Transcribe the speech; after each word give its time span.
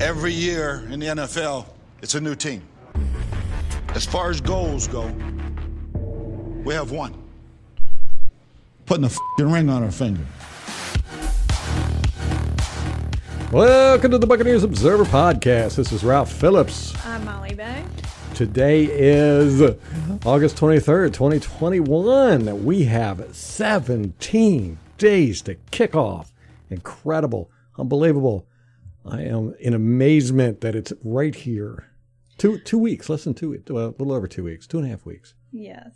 Every 0.00 0.32
year 0.32 0.86
in 0.90 1.00
the 1.00 1.06
NFL, 1.06 1.64
it's 2.02 2.14
a 2.14 2.20
new 2.20 2.34
team. 2.34 2.62
As 3.94 4.04
far 4.04 4.28
as 4.28 4.42
goals 4.42 4.86
go, 4.86 5.06
we 6.64 6.74
have 6.74 6.90
one. 6.90 7.14
Putting 8.84 9.04
a 9.04 9.08
fing 9.08 9.50
ring 9.50 9.70
on 9.70 9.82
our 9.82 9.90
finger. 9.90 10.20
Welcome 13.50 14.10
to 14.10 14.18
the 14.18 14.26
Buccaneers 14.26 14.64
Observer 14.64 15.04
Podcast. 15.06 15.76
This 15.76 15.90
is 15.90 16.04
Ralph 16.04 16.30
Phillips. 16.30 16.94
I'm 17.06 17.24
Molly 17.24 17.54
Bay. 17.54 17.82
Today 18.34 18.84
is 18.84 19.62
August 20.26 20.58
23rd, 20.58 21.14
2021. 21.14 22.66
We 22.66 22.84
have 22.84 23.34
17 23.34 24.78
days 24.98 25.40
to 25.40 25.54
kick 25.70 25.96
off. 25.96 26.34
Incredible, 26.68 27.50
unbelievable. 27.78 28.46
I 29.08 29.22
am 29.22 29.54
in 29.60 29.74
amazement 29.74 30.60
that 30.62 30.74
it's 30.74 30.92
right 31.02 31.34
here. 31.34 31.90
Two 32.38 32.58
two 32.58 32.78
weeks, 32.78 33.08
less 33.08 33.24
than 33.24 33.34
two, 33.34 33.62
well, 33.70 33.86
a 33.86 33.90
little 33.98 34.12
over 34.12 34.26
two 34.26 34.44
weeks, 34.44 34.66
two 34.66 34.78
and 34.78 34.86
a 34.86 34.90
half 34.90 35.06
weeks. 35.06 35.34
Yes. 35.52 35.90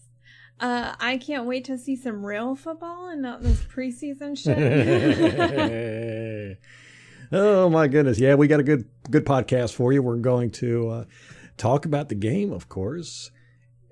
Uh, 0.59 0.95
I 1.01 1.16
can't 1.16 1.47
wait 1.47 1.65
to 1.66 1.79
see 1.79 1.97
some 1.97 2.25
real 2.25 2.55
football 2.55 3.09
and 3.09 3.23
not 3.23 3.43
this 3.43 3.62
preseason 3.62 4.37
shit. 4.37 4.59
oh 7.33 7.69
my 7.69 7.88
goodness! 7.88 8.19
Yeah, 8.19 8.35
we 8.35 8.47
got 8.47 8.61
a 8.61 8.62
good 8.62 8.87
good 9.11 9.27
podcast 9.27 9.74
for 9.74 9.93
you. 9.93 10.02
We're 10.02 10.16
going 10.16 10.51
to 10.52 10.88
uh, 10.88 11.05
talk 11.57 11.85
about 11.85 12.09
the 12.09 12.15
game, 12.15 12.52
of 12.52 12.69
course, 12.69 13.30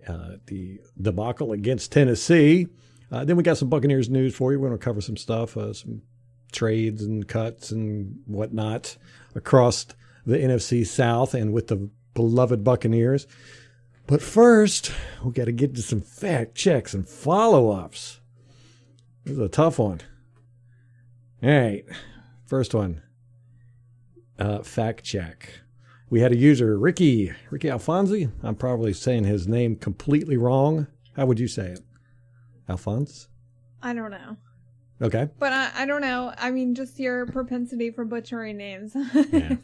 uh, 0.06 0.36
the 0.46 0.80
debacle 1.00 1.52
against 1.52 1.92
Tennessee. 1.92 2.68
Uh, 3.10 3.24
then 3.24 3.36
we 3.36 3.42
got 3.42 3.56
some 3.56 3.68
Buccaneers 3.68 4.10
news 4.10 4.34
for 4.34 4.52
you. 4.52 4.60
We're 4.60 4.68
going 4.68 4.78
to 4.78 4.84
cover 4.84 5.00
some 5.00 5.16
stuff, 5.16 5.56
uh, 5.56 5.72
some 5.72 6.02
trades 6.52 7.02
and 7.02 7.26
cuts 7.26 7.70
and 7.70 8.20
whatnot 8.26 8.96
across 9.34 9.86
the 10.26 10.36
NFC 10.36 10.86
South 10.86 11.34
and 11.34 11.52
with 11.52 11.68
the 11.68 11.90
beloved 12.14 12.64
Buccaneers. 12.64 13.26
But 14.06 14.22
first, 14.22 14.92
we 15.22 15.32
got 15.32 15.44
to 15.44 15.52
get 15.52 15.74
to 15.74 15.82
some 15.82 16.00
fact 16.00 16.54
checks 16.54 16.94
and 16.94 17.08
follow 17.08 17.70
ups. 17.70 18.20
This 19.24 19.34
is 19.34 19.38
a 19.38 19.48
tough 19.48 19.78
one. 19.78 20.00
All 21.42 21.50
right, 21.50 21.84
first 22.46 22.74
one. 22.74 23.02
Uh, 24.38 24.62
fact 24.62 25.04
check. 25.04 25.60
We 26.10 26.20
had 26.20 26.32
a 26.32 26.38
user, 26.38 26.78
Ricky, 26.78 27.32
Ricky 27.50 27.68
Alfonsi. 27.68 28.30
I'm 28.42 28.54
probably 28.54 28.94
saying 28.94 29.24
his 29.24 29.46
name 29.46 29.76
completely 29.76 30.38
wrong. 30.38 30.86
How 31.14 31.26
would 31.26 31.38
you 31.38 31.48
say 31.48 31.66
it? 31.66 31.80
Alphonse? 32.68 33.28
I 33.82 33.92
don't 33.92 34.10
know. 34.10 34.36
Okay. 35.00 35.28
But 35.38 35.52
I, 35.52 35.70
I 35.76 35.86
don't 35.86 36.00
know. 36.00 36.32
I 36.36 36.50
mean, 36.50 36.74
just 36.74 36.98
your 36.98 37.26
propensity 37.26 37.90
for 37.90 38.04
butchering 38.04 38.56
names. 38.56 38.96
Yeah. 39.32 39.56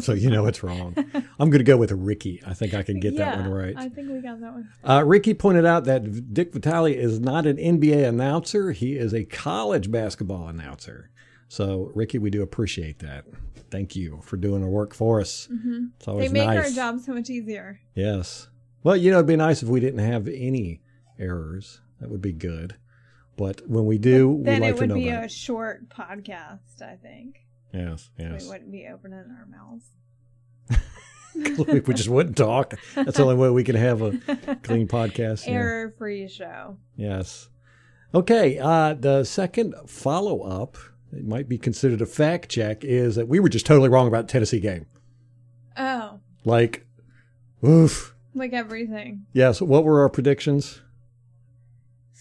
so 0.00 0.12
you 0.12 0.30
know 0.30 0.46
it's 0.46 0.62
wrong. 0.62 0.94
I'm 1.38 1.50
going 1.50 1.58
to 1.58 1.64
go 1.64 1.76
with 1.76 1.92
Ricky. 1.92 2.42
I 2.46 2.54
think 2.54 2.74
I 2.74 2.82
can 2.82 2.98
get 3.00 3.12
yeah, 3.14 3.36
that 3.36 3.38
one 3.40 3.50
right. 3.50 3.74
I 3.76 3.88
think 3.88 4.10
we 4.10 4.20
got 4.20 4.40
that 4.40 4.52
one. 4.52 4.68
Uh, 4.82 5.04
Ricky 5.04 5.34
pointed 5.34 5.66
out 5.66 5.84
that 5.84 6.32
Dick 6.32 6.52
Vitale 6.52 6.94
is 6.94 7.20
not 7.20 7.46
an 7.46 7.56
NBA 7.56 8.08
announcer. 8.08 8.72
He 8.72 8.96
is 8.96 9.12
a 9.12 9.24
college 9.24 9.90
basketball 9.90 10.48
announcer. 10.48 11.10
So, 11.48 11.90
Ricky, 11.94 12.18
we 12.18 12.30
do 12.30 12.42
appreciate 12.42 13.00
that. 13.00 13.24
Thank 13.70 13.94
you 13.94 14.20
for 14.22 14.36
doing 14.36 14.62
the 14.62 14.68
work 14.68 14.94
for 14.94 15.20
us. 15.20 15.48
Mm-hmm. 15.52 15.86
It's 15.96 16.08
always 16.08 16.30
They 16.30 16.38
make 16.38 16.48
nice. 16.48 16.70
our 16.70 16.74
job 16.92 17.00
so 17.00 17.12
much 17.12 17.28
easier. 17.30 17.80
Yes. 17.94 18.48
Well, 18.82 18.96
you 18.96 19.10
know, 19.10 19.18
it'd 19.18 19.26
be 19.26 19.36
nice 19.36 19.62
if 19.62 19.68
we 19.68 19.80
didn't 19.80 20.00
have 20.04 20.26
any 20.28 20.80
errors. 21.18 21.80
That 22.00 22.10
would 22.10 22.22
be 22.22 22.32
good. 22.32 22.76
But 23.40 23.66
when 23.66 23.86
we 23.86 23.96
do, 23.96 24.28
we 24.28 24.44
Then 24.44 24.62
it 24.62 24.78
would 24.78 24.92
be 24.92 25.08
a 25.08 25.26
short 25.26 25.88
podcast, 25.88 26.82
I 26.82 26.96
think. 26.96 27.46
Yes, 27.72 28.10
yes. 28.18 28.42
We 28.42 28.48
wouldn't 28.50 28.70
be 28.70 28.86
opening 28.86 29.18
our 29.34 29.46
mouths. 29.46 29.86
we 31.86 31.94
just 31.94 32.10
wouldn't 32.10 32.36
talk. 32.36 32.74
That's 32.94 33.16
the 33.16 33.22
only 33.22 33.36
way 33.36 33.48
we 33.48 33.64
can 33.64 33.76
have 33.76 34.02
a 34.02 34.10
clean 34.62 34.86
podcast. 34.88 35.48
Error 35.48 35.94
free 35.96 36.28
show. 36.28 36.76
Yes. 36.96 37.48
Okay. 38.14 38.58
Uh, 38.58 38.92
the 38.92 39.24
second 39.24 39.74
follow 39.86 40.42
up, 40.42 40.76
it 41.10 41.26
might 41.26 41.48
be 41.48 41.56
considered 41.56 42.02
a 42.02 42.06
fact 42.06 42.50
check, 42.50 42.84
is 42.84 43.14
that 43.16 43.26
we 43.26 43.40
were 43.40 43.48
just 43.48 43.64
totally 43.64 43.88
wrong 43.88 44.06
about 44.06 44.26
the 44.26 44.32
Tennessee 44.32 44.60
game. 44.60 44.84
Oh, 45.78 46.20
Like, 46.44 46.86
oof. 47.66 48.14
like 48.34 48.52
everything. 48.52 49.24
Yes. 49.32 49.62
What 49.62 49.84
were 49.84 50.00
our 50.02 50.10
predictions? 50.10 50.82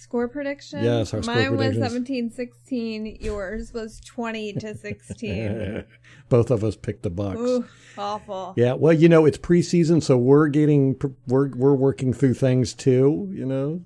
Score 0.09 0.27
prediction? 0.27 0.83
Yes, 0.83 1.13
our 1.13 1.21
score 1.21 1.35
Mine 1.35 1.51
was 1.51 1.67
predictions. 1.75 1.91
17 1.91 2.31
16. 2.31 3.17
Yours 3.21 3.71
was 3.71 4.01
20 4.01 4.53
to 4.53 4.75
16. 4.75 5.83
Both 6.29 6.49
of 6.49 6.63
us 6.63 6.75
picked 6.75 7.03
the 7.03 7.11
Bucs. 7.11 7.37
Ooh, 7.37 7.63
awful. 7.95 8.55
Yeah, 8.57 8.73
well, 8.73 8.91
you 8.91 9.07
know, 9.07 9.27
it's 9.27 9.37
preseason, 9.37 10.01
so 10.01 10.17
we're 10.17 10.47
getting 10.47 10.99
we're 11.27 11.49
we're 11.49 11.75
working 11.75 12.11
through 12.11 12.33
things 12.33 12.73
too. 12.73 13.29
You 13.31 13.45
know, 13.45 13.81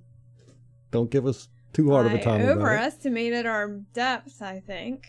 don't 0.92 1.12
give 1.12 1.26
us 1.26 1.50
too 1.74 1.92
hard 1.92 2.06
of 2.06 2.14
a 2.14 2.22
time 2.22 2.40
I 2.40 2.52
overestimated 2.52 3.46
our 3.46 3.68
depth, 3.94 4.42
I 4.42 4.62
think. 4.62 5.08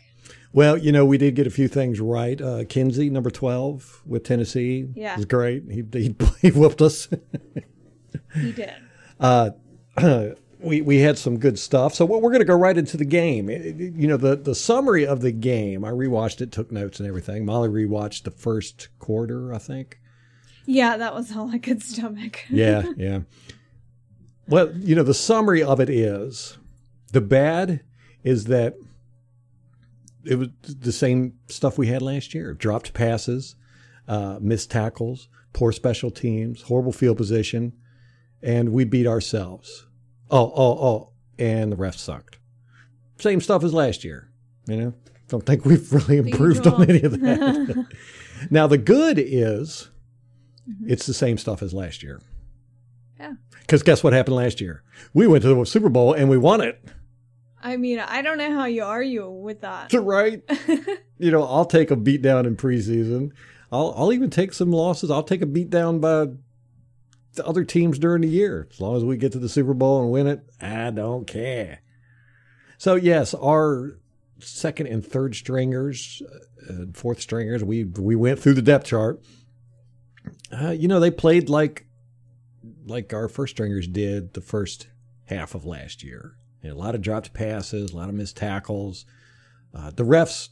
Well, 0.53 0.77
you 0.77 0.91
know, 0.91 1.07
we 1.07 1.17
did 1.17 1.37
get 1.37 1.47
a 1.47 1.51
few 1.51 1.69
things 1.69 2.01
right. 2.01 2.41
Uh, 2.41 2.65
Kinsey, 2.69 3.09
number 3.09 3.31
twelve 3.31 4.03
with 4.05 4.25
Tennessee, 4.25 4.89
Yeah. 4.97 5.15
was 5.15 5.27
great. 5.27 5.63
He 5.71 5.85
he, 5.93 6.17
he 6.43 6.51
whooped 6.51 6.83
us. 6.83 7.07
He 8.35 8.51
did. 8.51 8.73
uh, 9.21 9.51
we 10.65 10.81
we 10.81 10.99
had 10.99 11.19
some 11.19 11.39
good 11.39 11.59
stuff. 11.59 11.95
So 11.95 12.05
we're 12.05 12.21
going 12.31 12.39
to 12.41 12.45
go 12.45 12.55
right 12.57 12.77
into 12.77 12.97
the 12.97 13.05
game. 13.05 13.49
It- 13.49 13.77
you 13.77 14.07
know, 14.09 14.17
the 14.17 14.37
the 14.37 14.55
summary 14.55 15.07
of 15.07 15.21
the 15.21 15.33
game. 15.33 15.85
I 15.85 15.91
rewatched 15.91 16.41
it, 16.41 16.51
took 16.53 16.73
notes 16.73 16.99
and 17.01 17.09
everything. 17.09 17.45
Molly 17.45 17.69
rewatched 17.69 18.25
the 18.25 18.31
first 18.31 18.89
quarter, 18.99 19.53
I 19.55 19.59
think. 19.59 19.99
Yeah, 20.67 20.97
that 20.97 21.15
was 21.15 21.37
all 21.37 21.51
I 21.51 21.59
could 21.59 21.83
stomach. 21.83 22.41
Yeah, 22.51 22.85
yeah. 22.97 23.21
Well, 24.49 24.73
you 24.77 24.95
know, 24.95 25.03
the 25.03 25.15
summary 25.15 25.63
of 25.63 25.81
it 25.81 25.89
is 25.91 26.59
the 27.13 27.21
bad 27.21 27.81
is 28.23 28.45
that 28.47 28.75
it 30.25 30.37
was 30.37 30.49
the 30.63 30.93
same 30.93 31.35
stuff 31.49 31.77
we 31.79 31.87
had 31.89 32.01
last 32.03 32.35
year 32.35 32.55
dropped 32.55 32.95
passes, 32.95 33.57
uh, 34.09 34.39
missed 34.41 34.71
tackles, 34.71 35.29
poor 35.53 35.71
special 35.73 36.11
teams, 36.11 36.63
horrible 36.63 36.93
field 36.93 37.17
position, 37.19 37.73
and 38.43 38.71
we 38.73 38.85
beat 38.85 39.07
ourselves. 39.07 39.87
Oh, 40.31 40.53
oh, 40.55 40.87
oh, 40.87 41.11
and 41.39 41.71
the 41.71 41.77
refs 41.77 41.99
sucked. 41.99 42.39
Same 43.19 43.41
stuff 43.41 43.63
as 43.63 43.73
last 43.73 44.05
year, 44.05 44.29
you 44.67 44.77
know? 44.77 44.95
Don't 45.29 45.45
think 45.47 45.65
we've 45.65 45.93
really 45.93 46.19
improved 46.19 46.67
on 46.67 46.89
any 46.89 47.03
of 47.03 47.21
that. 47.21 47.87
now, 48.51 48.67
the 48.67 48.79
good 48.79 49.19
is 49.19 49.91
mm-hmm. 50.69 50.91
it's 50.91 51.07
the 51.07 51.15
same 51.15 51.39
stuff 51.39 51.63
as 51.63 51.73
last 51.73 52.03
year. 52.03 52.21
Yeah. 53.19 53.35
Because 53.61 53.83
guess 53.83 54.05
what 54.05 54.13
happened 54.13 54.37
last 54.37 54.61
year? 54.61 54.83
We 55.15 55.27
went 55.27 55.43
to 55.43 55.55
the 55.55 55.65
Super 55.65 55.89
Bowl 55.89 56.13
and 56.13 56.29
we 56.29 56.37
won 56.37 56.61
it. 56.61 56.85
I 57.63 57.79
mean, 57.79 57.99
I 57.99 58.21
don't 58.21 58.37
know 58.37 58.53
how 58.53 58.67
you 58.67 58.85
argue 58.85 59.31
with 59.31 59.63
that. 59.63 59.91
Right? 59.95 60.43
you 61.19 61.31
know, 61.31 61.45
I'll 61.45 61.65
take 61.65 61.91
a 61.91 61.97
beat 61.97 62.21
down 62.21 62.45
in 62.45 62.57
preseason. 62.57 63.33
I'll 63.73 63.95
I'll 63.97 64.13
even 64.13 64.29
take 64.29 64.53
some 64.53 64.71
losses. 64.71 65.11
I'll 65.11 65.23
take 65.23 65.41
a 65.41 65.47
beat 65.47 65.71
down 65.71 65.99
by 65.99 66.27
the 67.35 67.47
other 67.47 67.65
teams 67.65 67.99
during 67.99 68.23
the 68.23 68.29
year. 68.29 68.69
As 68.71 68.81
long 68.81 68.97
as 68.97 69.05
we 69.05 69.17
get 69.17 69.33
to 69.33 69.39
the 69.39 69.49
Super 69.49 69.75
Bowl 69.75 70.03
and 70.03 70.11
win 70.11 70.27
it, 70.27 70.41
I 70.61 70.91
don't 70.91 71.27
care. 71.27 71.81
So 72.79 72.95
yes, 72.95 73.35
our 73.35 73.99
second 74.41 74.89
and 74.89 75.05
third 75.05 75.35
stringers, 75.35 76.23
uh, 76.69 76.87
fourth 76.93 77.21
stringers, 77.21 77.65
we 77.65 77.85
we 77.85 78.17
went 78.17 78.39
through 78.39 78.55
the 78.55 78.63
depth 78.63 78.87
chart. 78.87 79.23
Uh, 80.53 80.71
you 80.71 80.89
know, 80.89 81.01
they 81.01 81.11
played 81.11 81.49
like 81.49 81.87
like 82.87 83.13
our 83.13 83.29
first 83.29 83.53
stringers 83.53 83.87
did 83.87 84.35
the 84.35 84.41
first 84.41 84.89
half 85.27 85.55
of 85.55 85.65
last 85.65 86.03
year. 86.03 86.37
A 86.63 86.73
lot 86.73 86.95
of 86.95 87.03
dropped 87.03 87.35
passes, 87.35 87.93
a 87.93 87.97
lot 87.97 88.09
of 88.09 88.15
missed 88.15 88.39
tackles. 88.39 89.05
Uh, 89.75 89.91
the 89.91 90.05
refs 90.05 90.49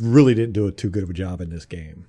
really 0.00 0.34
didn't 0.34 0.54
do 0.54 0.66
a 0.66 0.72
too 0.72 0.88
good 0.88 1.02
of 1.02 1.10
a 1.10 1.14
job 1.14 1.40
in 1.40 1.50
this 1.50 1.66
game. 1.66 2.06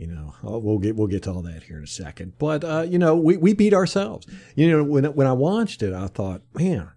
You 0.00 0.06
know, 0.06 0.34
oh, 0.42 0.56
we'll 0.56 0.78
get 0.78 0.96
we'll 0.96 1.08
get 1.08 1.24
to 1.24 1.30
all 1.30 1.42
that 1.42 1.64
here 1.64 1.76
in 1.76 1.84
a 1.84 1.86
second. 1.86 2.32
But 2.38 2.64
uh, 2.64 2.86
you 2.88 2.98
know, 2.98 3.16
we, 3.16 3.36
we 3.36 3.52
beat 3.52 3.74
ourselves. 3.74 4.26
You 4.54 4.70
know, 4.70 4.82
when 4.82 5.04
when 5.04 5.26
I 5.26 5.34
watched 5.34 5.82
it, 5.82 5.92
I 5.92 6.06
thought, 6.06 6.40
man, 6.54 6.88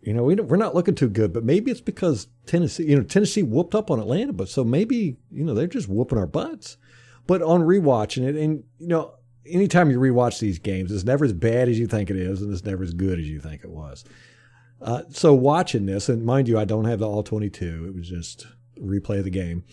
you 0.00 0.14
know, 0.14 0.22
we 0.22 0.34
we're 0.34 0.56
not 0.56 0.74
looking 0.74 0.94
too 0.94 1.10
good. 1.10 1.34
But 1.34 1.44
maybe 1.44 1.70
it's 1.70 1.82
because 1.82 2.28
Tennessee, 2.46 2.84
you 2.84 2.96
know, 2.96 3.02
Tennessee 3.02 3.42
whooped 3.42 3.74
up 3.74 3.90
on 3.90 4.00
Atlanta, 4.00 4.32
but 4.32 4.48
so 4.48 4.64
maybe 4.64 5.18
you 5.30 5.44
know 5.44 5.52
they're 5.52 5.66
just 5.66 5.90
whooping 5.90 6.16
our 6.16 6.26
butts. 6.26 6.78
But 7.26 7.42
on 7.42 7.60
rewatching 7.60 8.26
it, 8.26 8.34
and 8.34 8.64
you 8.78 8.88
know, 8.88 9.16
anytime 9.44 9.90
you 9.90 10.00
rewatch 10.00 10.40
these 10.40 10.58
games, 10.58 10.90
it's 10.90 11.04
never 11.04 11.26
as 11.26 11.34
bad 11.34 11.68
as 11.68 11.78
you 11.78 11.86
think 11.86 12.08
it 12.08 12.16
is, 12.16 12.40
and 12.40 12.50
it's 12.50 12.64
never 12.64 12.82
as 12.82 12.94
good 12.94 13.18
as 13.18 13.28
you 13.28 13.40
think 13.40 13.62
it 13.62 13.70
was. 13.70 14.06
Uh, 14.80 15.02
so 15.10 15.34
watching 15.34 15.84
this, 15.84 16.08
and 16.08 16.24
mind 16.24 16.48
you, 16.48 16.58
I 16.58 16.64
don't 16.64 16.86
have 16.86 17.00
the 17.00 17.06
all 17.06 17.22
twenty-two. 17.22 17.84
It 17.88 17.94
was 17.94 18.08
just 18.08 18.46
replay 18.80 19.18
of 19.18 19.24
the 19.24 19.30
game. 19.30 19.64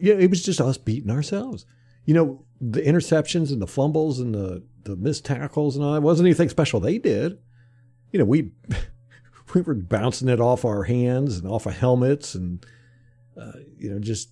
Yeah, 0.00 0.14
it 0.14 0.30
was 0.30 0.42
just 0.42 0.60
us 0.60 0.78
beating 0.78 1.10
ourselves. 1.10 1.66
You 2.04 2.14
know, 2.14 2.44
the 2.60 2.80
interceptions 2.82 3.50
and 3.50 3.60
the 3.60 3.66
fumbles 3.66 4.20
and 4.20 4.34
the 4.34 4.62
the 4.84 4.96
missed 4.96 5.24
tackles 5.24 5.76
and 5.76 5.84
all 5.84 5.92
that 5.94 6.02
wasn't 6.02 6.26
anything 6.26 6.48
special. 6.48 6.80
They 6.80 6.98
did. 6.98 7.38
You 8.12 8.20
know, 8.20 8.24
we 8.24 8.52
we 9.54 9.60
were 9.62 9.74
bouncing 9.74 10.28
it 10.28 10.40
off 10.40 10.64
our 10.64 10.84
hands 10.84 11.38
and 11.38 11.48
off 11.48 11.66
of 11.66 11.76
helmets 11.76 12.34
and 12.34 12.64
uh, 13.40 13.52
you 13.78 13.90
know 13.90 13.98
just 13.98 14.30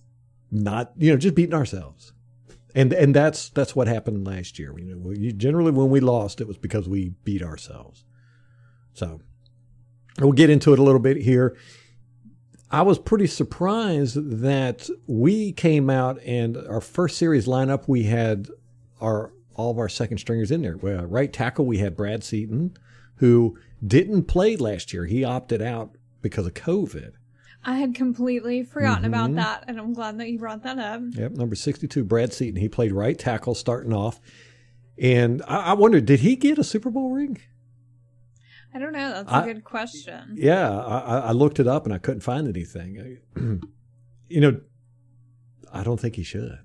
not 0.51 0.91
you 0.97 1.11
know 1.11 1.17
just 1.17 1.35
beating 1.35 1.55
ourselves. 1.55 2.13
And 2.73 2.91
and 2.91 3.15
that's 3.15 3.49
that's 3.49 3.75
what 3.75 3.87
happened 3.87 4.27
last 4.27 4.59
year. 4.59 4.77
You 4.77 4.95
know, 4.95 5.31
generally 5.31 5.71
when 5.71 5.89
we 5.89 5.99
lost, 6.01 6.41
it 6.41 6.47
was 6.47 6.57
because 6.57 6.89
we 6.89 7.09
beat 7.23 7.41
ourselves. 7.41 8.03
So 8.93 9.21
we'll 10.19 10.33
get 10.33 10.49
into 10.49 10.73
it 10.73 10.79
a 10.79 10.83
little 10.83 10.99
bit 10.99 11.17
here. 11.17 11.55
I 12.71 12.81
was 12.81 12.99
pretty 12.99 13.27
surprised 13.27 14.39
that 14.41 14.89
we 15.07 15.51
came 15.51 15.89
out 15.89 16.19
and 16.23 16.57
our 16.57 16.81
first 16.81 17.17
series 17.17 17.45
lineup 17.45 17.87
we 17.87 18.03
had 18.03 18.49
our 18.99 19.31
all 19.55 19.71
of 19.71 19.77
our 19.77 19.89
second 19.89 20.17
stringers 20.17 20.51
in 20.51 20.61
there. 20.61 20.77
Well, 20.77 21.05
right 21.05 21.31
tackle 21.31 21.65
we 21.65 21.77
had 21.77 21.95
Brad 21.95 22.23
Seaton, 22.23 22.75
who 23.17 23.57
didn't 23.85 24.23
play 24.23 24.57
last 24.57 24.93
year. 24.93 25.05
He 25.05 25.23
opted 25.23 25.61
out 25.61 25.95
because 26.21 26.45
of 26.45 26.53
COVID. 26.53 27.13
I 27.63 27.77
had 27.77 27.95
completely 27.95 28.63
forgotten 28.63 29.03
mm-hmm. 29.03 29.13
about 29.13 29.35
that, 29.35 29.63
and 29.67 29.79
I'm 29.79 29.93
glad 29.93 30.19
that 30.19 30.29
you 30.29 30.37
brought 30.37 30.63
that 30.63 30.77
up. 30.77 31.01
Yep, 31.11 31.31
number 31.31 31.55
62, 31.55 32.03
Brad 32.03 32.31
Seaton. 32.31 32.59
He 32.59 32.69
played 32.69 32.91
right 32.91 33.17
tackle 33.17 33.55
starting 33.55 33.93
off. 33.93 34.19
And 35.01 35.41
I, 35.47 35.57
I 35.57 35.73
wondered, 35.73 36.05
did 36.05 36.19
he 36.19 36.35
get 36.35 36.59
a 36.59 36.63
Super 36.63 36.91
Bowl 36.91 37.11
ring? 37.11 37.39
I 38.75 38.79
don't 38.79 38.91
know. 38.91 39.09
That's 39.09 39.31
a 39.31 39.35
I- 39.35 39.45
good 39.45 39.63
question. 39.63 40.35
Yeah, 40.37 40.69
I, 40.69 40.97
I- 40.99 41.19
I 41.19 41.31
looked 41.31 41.59
it 41.59 41.67
up 41.67 41.85
and 41.85 41.93
I 41.93 41.97
couldn't 41.97 42.21
find 42.21 42.47
anything. 42.47 43.19
you 44.29 44.41
know, 44.41 44.59
I 45.71 45.83
don't 45.83 45.99
think 45.99 46.15
he 46.15 46.23
should. 46.23 46.59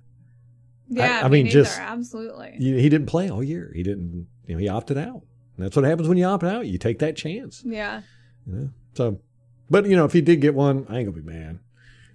Yeah, 0.88 1.20
I 1.22 1.28
me 1.28 1.38
mean, 1.38 1.44
neither, 1.46 1.60
just- 1.62 1.78
absolutely. 1.78 2.56
He 2.58 2.80
he 2.82 2.88
didn't 2.88 3.06
play 3.06 3.30
all 3.30 3.44
year. 3.44 3.72
He 3.74 3.82
didn't, 3.84 4.26
you 4.46 4.54
know, 4.56 4.60
he 4.60 4.68
opted 4.68 4.98
out. 4.98 5.22
And 5.56 5.64
that's 5.66 5.76
what 5.76 5.84
happens 5.84 6.08
when 6.08 6.18
you 6.18 6.24
opt 6.24 6.42
out. 6.42 6.66
You 6.66 6.78
take 6.78 6.98
that 6.98 7.16
chance. 7.16 7.62
Yeah. 7.64 8.02
You 8.46 8.52
know? 8.52 8.70
So, 8.94 9.20
but 9.68 9.86
you 9.86 9.94
know, 9.94 10.04
if 10.04 10.12
he 10.12 10.20
did 10.20 10.40
get 10.40 10.54
one, 10.54 10.86
I 10.88 10.98
ain't 10.98 11.06
gonna 11.08 11.22
be 11.22 11.32
mad. 11.32 11.60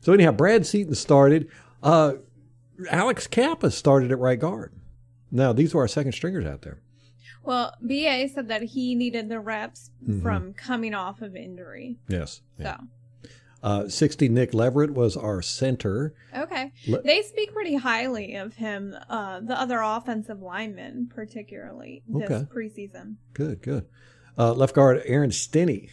So 0.02 0.12
anyhow, 0.12 0.32
Brad 0.32 0.66
Seaton 0.66 0.94
started. 0.96 1.50
Uh, 1.82 2.16
Alex 2.92 3.28
Cappa 3.28 3.72
started 3.72 4.12
at 4.12 4.20
right 4.20 4.40
guard. 4.40 4.74
Now 5.32 5.54
these 5.54 5.74
were 5.74 5.82
our 5.82 5.88
second 5.88 6.12
stringers 6.12 6.46
out 6.46 6.64
there. 6.64 6.82
Well, 7.46 7.74
BA 7.82 8.28
said 8.34 8.48
that 8.50 8.62
he 8.64 8.96
needed 8.96 9.30
the 9.30 9.40
reps 9.40 9.92
Mhm. 10.08 10.22
from 10.22 10.54
coming 10.54 10.94
off 10.94 11.22
of 11.22 11.36
injury. 11.36 11.98
Yes. 12.08 12.42
Yeah. 12.60 12.78
So, 12.78 12.84
Uh, 13.64 13.90
Sixty 13.90 14.30
Nick 14.30 14.54
Leverett 14.54 14.92
was 14.94 15.18
our 15.18 15.42
center. 15.42 16.14
okay. 16.38 16.72
Le- 16.88 17.02
they 17.02 17.24
speak 17.24 17.52
pretty 17.52 17.76
highly 17.76 18.36
of 18.36 18.54
him, 18.56 18.96
uh, 19.10 19.40
the 19.40 19.60
other 19.60 19.80
offensive 19.82 20.40
linemen, 20.40 21.08
particularly 21.12 22.04
this 22.08 22.30
Okay. 22.30 22.46
preseason. 22.54 23.16
Good, 23.34 23.64
good. 23.64 23.88
Uh, 24.38 24.54
left 24.54 24.76
guard 24.76 25.02
Aaron 25.06 25.32
Stinnie. 25.32 25.90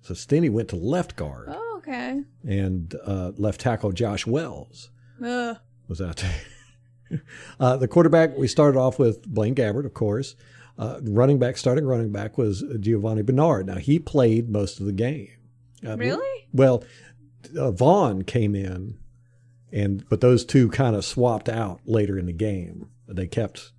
So 0.00 0.12
Stinnie 0.14 0.48
went 0.48 0.68
to 0.70 0.76
left 0.76 1.14
guard, 1.14 1.50
Oh, 1.52 1.76
okay. 1.78 2.22
and 2.44 2.92
uh, 3.06 3.30
left 3.36 3.60
tackle 3.60 3.92
Josh 3.92 4.26
Wells 4.26 4.90
Ugh. 5.22 5.56
was 5.86 6.00
out 6.02 6.16
there. 7.10 7.22
uh, 7.60 7.76
the 7.76 7.86
quarterback 7.86 8.36
we 8.36 8.48
started 8.48 8.76
off 8.78 8.98
with 8.98 9.22
Blaine 9.28 9.54
Gabbert, 9.54 9.86
of 9.86 9.94
course. 9.94 10.34
Uh, 10.76 10.98
running 11.02 11.38
back, 11.38 11.56
starting 11.56 11.84
running 11.86 12.10
back 12.10 12.36
was 12.36 12.62
Giovani 12.80 13.22
Bernard. 13.22 13.66
Now 13.66 13.76
he 13.76 13.98
played 13.98 14.48
most 14.50 14.80
of 14.80 14.86
the 14.86 14.92
game. 14.92 15.28
Uh, 15.86 15.96
Really? 15.96 16.48
Well, 16.52 16.82
uh, 17.56 17.70
Vaughn 17.70 18.22
came 18.22 18.54
in, 18.56 18.98
and 19.72 20.04
but 20.08 20.20
those 20.20 20.44
two 20.44 20.68
kind 20.70 20.96
of 20.96 21.04
swapped 21.04 21.48
out 21.48 21.80
later 21.84 22.18
in 22.18 22.26
the 22.26 22.32
game. 22.32 22.88
They 23.06 23.26
kept. 23.26 23.72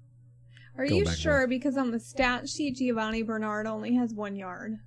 Are 0.78 0.86
you 0.86 1.06
sure? 1.06 1.48
Because 1.48 1.78
on 1.78 1.92
the 1.92 2.00
stat 2.00 2.48
sheet, 2.50 2.76
Giovani 2.78 3.24
Bernard 3.24 3.66
only 3.66 3.96
has 3.96 4.14
one 4.14 4.36
yard. 4.36 4.78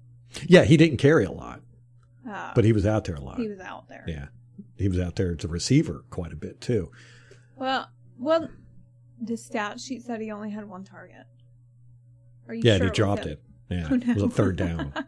Yeah, 0.47 0.65
he 0.65 0.77
didn't 0.77 0.99
carry 0.99 1.25
a 1.25 1.33
lot, 1.33 1.61
Uh, 2.29 2.53
but 2.55 2.65
he 2.65 2.73
was 2.73 2.85
out 2.87 3.05
there 3.07 3.15
a 3.17 3.21
lot. 3.21 3.39
he 3.39 3.49
was 3.49 3.59
out 3.61 3.89
there. 3.89 4.05
Yeah, 4.07 4.27
he 4.77 4.89
was 4.89 4.99
out 5.01 5.17
there 5.17 5.35
as 5.37 5.45
a 5.45 5.49
receiver 5.49 6.05
quite 6.11 6.33
a 6.33 6.37
bit 6.37 6.61
too. 6.61 6.91
Well, 7.57 7.89
well, 8.19 8.49
the 9.21 9.37
stat 9.37 9.81
sheet 9.81 10.03
said 10.03 10.21
he 10.21 10.31
only 10.31 10.51
had 10.51 10.69
one 10.69 10.85
target. 10.85 11.25
Are 12.49 12.55
you 12.55 12.63
Yeah, 12.65 12.77
sure 12.79 12.87
and 12.87 12.95
he 12.95 12.97
dropped 12.97 13.27
it. 13.27 13.43
Yeah, 13.71 13.89
Oh, 13.91 13.95
it 13.95 14.07
was 14.15 14.23
a 14.23 14.29
third 14.31 14.57
down. 14.57 14.93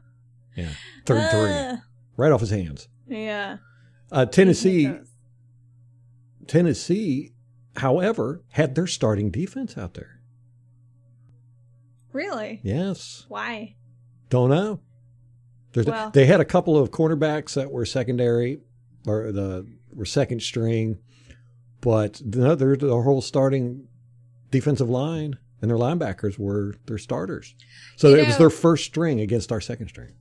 Yeah, 0.56 0.68
third 1.06 1.18
and 1.18 1.30
three, 1.30 1.50
Uh, 1.52 1.76
right 2.16 2.32
off 2.32 2.40
his 2.40 2.50
hands. 2.50 2.88
yeah. 3.08 3.58
Uh, 4.12 4.26
Tennessee, 4.26 4.92
Tennessee, 6.48 7.32
however, 7.76 8.42
had 8.48 8.74
their 8.74 8.88
starting 8.88 9.30
defense 9.30 9.78
out 9.78 9.94
there. 9.94 10.20
Really? 12.12 12.60
Yes, 12.62 13.24
Why? 13.28 13.76
don't 14.28 14.50
know. 14.50 14.80
Well- 15.74 16.10
they 16.10 16.26
had 16.26 16.40
a 16.40 16.44
couple 16.44 16.76
of 16.76 16.90
cornerbacks 16.90 17.54
that 17.54 17.70
were 17.70 17.86
secondary 17.86 18.60
or 19.06 19.30
the 19.30 19.66
were 19.92 20.04
second 20.04 20.42
string, 20.42 20.98
but 21.80 22.20
no, 22.24 22.54
their 22.56 22.76
the 22.76 22.88
whole 23.02 23.20
starting 23.20 23.86
defensive 24.50 24.90
line 24.90 25.38
and 25.62 25.70
their 25.70 25.78
linebackers 25.78 26.38
were 26.38 26.74
their 26.86 26.98
starters. 26.98 27.54
So 27.96 28.08
You 28.10 28.16
it 28.18 28.26
was 28.26 28.38
their 28.38 28.50
first 28.50 28.84
string 28.84 29.20
against 29.20 29.52
our 29.52 29.60
second 29.60 29.88
string. 29.88 30.12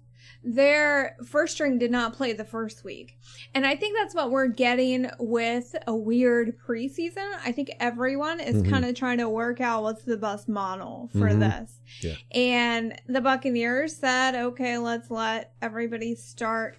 Their 0.42 1.18
first 1.26 1.56
string 1.56 1.78
did 1.80 1.92
not 1.92 2.14
play 2.14 2.32
the 2.32 2.46
first 2.46 2.86
week. 2.86 3.18
And 3.54 3.66
I 3.66 3.76
think 3.76 3.98
that's 3.98 4.16
what 4.16 4.32
we're 4.32 4.48
getting 4.48 5.10
with 5.20 5.76
a 5.86 5.94
weird 5.94 6.58
preseason. 6.66 7.30
I 7.44 7.52
think 7.52 7.72
everyone 7.82 8.40
is 8.40 8.64
Mhm. 8.64 8.70
kind 8.70 8.86
of 8.86 8.96
trying 8.96 9.18
to 9.18 9.28
work 9.28 9.60
out 9.60 9.84
what's 9.84 10.04
the 10.04 10.16
best 10.16 10.48
model 10.48 11.10
for 11.12 11.28
Mhm. 11.30 11.40
this. 11.42 11.80
Yeah. 12.02 12.16
And 12.32 13.02
the 13.08 13.20
Buccaneers 13.20 13.98
said, 13.98 14.34
okay, 14.36 14.78
let's 14.78 15.12
let 15.12 15.52
everybody 15.62 16.16
start 16.16 16.78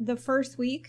the 0.00 0.16
first 0.16 0.58
week 0.58 0.88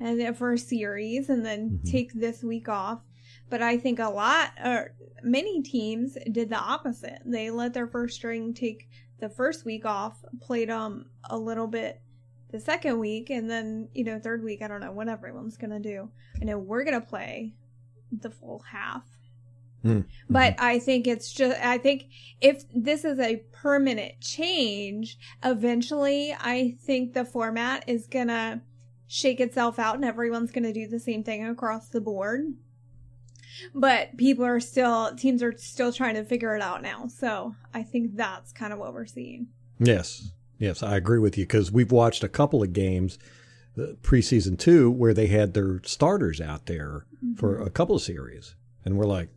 and 0.00 0.20
the 0.20 0.34
first 0.34 0.68
series 0.68 1.28
and 1.28 1.46
then 1.46 1.78
Mhm. 1.84 1.88
take 1.90 2.12
this 2.14 2.42
week 2.42 2.68
off. 2.68 3.02
But 3.50 3.62
I 3.62 3.78
think 3.78 3.98
a 3.98 4.08
lot, 4.10 4.50
or 4.62 4.92
many 5.22 5.62
teams 5.62 6.16
did 6.30 6.50
the 6.50 6.58
opposite. 6.58 7.20
They 7.24 7.50
let 7.50 7.72
their 7.74 7.86
first 7.86 8.16
string 8.16 8.52
take 8.54 8.88
the 9.20 9.28
first 9.28 9.64
week 9.64 9.84
off, 9.84 10.22
played 10.40 10.70
um 10.70 11.06
a 11.28 11.36
little 11.38 11.66
bit 11.66 12.00
the 12.50 12.60
second 12.60 12.98
week, 12.98 13.30
and 13.30 13.48
then 13.50 13.88
you 13.94 14.04
know 14.04 14.18
third 14.18 14.42
week. 14.44 14.62
I 14.62 14.68
don't 14.68 14.80
know 14.80 14.92
what 14.92 15.08
everyone's 15.08 15.56
gonna 15.56 15.80
do. 15.80 16.10
I 16.40 16.44
know 16.44 16.58
we're 16.58 16.84
gonna 16.84 17.00
play 17.00 17.54
the 18.12 18.30
full 18.30 18.60
half, 18.70 19.02
Mm. 19.84 20.06
but 20.28 20.54
I 20.58 20.78
think 20.78 21.06
it's 21.06 21.30
just 21.32 21.58
I 21.64 21.78
think 21.78 22.06
if 22.40 22.64
this 22.74 23.04
is 23.04 23.18
a 23.18 23.42
permanent 23.52 24.20
change, 24.20 25.18
eventually 25.44 26.34
I 26.38 26.76
think 26.82 27.12
the 27.14 27.24
format 27.24 27.84
is 27.86 28.06
gonna 28.06 28.62
shake 29.06 29.40
itself 29.40 29.78
out, 29.78 29.94
and 29.96 30.04
everyone's 30.04 30.50
gonna 30.52 30.72
do 30.72 30.86
the 30.86 31.00
same 31.00 31.22
thing 31.24 31.44
across 31.46 31.88
the 31.88 32.00
board. 32.00 32.54
But 33.74 34.16
people 34.16 34.44
are 34.44 34.60
still 34.60 35.14
teams 35.16 35.42
are 35.42 35.56
still 35.56 35.92
trying 35.92 36.14
to 36.14 36.24
figure 36.24 36.54
it 36.54 36.62
out 36.62 36.82
now. 36.82 37.06
So 37.08 37.54
I 37.74 37.82
think 37.82 38.16
that's 38.16 38.52
kind 38.52 38.72
of 38.72 38.78
what 38.78 38.94
we're 38.94 39.06
seeing. 39.06 39.48
Yes, 39.78 40.32
yes, 40.58 40.82
I 40.82 40.96
agree 40.96 41.18
with 41.18 41.38
you 41.38 41.44
because 41.44 41.70
we've 41.70 41.92
watched 41.92 42.24
a 42.24 42.28
couple 42.28 42.62
of 42.62 42.72
games, 42.72 43.18
the 43.76 43.96
preseason 44.02 44.58
two, 44.58 44.90
where 44.90 45.14
they 45.14 45.28
had 45.28 45.54
their 45.54 45.80
starters 45.84 46.40
out 46.40 46.66
there 46.66 47.06
for 47.36 47.56
mm-hmm. 47.56 47.66
a 47.66 47.70
couple 47.70 47.96
of 47.96 48.02
series, 48.02 48.54
and 48.84 48.96
we're 48.96 49.06
like, 49.06 49.28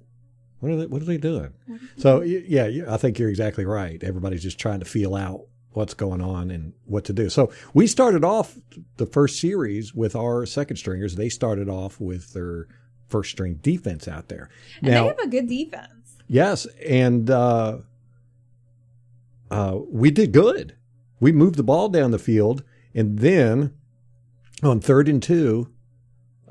what 0.59 0.71
are 0.71 0.77
they? 0.77 0.85
What 0.85 1.01
are 1.01 1.05
they 1.05 1.17
doing? 1.17 1.53
So 1.97 2.21
yeah, 2.21 2.85
I 2.87 2.97
think 2.97 3.19
you're 3.19 3.29
exactly 3.29 3.65
right. 3.65 4.01
Everybody's 4.03 4.43
just 4.43 4.59
trying 4.59 4.79
to 4.79 4.85
feel 4.85 5.15
out 5.15 5.45
what's 5.73 5.93
going 5.93 6.21
on 6.21 6.51
and 6.51 6.73
what 6.85 7.05
to 7.05 7.13
do. 7.13 7.29
So 7.29 7.51
we 7.73 7.87
started 7.87 8.23
off 8.23 8.57
the 8.97 9.05
first 9.05 9.39
series 9.39 9.93
with 9.95 10.15
our 10.15 10.45
second 10.45 10.75
stringers. 10.77 11.15
They 11.15 11.29
started 11.29 11.69
off 11.69 11.99
with 11.99 12.33
their 12.33 12.67
first 13.11 13.31
string 13.31 13.59
defense 13.61 14.07
out 14.07 14.29
there. 14.29 14.49
And 14.81 14.93
they 14.93 15.05
have 15.05 15.19
a 15.19 15.27
good 15.27 15.47
defense. 15.47 16.17
Yes, 16.27 16.65
and 16.87 17.29
uh, 17.29 17.79
uh, 19.51 19.79
we 19.89 20.11
did 20.11 20.31
good. 20.31 20.77
We 21.19 21.31
moved 21.31 21.55
the 21.55 21.63
ball 21.63 21.89
down 21.89 22.11
the 22.11 22.17
field, 22.17 22.63
and 22.95 23.19
then 23.19 23.73
on 24.63 24.79
third 24.79 25.09
and 25.09 25.21
two, 25.21 25.71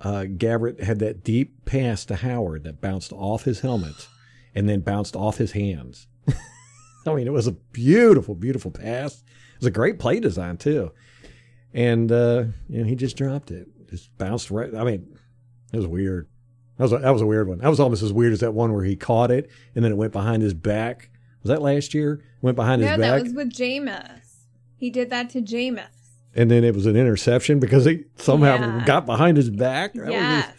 uh, 0.00 0.26
Gabbert 0.28 0.82
had 0.82 0.98
that 1.00 1.24
deep 1.24 1.64
pass 1.64 2.04
to 2.06 2.16
Howard 2.16 2.64
that 2.64 2.80
bounced 2.80 3.12
off 3.12 3.44
his 3.44 3.60
helmet 3.60 4.08
and 4.54 4.68
then 4.68 4.80
bounced 4.80 5.16
off 5.16 5.38
his 5.38 5.52
hands. 5.52 6.08
I 7.06 7.14
mean, 7.14 7.26
it 7.26 7.32
was 7.32 7.46
a 7.46 7.52
beautiful, 7.52 8.34
beautiful 8.34 8.70
pass. 8.70 9.22
It 9.54 9.60
was 9.60 9.66
a 9.66 9.70
great 9.72 9.98
play 9.98 10.20
design 10.20 10.58
too, 10.58 10.92
and 11.72 12.10
uh, 12.12 12.44
you 12.68 12.80
know, 12.80 12.84
he 12.84 12.96
just 12.96 13.16
dropped 13.16 13.50
it, 13.50 13.66
just 13.88 14.16
bounced 14.18 14.50
right. 14.50 14.74
I 14.74 14.84
mean, 14.84 15.18
it 15.72 15.76
was 15.76 15.86
weird. 15.86 16.28
That 16.80 16.84
was 16.84 16.92
a, 16.94 16.99
that 17.00 17.10
was 17.10 17.20
a 17.20 17.26
weird 17.26 17.46
one. 17.46 17.58
That 17.58 17.68
was 17.68 17.78
almost 17.78 18.02
as 18.02 18.10
weird 18.10 18.32
as 18.32 18.40
that 18.40 18.54
one 18.54 18.72
where 18.72 18.84
he 18.84 18.96
caught 18.96 19.30
it 19.30 19.50
and 19.75 19.84
then 19.84 19.92
it 19.92 19.96
went 19.96 20.12
behind 20.12 20.42
his 20.42 20.54
back. 20.54 21.10
Was 21.42 21.50
that 21.50 21.60
last 21.60 21.92
year? 21.92 22.25
Went 22.40 22.56
behind 22.56 22.80
No, 22.80 22.88
his 22.88 22.96
back. 22.96 23.00
No, 23.00 23.16
that 23.18 23.22
was 23.22 23.34
with 23.34 23.52
Jameis. 23.52 24.46
He 24.78 24.88
did 24.88 25.10
that 25.10 25.28
to 25.30 25.42
Jameis. 25.42 25.88
and 26.34 26.50
then 26.50 26.64
it 26.64 26.75
was 26.75 26.87
an 26.87 26.96
interception 26.96 27.58
because 27.60 27.84
he 27.84 28.04
somehow 28.16 28.54
Yeah. 28.56 28.84
got 28.87 29.04
behind 29.04 29.37
his 29.37 29.50
back. 29.50 29.92
That 29.92 30.10
Yes. 30.10 30.54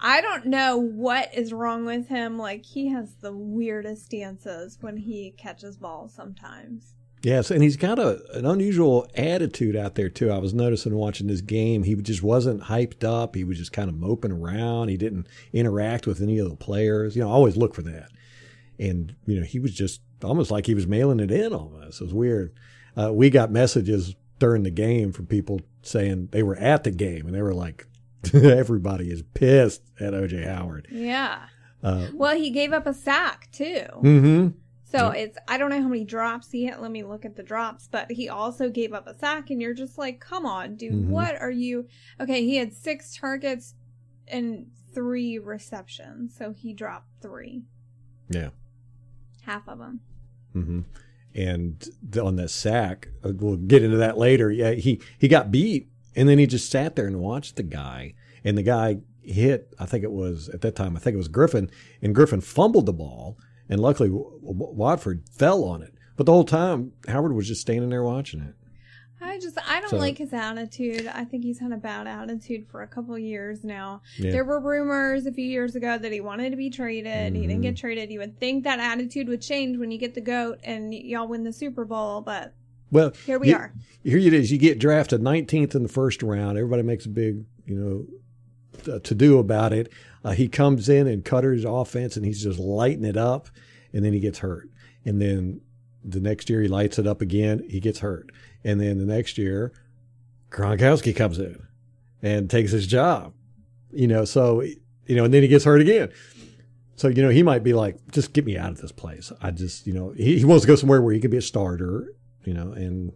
I 0.00 0.20
don't 0.20 0.46
know 0.46 0.76
what 0.76 1.34
is 1.34 1.52
wrong 1.52 1.84
with 1.84 2.06
him. 2.06 2.38
Like 2.38 2.64
he 2.64 2.90
has 2.90 3.14
the 3.20 3.32
weirdest 3.32 4.10
dances 4.12 4.78
when 4.80 4.98
he 4.98 5.34
catches 5.36 5.76
balls 5.78 6.14
sometimes. 6.14 6.94
Yes, 7.22 7.50
and 7.50 7.62
he's 7.62 7.76
got 7.76 7.98
a 7.98 8.20
an 8.34 8.46
unusual 8.46 9.08
attitude 9.16 9.74
out 9.74 9.94
there 9.94 10.08
too. 10.08 10.30
I 10.30 10.38
was 10.38 10.54
noticing 10.54 10.94
watching 10.94 11.26
this 11.26 11.40
game, 11.40 11.82
he 11.82 11.94
just 11.96 12.22
wasn't 12.22 12.62
hyped 12.62 13.04
up. 13.04 13.34
He 13.34 13.44
was 13.44 13.58
just 13.58 13.72
kind 13.72 13.88
of 13.88 13.96
moping 13.96 14.32
around. 14.32 14.88
He 14.88 14.96
didn't 14.96 15.26
interact 15.52 16.06
with 16.06 16.20
any 16.20 16.38
of 16.38 16.48
the 16.48 16.56
players. 16.56 17.16
You 17.16 17.22
know, 17.22 17.30
I 17.30 17.32
always 17.32 17.56
look 17.56 17.74
for 17.74 17.82
that. 17.82 18.10
And 18.78 19.14
you 19.26 19.40
know, 19.40 19.46
he 19.46 19.58
was 19.58 19.74
just 19.74 20.02
almost 20.22 20.50
like 20.50 20.66
he 20.66 20.74
was 20.74 20.86
mailing 20.86 21.20
it 21.20 21.30
in. 21.30 21.52
Almost, 21.52 22.00
it 22.00 22.04
was 22.04 22.14
weird. 22.14 22.54
Uh, 22.96 23.12
we 23.12 23.30
got 23.30 23.50
messages 23.50 24.14
during 24.38 24.62
the 24.62 24.70
game 24.70 25.12
from 25.12 25.26
people 25.26 25.60
saying 25.82 26.28
they 26.32 26.42
were 26.42 26.56
at 26.56 26.84
the 26.84 26.90
game 26.90 27.26
and 27.26 27.34
they 27.34 27.42
were 27.42 27.54
like, 27.54 27.86
everybody 28.34 29.10
is 29.10 29.22
pissed 29.34 29.82
at 30.00 30.12
OJ 30.12 30.46
Howard. 30.46 30.88
Yeah. 30.90 31.40
Uh, 31.82 32.08
well, 32.14 32.36
he 32.36 32.50
gave 32.50 32.72
up 32.72 32.86
a 32.86 32.94
sack 32.94 33.48
too. 33.52 33.86
Mm-hmm. 34.02 34.48
So 34.96 35.10
it's 35.10 35.38
I 35.48 35.58
don't 35.58 35.70
know 35.70 35.82
how 35.82 35.88
many 35.88 36.04
drops 36.04 36.50
he 36.50 36.64
had. 36.64 36.80
Let 36.80 36.90
me 36.90 37.02
look 37.02 37.24
at 37.24 37.36
the 37.36 37.42
drops, 37.42 37.88
but 37.90 38.10
he 38.10 38.28
also 38.28 38.70
gave 38.70 38.92
up 38.92 39.06
a 39.06 39.18
sack, 39.18 39.50
and 39.50 39.60
you're 39.60 39.74
just 39.74 39.98
like, 39.98 40.20
come 40.20 40.46
on, 40.46 40.76
dude, 40.76 40.92
mm-hmm. 40.92 41.10
what 41.10 41.40
are 41.40 41.50
you? 41.50 41.86
Okay, 42.20 42.44
he 42.44 42.56
had 42.56 42.72
six 42.72 43.16
targets 43.16 43.74
and 44.28 44.68
three 44.94 45.38
receptions, 45.38 46.36
so 46.36 46.52
he 46.52 46.72
dropped 46.72 47.08
three. 47.20 47.62
Yeah, 48.28 48.50
half 49.42 49.68
of 49.68 49.78
them. 49.78 50.00
Mm-hmm. 50.54 50.80
And 51.34 51.88
on 52.20 52.36
that 52.36 52.50
sack, 52.50 53.08
uh, 53.22 53.32
we'll 53.34 53.56
get 53.56 53.82
into 53.82 53.98
that 53.98 54.16
later. 54.16 54.50
Yeah, 54.50 54.72
he 54.72 55.00
he 55.18 55.28
got 55.28 55.50
beat, 55.50 55.90
and 56.14 56.28
then 56.28 56.38
he 56.38 56.46
just 56.46 56.70
sat 56.70 56.96
there 56.96 57.06
and 57.06 57.20
watched 57.20 57.56
the 57.56 57.62
guy, 57.62 58.14
and 58.44 58.56
the 58.56 58.62
guy 58.62 58.98
hit. 59.20 59.74
I 59.78 59.84
think 59.84 60.04
it 60.04 60.12
was 60.12 60.48
at 60.48 60.62
that 60.62 60.76
time. 60.76 60.96
I 60.96 61.00
think 61.00 61.14
it 61.14 61.18
was 61.18 61.28
Griffin, 61.28 61.70
and 62.00 62.14
Griffin 62.14 62.40
fumbled 62.40 62.86
the 62.86 62.92
ball 62.92 63.38
and 63.68 63.80
luckily 63.80 64.10
Watford 64.12 65.24
fell 65.30 65.64
on 65.64 65.82
it. 65.82 65.94
But 66.16 66.26
the 66.26 66.32
whole 66.32 66.44
time 66.44 66.92
Howard 67.08 67.32
was 67.32 67.48
just 67.48 67.60
standing 67.60 67.90
there 67.90 68.02
watching 68.02 68.40
it. 68.40 68.54
I 69.20 69.38
just 69.38 69.58
I 69.68 69.80
don't 69.80 69.90
so, 69.90 69.96
like 69.96 70.18
his 70.18 70.32
attitude. 70.32 71.06
I 71.06 71.24
think 71.24 71.42
he's 71.42 71.58
had 71.58 71.72
a 71.72 71.76
bad 71.76 72.06
attitude 72.06 72.66
for 72.70 72.82
a 72.82 72.86
couple 72.86 73.18
years 73.18 73.64
now. 73.64 74.02
Yeah. 74.18 74.30
There 74.30 74.44
were 74.44 74.60
rumors 74.60 75.26
a 75.26 75.32
few 75.32 75.44
years 75.44 75.74
ago 75.74 75.96
that 75.98 76.12
he 76.12 76.20
wanted 76.20 76.50
to 76.50 76.56
be 76.56 76.70
traded. 76.70 77.32
Mm-hmm. 77.32 77.34
He 77.34 77.46
didn't 77.46 77.62
get 77.62 77.74
mm-hmm. 77.74 77.80
traded. 77.80 78.10
You 78.10 78.20
would 78.20 78.38
think 78.38 78.64
that 78.64 78.78
attitude 78.78 79.28
would 79.28 79.42
change 79.42 79.78
when 79.78 79.90
you 79.90 79.98
get 79.98 80.14
the 80.14 80.20
goat 80.20 80.60
and 80.62 80.94
y'all 80.94 81.28
win 81.28 81.44
the 81.44 81.52
Super 81.52 81.84
Bowl, 81.84 82.20
but 82.20 82.54
well, 82.90 83.12
here 83.24 83.38
we 83.38 83.48
you, 83.48 83.56
are. 83.56 83.72
Here 84.04 84.18
it 84.18 84.32
is. 84.32 84.52
You 84.52 84.58
get 84.58 84.78
drafted 84.78 85.20
19th 85.20 85.74
in 85.74 85.82
the 85.82 85.88
first 85.88 86.22
round. 86.22 86.56
Everybody 86.56 86.82
makes 86.82 87.06
a 87.06 87.08
big, 87.08 87.44
you 87.66 87.74
know, 87.74 88.98
to 88.98 89.14
do 89.14 89.38
about 89.38 89.72
it. 89.72 89.92
Uh, 90.26 90.32
he 90.32 90.48
comes 90.48 90.88
in 90.88 91.06
and 91.06 91.24
Koetter's 91.24 91.64
offense, 91.64 92.16
and 92.16 92.26
he's 92.26 92.42
just 92.42 92.58
lighting 92.58 93.04
it 93.04 93.16
up, 93.16 93.48
and 93.92 94.04
then 94.04 94.12
he 94.12 94.18
gets 94.18 94.40
hurt. 94.40 94.68
And 95.04 95.22
then 95.22 95.60
the 96.04 96.18
next 96.18 96.50
year 96.50 96.62
he 96.62 96.66
lights 96.66 96.98
it 96.98 97.06
up 97.06 97.20
again, 97.20 97.64
he 97.70 97.78
gets 97.78 98.00
hurt. 98.00 98.32
And 98.64 98.80
then 98.80 98.98
the 98.98 99.06
next 99.06 99.38
year, 99.38 99.72
Gronkowski 100.50 101.14
comes 101.14 101.38
in 101.38 101.64
and 102.22 102.50
takes 102.50 102.72
his 102.72 102.88
job. 102.88 103.34
You 103.92 104.08
know, 104.08 104.24
so 104.24 104.62
you 104.62 105.14
know, 105.14 105.26
and 105.26 105.32
then 105.32 105.42
he 105.42 105.48
gets 105.48 105.64
hurt 105.64 105.80
again. 105.80 106.10
So 106.96 107.06
you 107.06 107.22
know, 107.22 107.28
he 107.28 107.44
might 107.44 107.62
be 107.62 107.72
like, 107.72 107.96
just 108.10 108.32
get 108.32 108.44
me 108.44 108.58
out 108.58 108.72
of 108.72 108.80
this 108.80 108.90
place. 108.90 109.30
I 109.40 109.52
just, 109.52 109.86
you 109.86 109.92
know, 109.92 110.10
he, 110.10 110.40
he 110.40 110.44
wants 110.44 110.64
to 110.64 110.66
go 110.66 110.74
somewhere 110.74 111.00
where 111.02 111.14
he 111.14 111.20
can 111.20 111.30
be 111.30 111.36
a 111.36 111.42
starter. 111.42 112.12
You 112.44 112.54
know, 112.54 112.72
and 112.72 113.12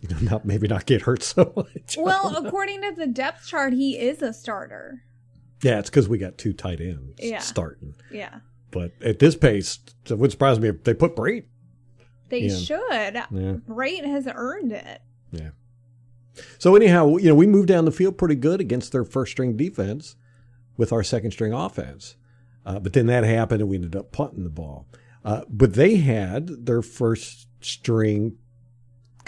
you 0.00 0.08
know, 0.08 0.16
not 0.22 0.46
maybe 0.46 0.68
not 0.68 0.86
get 0.86 1.02
hurt 1.02 1.22
so 1.22 1.52
much. 1.56 1.98
Well, 1.98 2.34
according 2.34 2.80
to 2.80 2.92
the 2.96 3.06
depth 3.06 3.46
chart, 3.46 3.74
he 3.74 3.98
is 3.98 4.22
a 4.22 4.32
starter. 4.32 5.02
Yeah, 5.62 5.78
it's 5.78 5.90
because 5.90 6.08
we 6.08 6.18
got 6.18 6.38
two 6.38 6.52
tight 6.52 6.80
ends 6.80 7.18
yeah. 7.18 7.40
starting. 7.40 7.94
Yeah. 8.10 8.40
But 8.70 8.92
at 9.02 9.18
this 9.18 9.34
pace, 9.36 9.78
it 10.08 10.18
would 10.18 10.30
surprise 10.30 10.60
me 10.60 10.68
if 10.68 10.84
they 10.84 10.94
put 10.94 11.16
Brate. 11.16 11.44
They 12.28 12.42
in. 12.42 12.56
should. 12.56 12.80
Yeah. 12.90 13.24
Brate 13.30 14.04
has 14.04 14.28
earned 14.32 14.72
it. 14.72 15.00
Yeah. 15.32 15.50
So 16.58 16.76
anyhow, 16.76 17.16
you 17.16 17.28
know, 17.28 17.34
we 17.34 17.46
moved 17.46 17.68
down 17.68 17.84
the 17.84 17.90
field 17.90 18.18
pretty 18.18 18.36
good 18.36 18.60
against 18.60 18.92
their 18.92 19.04
first 19.04 19.32
string 19.32 19.56
defense 19.56 20.16
with 20.76 20.92
our 20.92 21.02
second 21.02 21.32
string 21.32 21.52
offense. 21.52 22.16
Uh, 22.64 22.78
but 22.78 22.92
then 22.92 23.06
that 23.06 23.24
happened 23.24 23.62
and 23.62 23.70
we 23.70 23.76
ended 23.76 23.96
up 23.96 24.12
punting 24.12 24.44
the 24.44 24.50
ball. 24.50 24.86
Uh, 25.24 25.42
but 25.48 25.74
they 25.74 25.96
had 25.96 26.66
their 26.66 26.82
first 26.82 27.48
string 27.60 28.36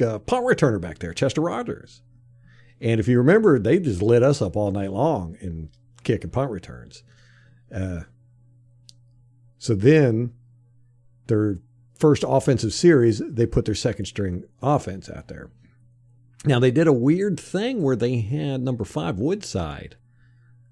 uh, 0.01 0.19
punt 0.19 0.47
returner 0.47 0.81
back 0.81 0.99
there, 0.99 1.13
Chester 1.13 1.41
Rogers. 1.41 2.03
And 2.81 3.01
if 3.01 3.09
you 3.09 3.19
remember, 3.19 3.59
they 3.59 3.79
just 3.79 4.03
lit 4.03 4.23
us 4.23 4.41
up 4.41 4.57
all 4.57 4.71
night 4.71 4.93
long 4.93 5.37
in 5.41 5.71
kick 6.11 6.25
and 6.25 6.33
punt 6.33 6.51
returns. 6.51 7.03
Uh, 7.75 8.01
so 9.59 9.75
then 9.75 10.33
their 11.27 11.59
first 11.99 12.25
offensive 12.27 12.73
series, 12.73 13.23
they 13.25 13.47
put 13.47 13.65
their 13.65 13.75
second 13.75 14.07
string 14.07 14.45
offense 14.63 15.09
out 15.09 15.29
there. 15.29 15.51
Now 16.45 16.59
they 16.59 16.71
did 16.71 16.87
a 16.87 16.93
weird 16.93 17.39
thing 17.39 17.83
where 17.83 17.97
they 17.97 18.21
had 18.21 18.63
number 18.63 18.85
five 18.85 19.19
Woodside, 19.19 19.97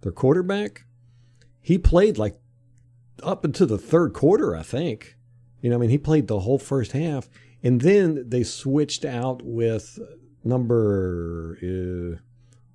their 0.00 0.12
quarterback. 0.12 0.86
He 1.60 1.78
played 1.78 2.18
like 2.18 2.38
up 3.22 3.44
into 3.44 3.66
the 3.66 3.78
third 3.78 4.14
quarter, 4.14 4.56
I 4.56 4.62
think. 4.62 5.16
You 5.60 5.70
know, 5.70 5.76
I 5.76 5.78
mean, 5.78 5.90
he 5.90 5.98
played 5.98 6.28
the 6.28 6.40
whole 6.40 6.58
first 6.58 6.92
half, 6.92 7.28
and 7.62 7.80
then 7.80 8.24
they 8.28 8.44
switched 8.44 9.04
out 9.04 9.42
with 9.42 9.98
number 10.44 11.58
uh, 11.60 12.16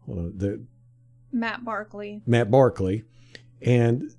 the 0.05 0.63
Matt 1.33 1.65
Barkley. 1.65 2.21
Matt 2.25 2.49
Barkley. 2.51 3.03
And 3.61 4.13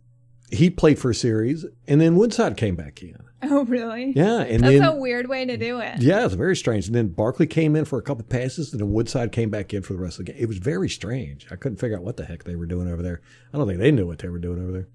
he 0.50 0.70
played 0.70 0.98
for 0.98 1.10
a 1.10 1.14
series, 1.14 1.64
and 1.86 2.00
then 2.00 2.16
Woodside 2.16 2.56
came 2.56 2.76
back 2.76 3.02
in. 3.02 3.16
Oh, 3.46 3.62
really? 3.66 4.14
Yeah, 4.16 4.40
and 4.40 4.64
that's 4.64 4.78
then, 4.78 4.82
a 4.84 4.96
weird 4.96 5.28
way 5.28 5.44
to 5.44 5.58
do 5.58 5.78
it. 5.78 6.00
Yeah, 6.00 6.24
it's 6.24 6.32
very 6.32 6.56
strange. 6.56 6.86
And 6.86 6.94
then 6.94 7.08
Barkley 7.08 7.46
came 7.46 7.76
in 7.76 7.84
for 7.84 7.98
a 7.98 8.02
couple 8.02 8.24
passes, 8.24 8.72
and 8.72 8.80
then 8.80 8.90
Woodside 8.90 9.32
came 9.32 9.50
back 9.50 9.74
in 9.74 9.82
for 9.82 9.92
the 9.92 9.98
rest 9.98 10.18
of 10.18 10.24
the 10.24 10.32
game. 10.32 10.40
It 10.40 10.48
was 10.48 10.56
very 10.56 10.88
strange. 10.88 11.46
I 11.50 11.56
couldn't 11.56 11.76
figure 11.76 11.98
out 11.98 12.04
what 12.04 12.16
the 12.16 12.24
heck 12.24 12.44
they 12.44 12.56
were 12.56 12.64
doing 12.64 12.90
over 12.90 13.02
there. 13.02 13.20
I 13.52 13.58
don't 13.58 13.66
think 13.66 13.80
they 13.80 13.90
knew 13.90 14.06
what 14.06 14.20
they 14.20 14.30
were 14.30 14.38
doing 14.38 14.62
over 14.62 14.72
there, 14.72 14.88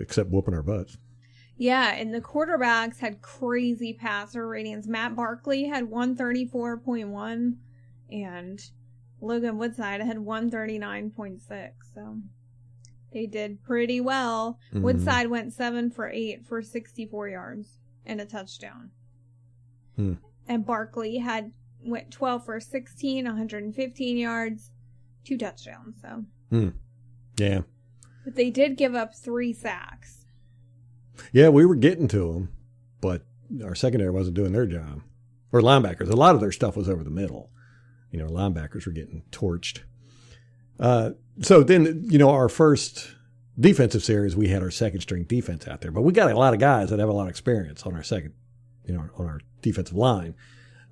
except 0.00 0.30
whooping 0.30 0.54
our 0.54 0.62
butts. 0.62 0.96
Yeah, 1.58 1.92
and 1.92 2.14
the 2.14 2.20
quarterbacks 2.22 3.00
had 3.00 3.20
crazy 3.20 3.92
passer 3.92 4.48
ratings. 4.48 4.88
Matt 4.88 5.14
Barkley 5.14 5.64
had 5.64 5.90
134.1, 5.90 7.56
and 8.10 8.70
Logan 9.20 9.58
Woodside 9.58 10.00
had 10.00 10.18
139.6. 10.18 11.70
So 11.94 12.18
they 13.12 13.26
did 13.26 13.62
pretty 13.62 14.00
well. 14.00 14.58
Mm-hmm. 14.72 14.82
Woodside 14.82 15.28
went 15.28 15.52
7 15.52 15.90
for 15.90 16.10
8 16.10 16.46
for 16.46 16.62
64 16.62 17.28
yards 17.28 17.78
and 18.04 18.20
a 18.20 18.26
touchdown. 18.26 18.90
Hmm. 19.96 20.14
And 20.48 20.66
Barkley 20.66 21.18
had 21.18 21.52
went 21.82 22.10
12 22.10 22.44
for 22.44 22.60
16, 22.60 23.24
115 23.24 24.16
yards, 24.16 24.70
two 25.24 25.38
touchdowns. 25.38 25.96
So, 26.02 26.24
hmm. 26.50 26.68
yeah. 27.38 27.62
But 28.24 28.34
they 28.34 28.50
did 28.50 28.76
give 28.76 28.94
up 28.94 29.14
three 29.14 29.52
sacks. 29.52 30.26
Yeah, 31.32 31.48
we 31.48 31.64
were 31.64 31.76
getting 31.76 32.08
to 32.08 32.32
them, 32.32 32.52
but 33.00 33.22
our 33.64 33.74
secondary 33.74 34.10
wasn't 34.10 34.36
doing 34.36 34.52
their 34.52 34.66
job. 34.66 35.02
Or 35.52 35.60
linebackers. 35.60 36.10
A 36.10 36.16
lot 36.16 36.34
of 36.34 36.40
their 36.40 36.52
stuff 36.52 36.76
was 36.76 36.88
over 36.88 37.02
the 37.02 37.10
middle 37.10 37.50
you 38.16 38.24
know, 38.24 38.30
linebackers 38.30 38.86
were 38.86 38.92
getting 38.92 39.22
torched. 39.30 39.80
Uh, 40.80 41.10
so 41.42 41.62
then, 41.62 42.02
you 42.08 42.18
know, 42.18 42.30
our 42.30 42.48
first 42.48 43.14
defensive 43.60 44.02
series, 44.02 44.34
we 44.34 44.48
had 44.48 44.62
our 44.62 44.70
second 44.70 45.02
string 45.02 45.24
defense 45.24 45.68
out 45.68 45.82
there, 45.82 45.90
but 45.90 46.00
we 46.00 46.14
got 46.14 46.30
a 46.30 46.34
lot 46.34 46.54
of 46.54 46.60
guys 46.60 46.88
that 46.88 46.98
have 46.98 47.10
a 47.10 47.12
lot 47.12 47.24
of 47.24 47.28
experience 47.28 47.82
on 47.82 47.94
our 47.94 48.02
second, 48.02 48.32
you 48.86 48.94
know, 48.94 49.04
on 49.18 49.26
our 49.26 49.40
defensive 49.60 49.96
line. 49.96 50.34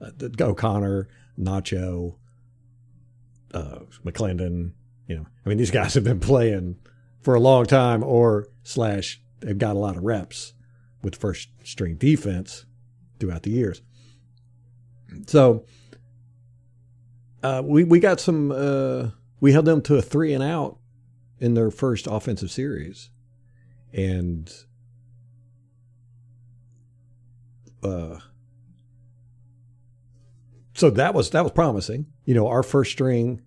Uh, 0.02 0.11
O'Connor, 0.38 1.09
Nacho, 1.38 2.16
uh, 3.54 3.78
McLendon, 4.04 4.73
you 5.09 5.16
know, 5.16 5.26
I 5.47 5.49
mean, 5.49 5.57
these 5.57 5.71
guys 5.71 5.95
have 5.95 6.04
been 6.04 6.21
playing 6.21 6.76
for 7.23 7.35
a 7.35 7.40
long 7.40 7.64
time 7.64 8.02
or 8.02 8.49
slash 8.64 9.19
they've 9.40 9.57
got 9.57 9.76
a 9.76 9.78
lot 9.78 9.97
of 9.97 10.02
reps 10.02 10.52
with 11.02 11.16
first 11.16 11.49
string 11.62 11.97
defense 11.97 12.66
throughout 13.19 13.45
the 13.45 13.50
years. 13.50 13.81
So 15.26 15.64
uh, 17.44 17.62
we 17.62 17.84
we 17.84 18.00
got 18.00 18.20
some. 18.20 18.50
Uh, 18.50 19.10
we 19.38 19.52
held 19.52 19.66
them 19.66 19.82
to 19.82 19.96
a 19.96 20.02
three 20.02 20.32
and 20.32 20.42
out 20.42 20.78
in 21.38 21.52
their 21.52 21.70
first 21.70 22.06
offensive 22.06 22.50
series, 22.50 23.10
and 23.92 24.50
uh, 27.82 28.16
so 30.72 30.88
that 30.88 31.12
was 31.12 31.28
that 31.30 31.42
was 31.42 31.52
promising. 31.52 32.06
You 32.24 32.34
know, 32.34 32.48
our 32.48 32.62
first 32.62 32.92
string, 32.92 33.42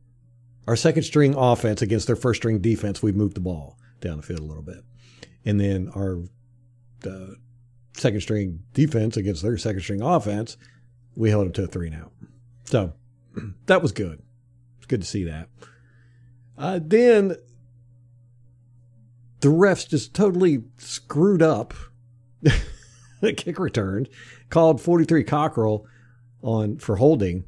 our 0.67 0.75
second 0.75 1.01
string 1.01 1.33
offense 1.33 1.81
against 1.81 2.05
their 2.05 2.15
first 2.15 2.41
string 2.41 2.59
defense, 2.59 3.01
we 3.01 3.11
moved 3.11 3.35
the 3.35 3.41
ball 3.41 3.79
down 3.99 4.17
the 4.17 4.23
field 4.23 4.41
a 4.41 4.45
little 4.45 4.61
bit, 4.61 4.83
and 5.43 5.59
then 5.59 5.89
our 5.95 6.19
uh, 7.03 7.33
second 7.93 8.21
string 8.21 8.59
defense 8.75 9.17
against 9.17 9.41
their 9.41 9.57
second 9.57 9.81
string 9.81 10.03
offense, 10.03 10.55
we 11.15 11.31
held 11.31 11.47
them 11.47 11.53
to 11.53 11.63
a 11.63 11.67
three 11.67 11.87
and 11.87 11.95
out. 11.95 12.11
So 12.65 12.93
that 13.65 13.81
was 13.81 13.91
good. 13.91 14.21
It's 14.77 14.85
good 14.87 15.01
to 15.01 15.07
see 15.07 15.23
that. 15.25 15.49
Uh, 16.57 16.79
then 16.81 17.35
the 19.41 19.49
refs 19.49 19.87
just 19.87 20.13
totally 20.13 20.63
screwed 20.77 21.41
up 21.41 21.73
the 23.21 23.33
kick 23.33 23.59
returns, 23.59 24.07
called 24.49 24.81
43 24.81 25.23
Cockrell 25.23 25.85
on 26.41 26.77
for 26.77 26.97
holding. 26.97 27.45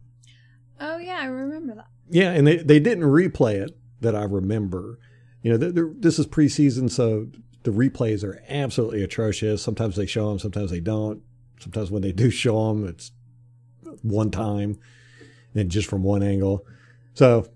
Oh 0.80 0.98
yeah, 0.98 1.20
I 1.20 1.26
remember 1.26 1.76
that. 1.76 1.88
Yeah, 2.10 2.32
and 2.32 2.46
they, 2.48 2.58
they 2.58 2.80
didn't 2.80 3.04
replay 3.04 3.56
it 3.56 3.78
that 4.02 4.16
I 4.16 4.24
remember. 4.24 5.00
You 5.42 5.52
know, 5.52 5.58
th- 5.58 5.76
th- 5.76 5.88
this 6.00 6.20
is 6.20 6.28
preseason, 6.28 6.90
so 6.90 7.28
the 7.64 7.72
replays 7.72 8.24
are 8.24 8.42
absolutely 8.48 9.04
atrocious. 9.04 9.62
Sometimes 9.62 9.96
they 9.96 10.06
show 10.06 10.30
them, 10.30 10.40
sometimes 10.40 10.72
they 10.72 10.80
don't. 10.80 11.22
Sometimes 11.60 11.92
when 11.92 12.02
they 12.02 12.12
do 12.12 12.30
show 12.30 12.70
them, 12.70 12.88
it's 12.88 13.12
one 14.02 14.32
time 14.32 14.80
and 15.56 15.70
just 15.70 15.88
from 15.90 16.04
one 16.04 16.24
angle. 16.24 16.66
So, 17.14 17.48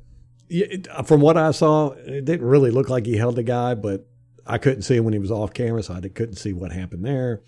it- 0.50 0.88
from 1.06 1.22
what 1.22 1.38
I 1.38 1.52
saw, 1.52 1.92
it 1.92 2.26
didn't 2.26 2.46
really 2.46 2.72
look 2.72 2.90
like 2.90 3.06
he 3.06 3.18
held 3.18 3.36
the 3.36 3.44
guy, 3.44 3.76
but 3.76 4.08
I 4.46 4.58
couldn't 4.58 4.82
see 4.84 4.96
him 4.98 5.06
when 5.06 5.14
he 5.14 5.20
was 5.20 5.32
off 5.32 5.54
camera, 5.54 5.82
so 5.84 5.94
I 5.94 6.02
couldn't 6.02 6.36
see 6.36 6.54
what 6.54 6.72
happened 6.72 7.06
there. 7.06 7.42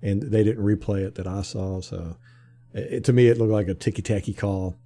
And 0.00 0.22
they 0.22 0.44
didn't 0.44 0.64
replay 0.64 1.00
it 1.00 1.16
that 1.16 1.26
I 1.26 1.42
saw. 1.42 1.80
So, 1.80 2.16
it, 2.72 3.04
to 3.04 3.12
me, 3.12 3.26
it 3.26 3.38
looked 3.38 3.52
like 3.52 3.68
a 3.68 3.74
ticky 3.74 4.02
tacky 4.02 4.32
call. 4.32 4.76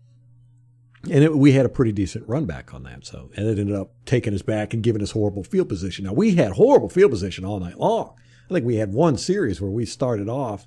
And 1.11 1.25
it, 1.25 1.37
we 1.37 1.52
had 1.52 1.66
a 1.66 1.68
pretty 1.68 1.92
decent 1.92 2.28
run 2.28 2.47
back 2.47 2.73
on 2.73 2.85
that. 2.85 3.04
So, 3.04 3.30
and 3.37 3.47
it 3.47 3.59
ended 3.59 3.75
up 3.75 3.92
taking 4.06 4.35
us 4.35 4.42
back 4.42 4.73
and 4.73 4.82
giving 4.82 5.02
us 5.02 5.11
horrible 5.11 5.42
field 5.42 5.68
position. 5.68 6.04
Now, 6.04 6.12
we 6.12 6.37
had 6.37 6.52
horrible 6.52 6.88
field 6.88 7.11
position 7.11 7.44
all 7.44 7.59
night 7.61 7.78
long. 7.78 8.14
I 8.49 8.54
think 8.54 8.64
we 8.64 8.76
had 8.76 8.92
one 8.92 9.18
series 9.18 9.61
where 9.61 9.71
we 9.71 9.85
started 9.85 10.28
off 10.28 10.66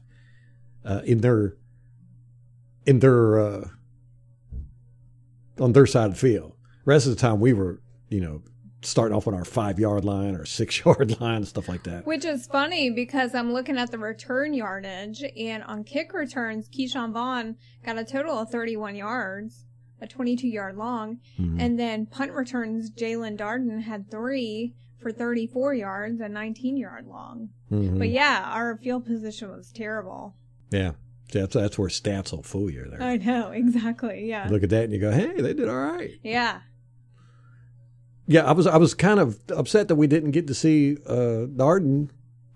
uh, 0.84 1.02
in 1.06 1.22
their 1.22 1.56
in 2.86 3.00
their 3.00 3.40
uh, 3.40 3.70
on 5.60 5.74
their 5.74 5.86
side 5.86 6.06
of 6.08 6.14
the 6.14 6.20
field. 6.20 6.54
rest 6.86 7.06
of 7.08 7.14
the 7.16 7.20
time, 7.20 7.40
we 7.40 7.54
were, 7.54 7.82
you 8.10 8.20
know, 8.22 8.42
starting 8.82 9.16
off 9.18 9.28
on 9.28 9.34
our 9.34 9.46
five 9.46 9.80
yard 9.80 10.06
line 10.06 10.36
or 10.36 10.46
six 10.60 10.84
yard 10.86 11.20
line 11.20 11.38
and 11.38 11.48
stuff 11.48 11.68
like 11.68 11.84
that. 11.84 12.06
Which 12.06 12.24
is 12.26 12.46
funny 12.48 12.90
because 12.92 13.34
I'm 13.34 13.52
looking 13.54 13.78
at 13.78 13.90
the 13.92 13.98
return 13.98 14.54
yardage, 14.54 15.24
and 15.38 15.64
on 15.64 15.84
kick 15.84 16.14
returns, 16.14 16.70
Ke'Shawn 16.70 17.12
Vaughn 17.14 17.56
got 17.84 17.98
a 17.98 18.04
total 18.06 18.38
of 18.38 18.50
31 18.52 18.96
yards, 18.96 19.66
a 20.02 20.08
22 20.08 20.48
yard 20.48 20.76
long, 20.78 21.20
Mhm. 21.40 21.60
and 21.60 21.80
then 21.80 22.06
punt 22.06 22.32
returns, 22.34 22.92
Jaelon 22.92 23.38
Darden 23.38 23.82
had 23.84 24.12
three 24.12 24.76
for 25.02 25.12
34 25.12 25.74
yards, 25.74 26.20
a 26.22 26.30
19 26.30 26.78
yard 26.78 27.08
long. 27.08 27.50
Mhm. 27.72 27.98
But 27.98 28.10
yeah, 28.10 28.44
our 28.54 28.78
field 28.78 29.06
position 29.06 29.50
was 29.50 29.72
terrible. 29.72 30.36
yeah, 30.72 30.92
that's 31.32 31.54
that's 31.54 31.78
where 31.78 31.90
stats 31.90 32.32
will 32.32 32.44
fool 32.44 32.70
you. 32.70 32.86
There, 32.90 33.02
I 33.02 33.18
know 33.18 33.52
exactly. 33.52 34.28
Yeah, 34.28 34.48
look 34.50 34.64
at 34.64 34.70
that 34.70 34.84
and 34.86 34.94
you 34.94 35.00
go, 35.00 35.12
"Hey, 35.12 35.42
they 35.42 35.54
did 35.54 35.68
all 35.70 35.76
right." 35.76 36.12
yeah. 36.24 36.62
Yeah, 38.28 38.46
I 38.46 38.54
was 38.54 38.66
I 38.66 38.78
was 38.78 38.94
kind 38.96 39.20
of 39.20 39.40
upset 39.50 39.88
that 39.90 39.96
we 39.96 40.08
didn't 40.08 40.32
get 40.32 40.48
to 40.48 40.56
see 40.56 40.98
uh, 41.06 41.46
Darden 41.46 42.10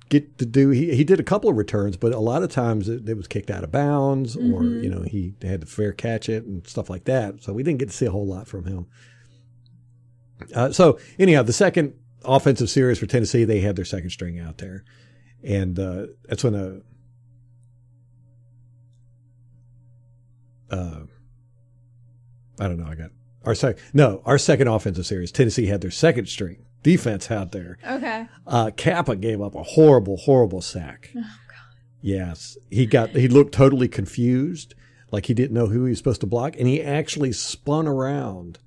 get 0.10 0.40
to 0.40 0.46
do. 0.48 0.70
He 0.72 0.96
he 0.96 1.04
did 1.04 1.20
a 1.20 1.24
couple 1.24 1.48
of 1.50 1.58
returns, 1.58 1.96
but 1.96 2.12
a 2.12 2.20
lot 2.20 2.42
of 2.42 2.50
times 2.50 2.90
it, 2.90 3.08
it 3.08 3.16
was 3.16 3.28
kicked 3.28 3.52
out 3.52 3.64
of 3.64 3.72
bounds, 3.72 4.36
or 4.36 4.62
Mhm. 4.64 4.84
you 4.84 4.90
know 4.90 5.02
he 5.04 5.36
had 5.44 5.62
to 5.62 5.68
fair 5.68 5.92
catch 5.94 6.28
it 6.28 6.44
and 6.46 6.66
stuff 6.66 6.90
like 6.90 7.04
that. 7.06 7.44
So 7.44 7.54
we 7.54 7.62
didn't 7.62 7.78
get 7.80 7.90
to 7.90 7.96
see 7.96 8.08
a 8.08 8.12
whole 8.12 8.26
lot 8.26 8.48
from 8.48 8.66
him. 8.66 8.88
Uh, 10.56 10.72
so 10.72 10.98
anyhow, 11.20 11.44
the 11.44 11.54
second 11.54 11.94
offensive 12.26 12.70
series 12.70 12.98
for 12.98 13.06
Tennessee, 13.06 13.44
they 13.44 13.60
had 13.60 13.76
their 13.76 13.86
second 13.86 14.10
string 14.10 14.40
out 14.40 14.58
there, 14.58 14.84
and 15.44 15.78
uh, 15.78 16.08
that's 16.28 16.44
when 16.44 16.56
a. 16.56 16.80
Uh, 20.72 21.02
I 22.60 22.68
don't 22.68 22.78
know. 22.80 22.88
I 22.88 22.96
got 22.96 23.12
our 23.46 23.56
second. 23.56 23.82
No, 23.94 24.22
our 24.26 24.38
second 24.38 24.68
offensive 24.68 25.06
series. 25.06 25.32
Tennessee 25.32 25.68
had 25.68 25.82
their 25.82 25.92
second 25.92 26.28
string 26.28 26.66
defense 26.84 27.30
out 27.32 27.52
there. 27.52 27.78
Okay. 27.88 28.26
Uh, 28.48 28.72
Cappa 28.76 29.16
gave 29.16 29.42
up 29.42 29.56
a 29.56 29.64
horrible, 29.64 30.18
horrible 30.18 30.62
sack. 30.62 31.10
Oh 31.16 31.22
God. 31.22 31.78
Yes, 32.02 32.58
he 32.70 32.86
got. 32.86 33.12
He 33.12 33.28
looked 33.28 33.54
totally 33.54 33.88
confused, 33.88 34.76
like 35.12 35.26
he 35.28 35.34
didn't 35.34 35.54
know 35.54 35.68
who 35.68 35.86
he 35.86 35.90
was 35.92 35.98
supposed 35.98 36.22
to 36.22 36.28
block, 36.28 36.56
and 36.58 36.68
he 36.68 36.82
actually 36.82 37.32
spun 37.34 37.88
around 37.88 38.60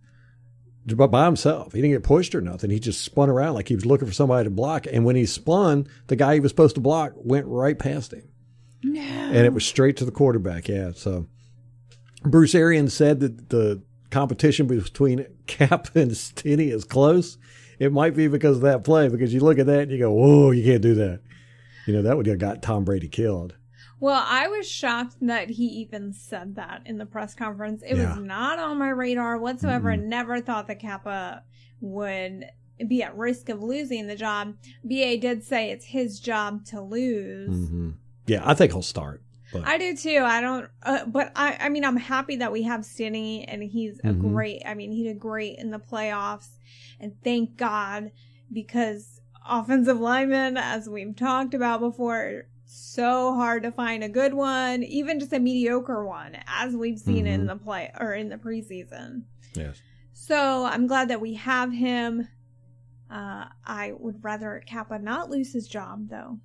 by 0.85 1.25
himself. 1.27 1.73
He 1.73 1.81
didn't 1.81 1.95
get 1.95 2.03
pushed 2.03 2.35
or 2.35 2.41
nothing. 2.41 2.71
He 2.71 2.81
just 2.81 3.03
spun 3.05 3.31
around 3.31 3.55
like 3.55 3.69
he 3.69 3.75
was 3.77 3.87
looking 3.87 4.09
for 4.09 4.13
somebody 4.15 4.45
to 4.45 4.51
block. 4.51 4.87
And 4.91 5.05
when 5.05 5.15
he 5.17 5.27
spun, 5.27 5.87
the 6.09 6.17
guy 6.17 6.35
he 6.35 6.41
was 6.41 6.51
supposed 6.51 6.75
to 6.75 6.81
block 6.81 7.13
went 7.15 7.47
right 7.47 7.79
past 7.79 8.13
him 8.13 8.25
No. 8.83 9.01
and 9.01 9.47
it 9.47 9.53
was 9.55 9.65
straight 9.65 9.97
to 9.99 10.05
the 10.05 10.11
quarterback. 10.11 10.67
Yeah. 10.69 10.91
So 10.97 11.29
Bruce 12.23 12.55
Arians 12.55 12.95
said 12.95 13.21
that 13.21 13.49
the 13.51 13.83
competition 14.11 14.67
between 14.67 15.27
Cap 15.47 15.95
and 15.97 16.17
Stinnie 16.17 16.71
is 16.71 16.85
close. 16.85 17.39
It 17.79 17.93
might 17.93 18.15
be 18.15 18.29
because 18.29 18.57
of 18.57 18.63
that 18.63 18.85
play, 18.85 19.09
because 19.09 19.35
you 19.35 19.41
look 19.41 19.59
at 19.59 19.67
that 19.67 19.81
and 19.81 19.91
you 19.91 19.99
go, 19.99 20.13
whoa, 20.13 20.51
you 20.53 20.63
can't 20.65 20.83
do 20.83 20.95
that. 20.95 21.21
You 21.87 21.95
know, 21.95 22.03
that 22.03 22.17
would 22.17 22.27
have 22.27 22.39
got 22.39 22.63
Tom 22.63 22.85
Brady 22.85 23.09
killed. 23.09 23.57
Well, 23.99 24.25
I 24.27 24.49
was 24.49 24.69
shocked 24.69 25.17
that 25.23 25.51
he 25.51 25.65
even 25.65 26.13
said 26.13 26.57
that 26.57 26.83
in 26.87 26.99
the 26.99 27.07
press 27.07 27.35
conference. 27.35 27.83
It 27.87 27.97
Yeah. 27.97 28.15
was 28.15 28.19
not 28.25 28.59
on 28.59 28.79
my 28.79 28.91
radar 28.91 29.39
whatsoever. 29.39 29.97
Never 29.97 30.41
thought 30.41 30.67
that 30.69 30.81
Cappa 30.81 31.43
would 31.81 32.47
be 32.89 33.03
at 33.03 33.17
risk 33.17 33.49
of 33.49 33.63
losing 33.63 34.07
the 34.07 34.17
job. 34.17 34.55
BA 34.85 35.19
did 35.19 35.45
say 35.45 35.71
it's 35.71 35.85
his 35.87 36.19
job 36.21 36.65
to 36.67 36.81
lose. 36.81 37.69
hmm 37.69 37.91
Yeah, 38.27 38.43
I 38.45 38.55
think 38.55 38.73
he'll 38.73 38.83
start. 38.83 39.22
But 39.53 39.67
I 39.67 39.79
do 39.79 39.97
too. 39.97 40.23
I 40.25 40.41
don't, 40.41 40.69
uh, 40.83 41.05
but 41.07 41.33
I, 41.37 41.57
I 41.61 41.69
mean, 41.69 41.85
I'm 41.85 41.97
happy 41.97 42.37
that 42.37 42.53
we 42.53 42.63
have 42.63 42.85
Stinnie 42.85 43.45
and 43.47 43.63
he's 43.63 43.99
a 44.01 44.09
Mhm. 44.09 44.21
great, 44.21 44.63
I 44.67 44.75
mean, 44.75 44.93
he 44.93 45.03
did 45.05 45.19
great 45.21 45.59
in 45.59 45.71
the 45.71 45.79
playoffs 45.79 46.49
and 46.99 47.13
thank 47.23 47.57
God 47.57 48.13
because 48.53 49.21
offensive 49.49 49.99
linemen, 50.01 50.57
as 50.57 50.89
we've 50.89 51.15
talked 51.17 51.53
about 51.55 51.81
before, 51.81 52.45
so 52.65 53.35
hard 53.35 53.63
to 53.65 53.71
find 53.73 54.03
a 54.03 54.09
good 54.09 54.33
one, 54.33 54.83
even 54.83 55.21
just 55.21 55.33
a 55.33 55.39
mediocre 55.39 56.05
one, 56.07 56.39
as 56.47 56.75
we've 56.75 56.99
seen 56.99 57.27
in 57.27 57.43
Mhm. 57.43 57.47
the 57.49 57.57
play 57.57 57.91
or 58.01 58.15
in 58.15 58.29
the 58.31 58.37
preseason. 58.39 59.25
yes. 59.55 59.81
So 60.15 60.65
I'm 60.65 60.87
glad 60.87 61.09
that 61.09 61.21
we 61.21 61.35
have 61.35 61.73
him. 61.73 62.29
Uh, 63.11 63.47
I 63.67 63.93
would 63.99 64.23
rather 64.25 64.63
Cappa 64.65 64.99
not 64.99 65.29
lose 65.29 65.53
his 65.53 65.67
job 65.69 66.09
though. 66.09 66.39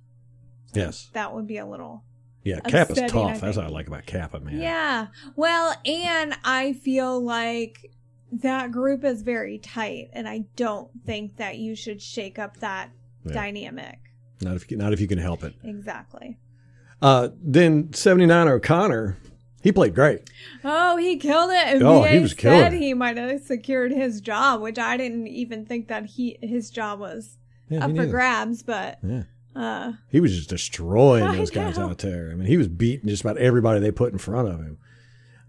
Yes. 0.74 1.08
That 1.14 1.32
would 1.34 1.46
be 1.46 1.56
a 1.56 1.64
little 1.66 2.02
Yeah, 2.44 2.60
Cappa's 2.60 2.98
Upsetting, 2.98 3.18
I 3.18 3.32
tough. 3.32 3.40
That's 3.40 3.56
what 3.56 3.66
I 3.66 3.68
like 3.68 3.86
about 3.88 4.06
Cappa, 4.06 4.40
man. 4.40 4.60
Yeah. 4.60 5.08
Well, 5.36 5.74
and 5.84 6.34
I 6.44 6.72
feel 6.74 7.20
like 7.22 7.90
that 8.32 8.70
group 8.72 9.04
is 9.04 9.22
very 9.22 9.58
tight, 9.58 10.10
and 10.12 10.28
I 10.28 10.44
don't 10.56 10.88
think 11.04 11.36
that 11.36 11.58
you 11.58 11.74
should 11.74 12.00
shake 12.00 12.38
up 12.38 12.58
that 12.58 12.90
Yeah. 13.24 13.32
dynamic. 13.32 13.98
Not 14.40 14.56
if 14.56 14.70
you, 14.70 14.76
not 14.76 14.92
if 14.92 15.00
you 15.00 15.08
can 15.08 15.18
help 15.18 15.42
it. 15.42 15.54
Exactly. 15.64 16.38
Uh, 17.02 17.28
then 17.42 17.92
79 17.92 18.48
O'Connor, 18.48 19.16
he 19.62 19.72
played 19.72 19.94
great. 19.94 20.30
Oh, 20.64 20.96
he 20.96 21.16
killed 21.16 21.50
it. 21.50 21.66
And 21.66 21.82
Oh, 21.82 22.02
he 22.04 22.18
was 22.20 22.30
said 22.30 22.38
killing 22.38 22.74
it. 22.74 22.78
he 22.80 22.94
might 22.94 23.16
have 23.16 23.40
secured 23.42 23.92
his 23.92 24.20
job, 24.20 24.60
which 24.60 24.78
I 24.78 24.96
didn't 24.96 25.26
even 25.26 25.64
think 25.66 25.88
that 25.88 26.06
he 26.06 26.38
his 26.42 26.70
job 26.70 27.00
was 27.00 27.36
Yeah, 27.68 27.84
up 27.84 27.94
for 27.96 28.06
grabs. 28.06 28.62
But 28.62 28.98
Yeah. 29.02 29.24
Uh, 29.58 29.92
He 30.08 30.20
was 30.20 30.34
just 30.36 30.48
destroying 30.50 31.24
I 31.24 31.36
those 31.36 31.50
guys 31.50 31.76
know. 31.78 31.90
out 31.90 31.98
there. 31.98 32.30
I 32.30 32.34
mean, 32.34 32.46
he 32.46 32.56
was 32.56 32.68
beating 32.68 33.08
just 33.08 33.22
about 33.22 33.36
everybody 33.38 33.80
they 33.80 33.90
put 33.90 34.12
in 34.12 34.18
front 34.18 34.48
of 34.48 34.60
him. 34.60 34.78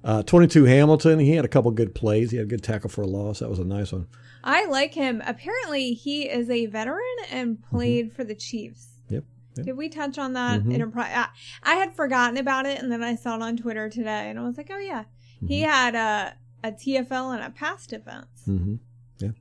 Uh, 0.04 0.24
22 0.24 0.63
Hamilton, 0.65 1.19
he 1.19 1.32
had 1.34 1.43
a 1.45 1.50
couple 1.50 1.69
good 1.72 1.93
plays. 1.93 2.32
He 2.32 2.38
had 2.38 2.45
a 2.45 2.50
good 2.50 2.63
tackle 2.63 2.89
for 2.89 3.02
a 3.02 3.08
loss. 3.08 3.39
That 3.39 3.50
was 3.50 3.60
a 3.60 3.65
nice 3.65 3.91
one. 3.91 4.08
I 4.43 4.65
like 4.67 4.93
him. 4.93 5.22
Apparently, 5.26 5.93
he 5.93 6.24
is 6.30 6.50
a 6.50 6.65
veteran 6.67 7.04
and 7.30 7.62
played 7.69 8.13
for 8.13 8.24
the 8.24 8.36
Chiefs. 8.36 8.88
Mm-hmm. 9.06 9.15
Yep, 9.15 9.24
yep. 9.58 9.65
Did 9.65 9.78
we 9.78 9.89
touch 9.89 10.17
on 10.17 10.34
that 10.34 10.63
Mhm. 10.63 10.74
in 10.74 10.82
a 10.82 10.88
pri- 10.88 11.13
I, 11.13 11.28
I 11.63 11.76
had 11.76 11.93
forgotten 11.93 12.38
about 12.38 12.65
it, 12.65 12.82
and 12.82 12.89
then 12.89 13.04
I 13.04 13.15
saw 13.15 13.36
it 13.36 13.41
on 13.41 13.58
Twitter 13.58 13.89
today, 13.89 14.30
and 14.30 14.39
I 14.39 14.43
was 14.43 14.56
like, 14.58 14.69
"Oh 14.74 14.80
yeah, 14.80 15.04
he 15.45 15.62
Mm-hmm. 15.63 15.69
had 15.69 15.95
a 15.95 16.34
a 16.63 16.72
TFL 16.72 17.36
and 17.36 17.43
a 17.43 17.50
pass 17.50 17.86
defense." 17.86 18.28
hmm 18.45 18.76
Yeah. 19.17 19.32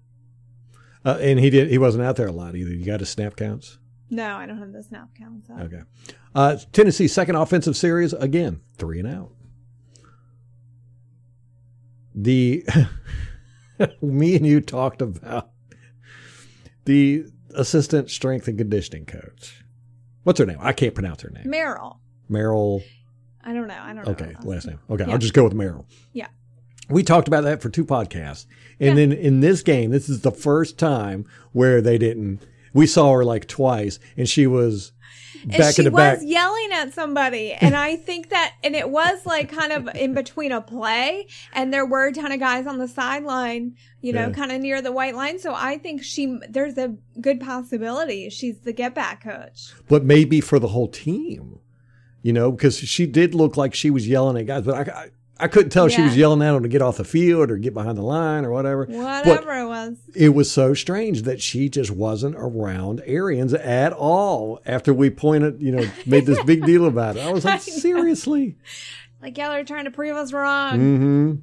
Uh, 1.04 1.18
and 1.20 1.38
he 1.38 1.50
did. 1.50 1.70
He 1.70 1.78
wasn't 1.78 2.02
out 2.04 2.16
there 2.16 2.26
a 2.26 2.33
lot 2.33 2.57
either. 2.57 2.70
You 2.74 2.85
got 2.85 2.98
his 3.00 3.09
snap 3.09 3.37
counts. 3.37 3.78
No, 4.10 4.36
I 4.36 4.46
don't 4.46 4.58
have 4.58 4.72
the 4.72 4.82
snap 4.82 5.08
counts 5.16 5.50
up. 5.50 5.60
Okay. 5.60 5.82
Uh, 6.34 6.56
Tennessee's 6.72 7.12
second 7.12 7.36
offensive 7.36 7.76
series 7.76 8.12
again, 8.12 8.60
three 8.76 8.98
and 9.00 9.08
out. 9.08 9.30
The 12.14 12.64
me 14.02 14.36
and 14.36 14.46
you 14.46 14.60
talked 14.60 15.02
about 15.02 15.50
the 16.84 17.26
assistant 17.54 18.10
strength 18.10 18.48
and 18.48 18.58
conditioning 18.58 19.04
coach. 19.06 19.64
What's 20.24 20.38
her 20.38 20.46
name? 20.46 20.58
I 20.60 20.72
can't 20.72 20.94
pronounce 20.94 21.22
her 21.22 21.30
name. 21.30 21.44
Meryl, 21.44 21.98
Meryl. 22.30 22.82
I 23.42 23.52
don't 23.52 23.68
know. 23.68 23.78
I 23.80 23.92
don't 23.94 24.04
know. 24.04 24.12
Okay, 24.12 24.34
last 24.42 24.66
name. 24.66 24.78
Okay, 24.90 25.04
Yeah. 25.06 25.12
I'll 25.12 25.18
just 25.18 25.32
go 25.34 25.44
with 25.44 25.54
Meryl. 25.54 25.84
Yeah. 26.12 26.28
We 26.90 27.02
talked 27.02 27.28
about 27.28 27.44
that 27.44 27.62
for 27.62 27.68
two 27.68 27.84
podcasts. 27.84 28.46
And 28.80 28.90
Yeah. 28.90 28.94
then 29.06 29.12
in 29.12 29.40
this 29.40 29.62
game, 29.62 29.90
this 29.90 30.08
is 30.08 30.22
the 30.22 30.30
first 30.32 30.78
time 30.78 31.24
where 31.52 31.80
they 31.80 31.98
didn't. 31.98 32.40
We 32.74 32.87
saw 32.87 33.12
her 33.12 33.24
like 33.24 33.46
twice, 33.48 33.98
and 34.16 34.28
she 34.28 34.46
was 34.46 34.92
And 35.42 35.52
back 35.57 35.74
she 35.76 35.83
in 35.83 35.85
the 35.87 35.90
was 35.92 36.00
back. 36.00 36.18
yelling 36.22 36.68
at 36.72 36.92
somebody, 36.92 37.52
and 37.52 37.76
I 37.76 37.96
think 37.96 38.31
that, 38.31 38.54
and 38.64 38.74
it 38.74 38.90
was 38.90 39.24
like 39.24 39.48
kind 39.50 39.72
of 39.72 39.88
in 39.94 40.12
between 40.14 40.52
a 40.52 40.61
play, 40.61 41.26
and 41.52 41.72
there 41.72 41.87
were 41.87 42.07
a 42.09 42.12
ton 42.12 42.33
of 42.33 42.40
guys 42.40 42.66
on 42.66 42.78
the 42.78 42.88
sideline, 42.88 43.74
you 44.02 44.12
know, 44.12 44.26
Yeah. 44.28 44.33
kind 44.33 44.52
of 44.52 44.61
near 44.61 44.83
the 44.83 44.92
white 44.92 45.14
line. 45.14 45.38
So 45.38 45.54
I 45.54 45.78
think 45.78 46.02
she, 46.02 46.38
there's 46.48 46.76
a 46.76 46.94
good 47.20 47.40
possibility 47.40 48.28
she's 48.31 48.59
the 48.61 48.72
get 48.72 48.94
back 48.94 49.22
coach. 49.24 49.72
but 49.88 50.04
maybe 50.04 50.40
for 50.40 50.59
the 50.59 50.68
whole 50.68 50.88
team. 50.88 51.61
you 52.20 52.33
know, 52.33 52.50
because 52.50 52.76
she 52.78 53.07
did 53.07 53.33
look 53.33 53.57
like 53.57 53.72
she 53.74 53.90
was 53.90 54.09
yelling 54.09 54.37
at 54.37 54.44
guys, 54.46 54.64
but 54.64 54.88
I, 54.88 55.11
I, 55.40 55.48
couldn't 55.48 55.70
tell 55.70 55.87
if 55.87 55.92
she 55.92 56.03
was 56.03 56.16
yelling 56.16 56.42
at 56.42 56.55
him 56.55 56.62
to 56.62 56.68
get 56.68 56.83
off 56.83 56.96
the 56.96 57.05
field 57.05 57.51
or 57.51 57.57
get 57.57 57.74
behind 57.74 57.96
the 57.98 58.03
line 58.03 58.44
or 58.44 58.51
whatever. 58.51 58.87
Whatever 58.87 59.53
it 59.59 59.66
was. 59.66 59.96
It 60.14 60.31
was 60.31 60.51
so 60.51 60.74
strange 60.74 61.22
that 61.22 61.40
she 61.40 61.68
just 61.68 61.90
wasn't 61.90 62.35
around 62.37 63.03
Arians 63.07 63.55
at 63.55 63.92
all 63.92 64.61
after 64.66 64.92
we 64.92 65.11
pointed, 65.11 65.61
you 65.62 65.72
know, 65.72 65.88
made 66.07 66.27
this 66.27 66.42
big 66.44 66.64
deal 66.64 66.87
about 66.87 67.16
it. 67.16 67.20
I 67.20 67.33
was 67.33 67.44
like, 67.46 67.61
seriously? 67.61 68.57
Like, 69.22 69.37
y'all 69.38 69.53
are 69.53 69.64
trying 69.64 69.85
to 69.85 69.90
prove 69.90 70.16
us 70.16 70.33
wrong. 70.33 70.74
Mm-hmm. 70.74 71.35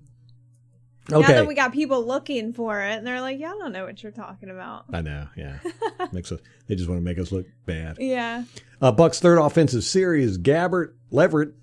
Now 1.10 1.18
Okay. 1.20 1.34
that 1.34 1.48
we 1.48 1.54
got 1.54 1.72
people 1.72 2.04
looking 2.06 2.52
for 2.52 2.82
it, 2.82 2.94
and 2.94 3.06
they're 3.06 3.22
like, 3.22 3.40
yeah, 3.40 3.52
I 3.52 3.58
don't 3.60 3.72
know 3.72 3.86
what 3.86 4.02
you're 4.02 4.12
talking 4.12 4.50
about. 4.50 4.86
I 4.92 5.02
know, 5.02 5.28
yeah. 5.36 5.60
Makes 6.12 6.32
us, 6.32 6.40
they 6.68 6.76
just 6.76 6.90
want 6.90 7.00
to 7.00 7.04
make 7.06 7.20
us 7.20 7.32
look 7.32 7.46
bad. 7.68 7.98
Yeah. 8.00 8.46
Uh, 8.82 8.92
Buck's 8.92 9.20
third 9.20 9.38
offensive 9.38 9.84
series, 9.84 10.38
Gabbert, 10.40 10.94
Leverett, 11.12 11.54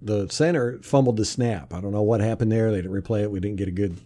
the 0.00 0.28
center, 0.28 0.78
fumbled 0.82 1.16
the 1.16 1.24
snap. 1.24 1.72
I 1.72 1.80
don't 1.80 1.92
know 1.92 2.02
what 2.02 2.20
happened 2.20 2.52
there. 2.52 2.70
They 2.70 2.82
didn't 2.82 2.92
replay 2.92 3.22
it. 3.22 3.30
We 3.30 3.40
didn't 3.40 3.56
get 3.56 3.68
a 3.68 3.72
good. 3.72 3.98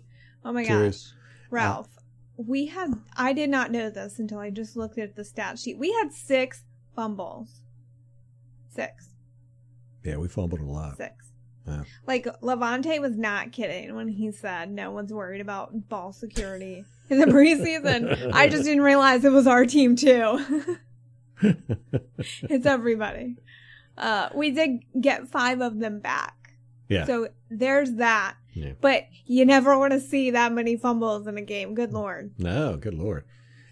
Oh 0.44 0.52
my 0.52 0.64
Serious. 0.64 1.08
gosh. 1.08 1.12
Uh, 1.12 1.16
Ralph, 1.50 1.88
we 2.36 2.66
had, 2.66 2.94
I 3.16 3.32
did 3.32 3.50
not 3.50 3.70
know 3.70 3.90
this 3.90 4.18
until 4.18 4.38
I 4.38 4.50
just 4.50 4.76
looked 4.76 4.98
at 4.98 5.16
the 5.16 5.24
stat 5.24 5.58
sheet. 5.58 5.78
We 5.78 5.92
had 5.92 6.12
six 6.12 6.62
fumbles. 6.94 7.60
Six. 8.70 9.08
Yeah, 10.04 10.16
we 10.16 10.28
fumbled 10.28 10.60
a 10.60 10.64
lot. 10.64 10.96
Six. 10.96 11.32
Yeah. 11.66 11.82
Like, 12.06 12.24
Lavonte 12.40 13.00
was 13.00 13.16
not 13.16 13.52
kidding 13.52 13.94
when 13.94 14.08
he 14.08 14.32
said 14.32 14.70
no 14.70 14.90
one's 14.90 15.12
worried 15.12 15.40
about 15.40 15.88
ball 15.88 16.12
security 16.12 16.84
in 17.10 17.18
the 17.18 17.26
preseason. 17.26 18.30
I 18.34 18.48
just 18.48 18.64
didn't 18.64 18.82
realize 18.82 19.24
it 19.24 19.32
was 19.32 19.46
our 19.46 19.66
team, 19.66 19.96
too. 19.96 20.78
it's 22.42 22.66
everybody. 22.66 23.36
Uh, 23.96 24.28
we 24.34 24.50
did 24.50 24.80
get 25.00 25.28
five 25.28 25.60
of 25.60 25.78
them 25.78 26.00
back. 26.00 26.54
Yeah. 26.88 27.04
So 27.04 27.28
there's 27.50 27.94
that. 27.94 28.36
Yeah. 28.52 28.72
But 28.80 29.06
you 29.26 29.44
never 29.44 29.78
want 29.78 29.92
to 29.92 30.00
see 30.00 30.30
that 30.30 30.52
many 30.52 30.76
fumbles 30.76 31.26
in 31.26 31.38
a 31.38 31.42
game. 31.42 31.74
Good 31.74 31.92
lord. 31.92 32.32
No, 32.38 32.76
good 32.76 32.94
lord. 32.94 33.24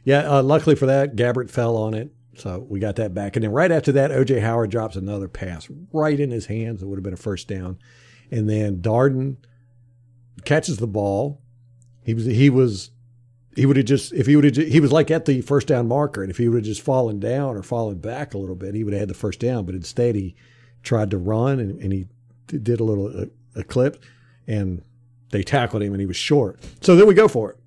Yeah, 0.04 0.38
uh, 0.38 0.42
luckily 0.42 0.76
for 0.76 0.86
that, 0.86 1.16
Gabbert 1.16 1.50
fell 1.50 1.76
on 1.76 1.92
it, 1.94 2.10
so 2.36 2.64
we 2.68 2.78
got 2.78 2.96
that 2.96 3.12
back. 3.12 3.36
And 3.36 3.42
then 3.42 3.52
right 3.52 3.70
after 3.70 3.92
that, 3.92 4.10
OJ 4.10 4.40
Howard 4.40 4.70
drops 4.70 4.96
another 4.96 5.28
pass 5.28 5.68
right 5.92 6.18
in 6.18 6.30
his 6.30 6.46
hands. 6.46 6.82
It 6.82 6.86
would 6.86 6.96
have 6.96 7.02
been 7.02 7.12
a 7.12 7.16
first 7.16 7.48
down. 7.48 7.78
And 8.30 8.48
then 8.48 8.80
Darden 8.80 9.36
catches 10.44 10.78
the 10.78 10.86
ball. 10.86 11.42
He 12.04 12.14
was 12.14 12.24
he 12.24 12.48
was 12.48 12.90
he 13.58 13.66
would 13.66 13.76
have 13.76 13.86
just 13.86 14.12
if 14.12 14.26
he 14.26 14.36
would 14.36 14.44
have 14.44 14.68
he 14.68 14.78
was 14.78 14.92
like 14.92 15.10
at 15.10 15.24
the 15.24 15.40
first 15.40 15.66
down 15.66 15.88
marker, 15.88 16.22
and 16.22 16.30
if 16.30 16.38
he 16.38 16.48
would 16.48 16.58
have 16.58 16.64
just 16.64 16.80
fallen 16.80 17.18
down 17.18 17.56
or 17.56 17.62
fallen 17.64 17.98
back 17.98 18.32
a 18.32 18.38
little 18.38 18.54
bit, 18.54 18.74
he 18.74 18.84
would 18.84 18.92
have 18.92 19.00
had 19.00 19.08
the 19.08 19.14
first 19.14 19.40
down. 19.40 19.66
But 19.66 19.74
instead, 19.74 20.14
he 20.14 20.36
tried 20.84 21.10
to 21.10 21.18
run 21.18 21.58
and, 21.58 21.80
and 21.80 21.92
he 21.92 22.06
did 22.46 22.78
a 22.78 22.84
little 22.84 23.08
uh, 23.08 23.26
a, 23.56 23.60
a 23.60 23.64
clip, 23.64 24.00
and 24.46 24.82
they 25.30 25.42
tackled 25.42 25.82
him, 25.82 25.92
and 25.92 26.00
he 26.00 26.06
was 26.06 26.16
short. 26.16 26.60
So 26.82 26.94
then 26.94 27.08
we 27.08 27.14
go 27.14 27.26
for 27.26 27.50
it. 27.50 27.58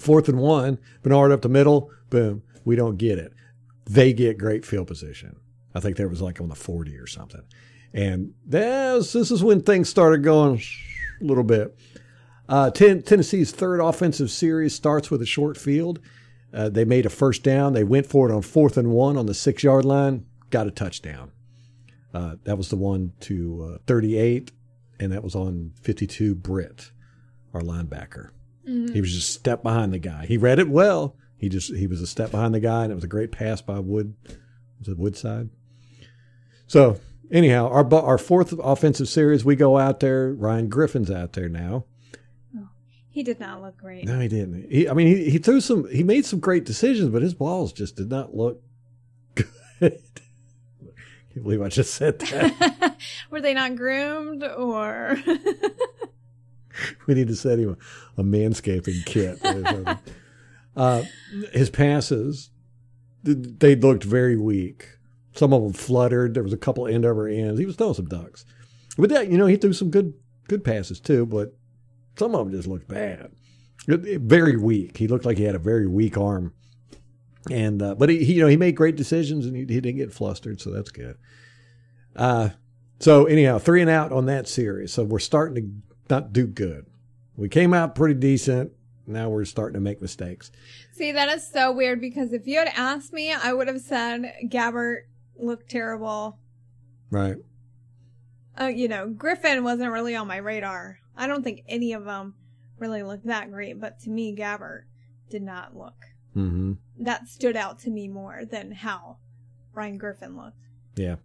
Fourth 0.00 0.28
and 0.28 0.38
one, 0.38 0.78
Bernard 1.02 1.32
up 1.32 1.42
the 1.42 1.48
middle, 1.50 1.90
boom. 2.08 2.42
We 2.64 2.74
don't 2.74 2.96
get 2.96 3.18
it. 3.18 3.34
They 3.84 4.14
get 4.14 4.38
great 4.38 4.64
field 4.64 4.86
position. 4.86 5.36
I 5.74 5.80
think 5.80 5.96
there 5.96 6.08
was 6.08 6.22
like 6.22 6.40
on 6.40 6.48
the 6.48 6.54
40 6.54 6.96
or 6.96 7.06
something. 7.06 7.42
And 7.92 8.34
this, 8.46 9.12
this 9.12 9.30
is 9.30 9.42
when 9.42 9.62
things 9.62 9.88
started 9.88 10.22
going 10.22 10.62
a 11.20 11.24
little 11.24 11.44
bit. 11.44 11.76
Uh, 12.48 12.70
ten, 12.70 13.02
Tennessee's 13.02 13.50
third 13.50 13.80
offensive 13.80 14.30
series 14.30 14.74
starts 14.74 15.10
with 15.10 15.20
a 15.22 15.26
short 15.26 15.56
field. 15.56 16.00
Uh, 16.52 16.68
they 16.68 16.84
made 16.84 17.04
a 17.04 17.10
first 17.10 17.42
down. 17.42 17.74
They 17.74 17.84
went 17.84 18.06
for 18.06 18.28
it 18.30 18.34
on 18.34 18.42
fourth 18.42 18.76
and 18.76 18.90
one 18.90 19.16
on 19.16 19.26
the 19.26 19.34
six 19.34 19.62
yard 19.62 19.84
line, 19.84 20.24
got 20.50 20.66
a 20.66 20.70
touchdown. 20.70 21.32
Uh, 22.14 22.36
that 22.44 22.56
was 22.56 22.70
the 22.70 22.76
one 22.76 23.12
to 23.20 23.74
uh, 23.74 23.78
38, 23.86 24.50
and 24.98 25.12
that 25.12 25.22
was 25.22 25.34
on 25.34 25.72
52 25.82 26.34
Britt, 26.34 26.90
our 27.52 27.60
linebacker. 27.60 28.30
He 28.92 29.00
was 29.00 29.14
just 29.14 29.30
a 29.30 29.32
step 29.40 29.62
behind 29.62 29.94
the 29.94 29.98
guy. 29.98 30.26
He 30.26 30.36
read 30.36 30.58
it 30.58 30.68
well. 30.68 31.16
He 31.38 31.48
just 31.48 31.74
he 31.74 31.86
was 31.86 32.02
a 32.02 32.06
step 32.06 32.30
behind 32.30 32.54
the 32.54 32.60
guy, 32.60 32.82
and 32.82 32.92
it 32.92 32.96
was 32.96 33.04
a 33.04 33.08
great 33.08 33.32
pass 33.32 33.62
by 33.62 33.78
Wood. 33.78 34.14
Was 34.78 34.88
it 34.88 34.98
Woodside? 34.98 35.48
So 36.66 37.00
anyhow, 37.30 37.68
our 37.68 37.94
our 37.94 38.18
fourth 38.18 38.52
offensive 38.58 39.08
series, 39.08 39.44
we 39.44 39.56
go 39.56 39.78
out 39.78 40.00
there. 40.00 40.34
Ryan 40.34 40.68
Griffin's 40.68 41.10
out 41.10 41.32
there 41.32 41.48
now. 41.48 41.86
He 43.18 43.24
did 43.24 43.40
not 43.40 43.60
look 43.60 43.76
great. 43.76 44.04
No, 44.04 44.20
he 44.20 44.28
didn't. 44.28 44.70
He, 44.70 44.88
I 44.88 44.92
mean, 44.94 45.08
he, 45.08 45.28
he 45.28 45.38
threw 45.38 45.60
some. 45.60 45.90
He 45.90 46.04
made 46.04 46.24
some 46.24 46.38
great 46.38 46.64
decisions, 46.64 47.10
but 47.10 47.20
his 47.20 47.34
balls 47.34 47.72
just 47.72 47.96
did 47.96 48.08
not 48.08 48.32
look 48.32 48.62
good. 49.34 49.98
Can't 51.32 51.42
believe 51.42 51.60
I 51.60 51.68
just 51.68 51.94
said 51.94 52.20
that. 52.20 52.96
Were 53.30 53.40
they 53.40 53.54
not 53.54 53.74
groomed 53.74 54.44
or? 54.44 55.18
we 57.08 57.14
need 57.14 57.26
to 57.26 57.34
send 57.34 57.60
him 57.60 57.76
a, 58.16 58.20
a 58.20 58.24
manscaping 58.24 59.04
kit. 59.04 59.40
uh, 60.76 61.02
his 61.52 61.70
passes, 61.70 62.50
they 63.24 63.74
looked 63.74 64.04
very 64.04 64.36
weak. 64.36 64.90
Some 65.32 65.52
of 65.52 65.64
them 65.64 65.72
fluttered. 65.72 66.34
There 66.34 66.44
was 66.44 66.52
a 66.52 66.56
couple 66.56 66.86
end 66.86 67.04
over 67.04 67.26
ends. 67.26 67.58
He 67.58 67.66
was 67.66 67.74
throwing 67.74 67.94
some 67.94 68.06
ducks, 68.06 68.44
but 68.96 69.10
that 69.10 69.28
you 69.28 69.36
know 69.36 69.46
he 69.46 69.56
threw 69.56 69.72
some 69.72 69.90
good 69.90 70.14
good 70.46 70.62
passes 70.62 71.00
too. 71.00 71.26
But 71.26 71.57
some 72.18 72.34
of 72.34 72.46
them 72.46 72.54
just 72.54 72.68
looked 72.68 72.88
bad. 72.88 73.32
Very 73.86 74.56
weak. 74.56 74.96
He 74.96 75.08
looked 75.08 75.24
like 75.24 75.38
he 75.38 75.44
had 75.44 75.54
a 75.54 75.60
very 75.60 75.86
weak 75.86 76.18
arm. 76.18 76.52
And 77.50 77.80
uh, 77.80 77.94
but 77.94 78.08
he, 78.08 78.24
he 78.24 78.34
you 78.34 78.42
know 78.42 78.48
he 78.48 78.56
made 78.56 78.76
great 78.76 78.96
decisions 78.96 79.46
and 79.46 79.56
he, 79.56 79.62
he 79.62 79.80
didn't 79.80 79.96
get 79.96 80.12
flustered, 80.12 80.60
so 80.60 80.70
that's 80.70 80.90
good. 80.90 81.16
Uh, 82.14 82.50
so 82.98 83.26
anyhow, 83.26 83.58
three 83.58 83.80
and 83.80 83.90
out 83.90 84.12
on 84.12 84.26
that 84.26 84.48
series. 84.48 84.92
So 84.92 85.04
we're 85.04 85.18
starting 85.18 85.54
to 85.54 85.70
not 86.10 86.32
do 86.32 86.46
good. 86.46 86.86
We 87.36 87.48
came 87.48 87.72
out 87.72 87.94
pretty 87.94 88.14
decent. 88.14 88.72
Now 89.06 89.30
we're 89.30 89.44
starting 89.46 89.74
to 89.74 89.80
make 89.80 90.02
mistakes. 90.02 90.50
See, 90.92 91.12
that 91.12 91.28
is 91.30 91.46
so 91.50 91.72
weird 91.72 92.00
because 92.00 92.32
if 92.32 92.46
you 92.46 92.58
had 92.58 92.72
asked 92.76 93.12
me, 93.12 93.32
I 93.32 93.52
would 93.52 93.68
have 93.68 93.80
said 93.80 94.34
Gabbert 94.44 95.02
looked 95.36 95.70
terrible. 95.70 96.38
Right. 97.10 97.36
Uh, 98.60 98.66
you 98.66 98.88
know, 98.88 99.08
Griffin 99.08 99.64
wasn't 99.64 99.92
really 99.92 100.16
on 100.16 100.26
my 100.26 100.36
radar. 100.38 100.98
I 101.18 101.26
don't 101.26 101.42
think 101.42 101.64
any 101.68 101.92
of 101.92 102.04
them 102.04 102.34
really 102.78 103.02
looked 103.02 103.26
that 103.26 103.50
great, 103.50 103.80
but 103.80 103.98
to 104.00 104.10
me, 104.10 104.34
Gabbert 104.34 104.84
did 105.28 105.42
not 105.42 105.76
look. 105.76 105.96
Mm-hmm. 106.36 106.74
That 107.00 107.28
stood 107.28 107.56
out 107.56 107.80
to 107.80 107.90
me 107.90 108.08
more 108.08 108.44
than 108.44 108.70
how 108.70 109.18
Ryan 109.74 109.98
Griffin 109.98 110.36
looked. 110.36 110.62
Yeah. 110.94 111.16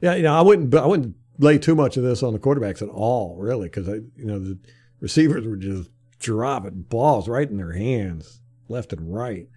Yeah. 0.00 0.14
You 0.14 0.22
know, 0.24 0.34
I 0.34 0.42
wouldn't. 0.42 0.74
I 0.74 0.86
wouldn't 0.86 1.16
lay 1.38 1.58
too 1.58 1.74
much 1.74 1.96
of 1.96 2.02
this 2.02 2.22
on 2.22 2.32
the 2.32 2.38
quarterbacks 2.38 2.82
at 2.82 2.88
all, 2.88 3.36
really, 3.36 3.66
because 3.68 3.88
I, 3.88 3.94
you 3.94 4.24
know, 4.24 4.38
the 4.38 4.58
receivers 5.00 5.46
were 5.46 5.56
just 5.56 5.90
dropping 6.18 6.82
balls 6.82 7.28
right 7.28 7.48
in 7.48 7.56
their 7.56 7.72
hands, 7.72 8.40
left 8.68 8.92
and 8.92 9.14
right. 9.14 9.48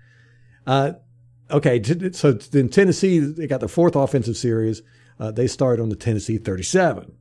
Uh, 0.65 0.93
okay. 1.51 1.81
So 2.13 2.39
in 2.53 2.69
Tennessee, 2.69 3.19
they 3.19 3.47
got 3.47 3.59
their 3.59 3.69
fourth 3.69 3.95
offensive 3.95 4.37
series. 4.37 4.81
Uh, 5.19 5.31
they 5.31 5.47
started 5.47 5.81
on 5.81 5.89
the 5.89 5.95
Tennessee 5.95 6.37
37. 6.37 7.13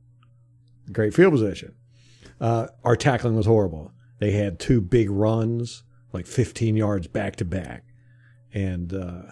Great 0.91 1.13
field 1.13 1.33
position. 1.33 1.73
Uh, 2.39 2.67
our 2.83 2.95
tackling 2.95 3.35
was 3.35 3.45
horrible. 3.45 3.91
They 4.19 4.31
had 4.31 4.59
two 4.59 4.81
big 4.81 5.09
runs, 5.09 5.83
like 6.13 6.25
15 6.25 6.75
yards 6.75 7.07
back 7.07 7.35
to 7.37 7.45
back. 7.45 7.83
And, 8.53 8.93
uh, 8.93 9.31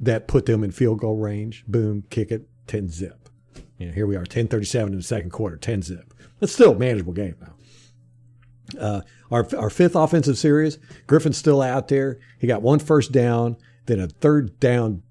that 0.00 0.28
put 0.28 0.46
them 0.46 0.62
in 0.62 0.70
field 0.70 1.00
goal 1.00 1.16
range. 1.16 1.64
Boom, 1.66 2.04
kick 2.10 2.30
it, 2.30 2.48
10 2.66 2.88
zip. 2.88 3.28
You 3.78 3.86
know, 3.86 3.92
here 3.92 4.06
we 4.06 4.14
are, 4.14 4.20
1037 4.20 4.92
in 4.92 4.98
the 4.98 5.02
second 5.02 5.30
quarter, 5.30 5.56
10 5.56 5.82
zip. 5.82 6.14
It's 6.40 6.52
still 6.52 6.72
a 6.72 6.78
manageable 6.78 7.12
game 7.12 7.36
now. 7.40 8.80
Uh, 8.80 9.00
our, 9.30 9.46
our 9.56 9.70
fifth 9.70 9.94
offensive 9.94 10.36
series, 10.38 10.78
Griffin's 11.06 11.36
still 11.36 11.62
out 11.62 11.88
there. 11.88 12.18
He 12.38 12.46
got 12.46 12.62
one 12.62 12.78
first 12.78 13.12
down, 13.12 13.56
then 13.86 14.00
a 14.00 14.08
third 14.08 14.58
down, 14.60 15.02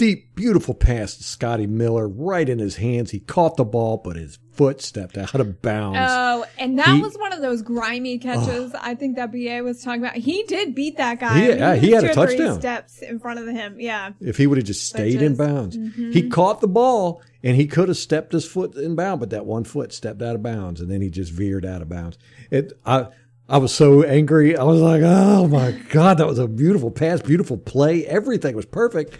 deep, 0.00 0.34
beautiful 0.34 0.72
pass 0.74 1.14
to 1.16 1.22
Scotty 1.22 1.66
Miller 1.66 2.08
right 2.08 2.48
in 2.48 2.58
his 2.58 2.76
hands. 2.76 3.10
He 3.10 3.20
caught 3.20 3.56
the 3.58 3.64
ball, 3.64 3.98
but 4.02 4.16
his 4.16 4.38
foot 4.52 4.80
stepped 4.80 5.18
out 5.18 5.34
of 5.34 5.60
bounds. 5.60 5.98
Oh, 6.00 6.46
and 6.58 6.78
that 6.78 6.88
He- 6.96 7.02
was 7.02 7.14
one 7.18 7.34
of 7.34 7.42
those 7.42 7.60
grimy 7.60 8.16
catches 8.18 8.72
I 8.74 8.94
think 8.94 9.16
that 9.16 9.30
BA 9.30 9.62
was 9.62 9.82
talking 9.82 10.00
about. 10.02 10.16
He 10.16 10.42
did 10.44 10.74
beat 10.74 10.96
that 10.96 11.20
guy. 11.20 11.38
He- 11.40 11.48
yeah, 11.50 11.74
he 11.74 11.90
had 11.90 12.04
a 12.04 12.14
touchdown. 12.14 12.58
steps 12.58 13.02
in 13.02 13.18
front 13.18 13.40
of 13.40 13.46
him. 13.46 13.76
Yeah. 13.78 14.12
if 14.20 14.38
he 14.38 14.46
would 14.46 14.56
have 14.58 14.66
just 14.66 14.86
stayed 14.88 15.20
in 15.20 15.36
just- 15.36 15.38
bounds. 15.38 15.76
Mm-hmm. 15.76 16.12
He 16.12 16.28
caught 16.30 16.60
the 16.62 16.68
ball 16.68 17.20
and 17.44 17.54
he 17.56 17.66
could 17.66 17.88
have 17.88 17.98
stepped 17.98 18.32
his 18.32 18.46
foot 18.46 18.74
in 18.76 18.94
bounds, 18.96 19.20
but 19.20 19.30
that 19.30 19.44
one 19.44 19.64
foot 19.64 19.92
stepped 19.92 20.22
out 20.22 20.34
of 20.34 20.42
bounds 20.42 20.80
and 20.80 20.90
then 20.90 21.02
he 21.02 21.10
just 21.10 21.30
veered 21.32 21.66
out 21.66 21.82
of 21.82 21.88
bounds. 21.90 22.16
It 22.50 22.72
I 22.86 23.08
I 23.50 23.58
was 23.58 23.74
so 23.74 24.02
angry. 24.02 24.56
I 24.56 24.62
was 24.64 24.80
like, 24.80 25.02
"Oh 25.04 25.46
my 25.48 25.72
god, 25.90 26.18
that 26.18 26.26
was 26.26 26.38
a 26.38 26.46
beautiful 26.48 26.90
pass, 26.90 27.20
beautiful 27.20 27.58
play. 27.58 28.06
Everything 28.06 28.54
was 28.56 28.64
perfect. 28.64 29.18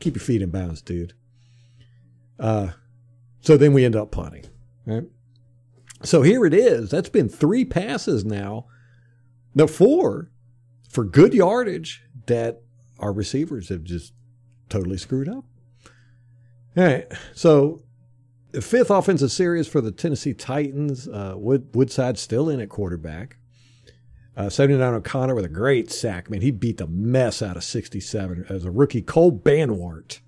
Keep 0.00 0.16
your 0.16 0.22
feet 0.22 0.42
in 0.42 0.50
bounds, 0.50 0.82
dude." 0.82 1.14
Uh 2.38 2.70
so 3.40 3.56
then 3.56 3.72
we 3.72 3.84
end 3.84 3.94
up 3.94 4.10
punting, 4.10 4.46
right? 4.86 5.04
So 6.02 6.22
here 6.22 6.46
it 6.46 6.54
is. 6.54 6.90
That's 6.90 7.10
been 7.10 7.28
3 7.28 7.66
passes 7.66 8.24
now. 8.24 8.66
No, 9.54 9.66
4 9.66 10.30
for 10.88 11.04
good 11.04 11.34
yardage 11.34 12.02
that 12.26 12.62
our 12.98 13.12
receivers 13.12 13.68
have 13.68 13.84
just 13.84 14.14
totally 14.68 14.96
screwed 14.96 15.28
up. 15.28 15.44
All 16.76 16.84
right. 16.84 17.06
So 17.34 17.82
the 18.52 18.62
fifth 18.62 18.90
offensive 18.90 19.32
series 19.32 19.66
for 19.68 19.80
the 19.80 19.90
Tennessee 19.90 20.34
Titans. 20.34 21.08
Uh, 21.08 21.34
Wood, 21.36 21.68
Woodside 21.74 22.18
still 22.18 22.48
in 22.48 22.60
at 22.60 22.68
quarterback. 22.68 23.36
Uh, 24.36 24.48
79 24.48 24.94
O'Connor 24.94 25.34
with 25.34 25.44
a 25.44 25.48
great 25.48 25.92
sack. 25.92 26.28
Man, 26.28 26.40
he 26.40 26.50
beat 26.50 26.78
the 26.78 26.86
mess 26.86 27.40
out 27.40 27.56
of 27.56 27.64
67 27.64 28.46
as 28.48 28.64
a 28.64 28.70
rookie. 28.70 29.02
Cole 29.02 29.32
Banwart. 29.32 30.20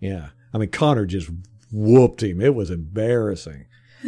Yeah. 0.00 0.28
I 0.54 0.58
mean, 0.58 0.70
Connor 0.70 1.04
just 1.04 1.28
whooped 1.72 2.22
him. 2.22 2.40
It 2.40 2.54
was 2.54 2.70
embarrassing. 2.70 3.66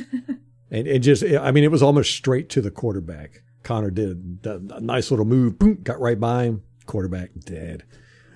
and 0.70 0.86
it 0.86 1.00
just, 1.00 1.24
I 1.24 1.50
mean, 1.50 1.64
it 1.64 1.72
was 1.72 1.82
almost 1.82 2.14
straight 2.14 2.48
to 2.50 2.60
the 2.60 2.70
quarterback. 2.70 3.42
Connor 3.64 3.90
did 3.90 4.46
a, 4.46 4.76
a 4.76 4.80
nice 4.80 5.10
little 5.10 5.26
move, 5.26 5.58
boom, 5.58 5.80
got 5.82 6.00
right 6.00 6.18
by 6.18 6.44
him. 6.44 6.62
Quarterback 6.86 7.30
dead. 7.40 7.82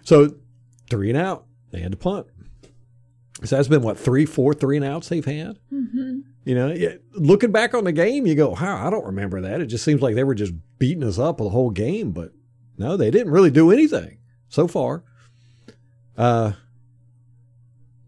So 0.03 0.35
three 0.91 1.09
and 1.09 1.19
out. 1.19 1.47
They 1.71 1.81
had 1.81 1.93
to 1.93 1.97
punt. 1.97 2.27
So 3.45 3.57
that's 3.57 3.69
been 3.69 3.83
what 3.83 3.99
three, 3.99 4.27
four, 4.27 4.55
three 4.55 4.77
and 4.77 4.85
outs 4.85 5.09
they've 5.09 5.25
had. 5.25 5.59
Mm-hmm. 5.73 6.21
You 6.45 6.55
know, 6.57 6.75
looking 7.13 7.53
back 7.53 7.73
on 7.73 7.85
the 7.85 7.93
game, 7.93 8.27
you 8.27 8.35
go, 8.35 8.51
"Wow, 8.51 8.87
I 8.87 8.91
don't 8.91 9.05
remember 9.07 9.41
that." 9.43 9.61
It 9.61 9.67
just 9.67 9.85
seems 9.85 10.03
like 10.03 10.17
they 10.17 10.25
were 10.25 10.35
just 10.35 10.53
beating 10.79 11.05
us 11.05 11.19
up 11.19 11.39
the 11.39 11.49
whole 11.51 11.71
game, 11.71 12.11
but 12.11 12.33
no, 12.77 12.97
they 12.97 13.11
didn't 13.11 13.33
really 13.33 13.51
do 13.51 13.71
anything 13.71 14.19
so 14.49 14.67
far. 14.67 15.05
Uh, 16.17 16.53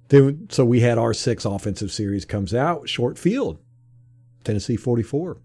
then 0.08 0.48
so 0.50 0.64
we 0.64 0.80
had 0.80 0.98
our 0.98 1.14
six 1.14 1.44
offensive 1.44 1.92
series 1.92 2.24
comes 2.24 2.52
out 2.52 2.88
short 2.88 3.18
field, 3.18 3.60
Tennessee 4.42 4.76
forty 4.76 5.04
four. 5.04 5.38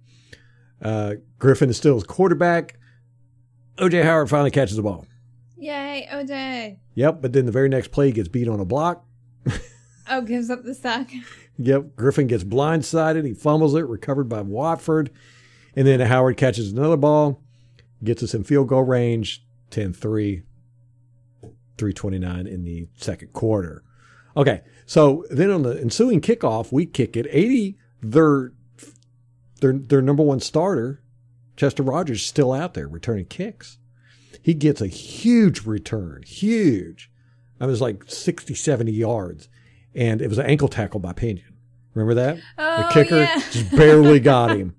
Uh, 0.82 1.16
Griffin 1.38 1.70
is 1.70 1.78
still 1.78 1.96
his 1.96 2.04
quarterback. 2.04 2.80
OJ 3.78 4.04
Howard 4.04 4.30
finally 4.30 4.52
catches 4.52 4.78
the 4.78 4.84
ball. 4.84 5.06
Yay, 5.58 6.08
OJ. 6.12 6.78
Yep, 6.96 7.22
but 7.22 7.34
then 7.34 7.46
the 7.46 7.52
very 7.52 7.70
next 7.70 7.90
play 7.92 8.08
he 8.08 8.12
gets 8.14 8.28
beat 8.30 8.48
on 8.48 8.60
a 8.60 8.66
block. 8.66 9.06
Oh, 10.12 10.22
gives 10.22 10.50
up 10.50 10.64
the 10.64 10.74
sack. 10.74 11.12
Yep, 11.60 11.98
Griffin 11.98 12.28
gets 12.28 12.46
blindsided. 12.46 13.26
He 13.26 13.34
fumbles 13.34 13.76
it, 13.76 13.86
recovered 13.86 14.30
by 14.30 14.42
Watford. 14.42 15.12
And 15.76 15.86
then 15.86 16.00
Howard 16.00 16.38
catches 16.38 16.72
another 16.72 16.98
ball, 16.98 17.44
gets 18.04 18.24
us 18.24 18.34
in 18.34 18.46
field 18.46 18.70
goal 18.70 18.84
range, 18.84 19.46
10 19.70 19.94
3, 19.94 20.44
329 21.78 22.48
in 22.48 22.64
the 22.64 22.88
second 22.96 23.34
quarter. 23.34 23.84
Okay, 24.38 24.62
so 24.86 25.26
then 25.30 25.52
on 25.52 25.64
the 25.64 25.80
ensuing 25.80 26.22
kickoff, 26.22 26.72
we 26.72 26.86
kick 26.86 27.18
it. 27.18 27.28
80, 27.30 27.78
their, 28.02 28.54
their, 29.60 29.74
their 29.74 30.02
number 30.02 30.24
one 30.24 30.40
starter, 30.40 31.04
Chester 31.58 31.84
Rogers, 31.84 32.22
is 32.22 32.26
still 32.26 32.54
out 32.54 32.74
there 32.74 32.88
returning 32.88 33.26
kicks. 33.26 33.80
He 34.42 34.54
gets 34.54 34.80
a 34.80 34.88
huge 34.88 35.66
return, 35.66 36.24
huge. 36.26 37.12
I 37.60 37.66
was 37.66 37.82
like 37.82 38.06
60, 38.08 38.56
70 38.56 38.92
yards. 38.94 39.50
And 39.96 40.22
it 40.22 40.30
was 40.30 40.38
an 40.38 40.46
ankle 40.46 40.68
tackle 40.68 41.00
by 41.00 41.14
Pinion. 41.14 41.49
Remember 41.94 42.14
that? 42.16 42.40
Oh, 42.58 42.78
the 42.84 42.94
kicker 42.94 43.18
yeah. 43.22 43.36
just 43.52 43.72
barely 43.76 44.20
got 44.22 44.56
him. 44.56 44.76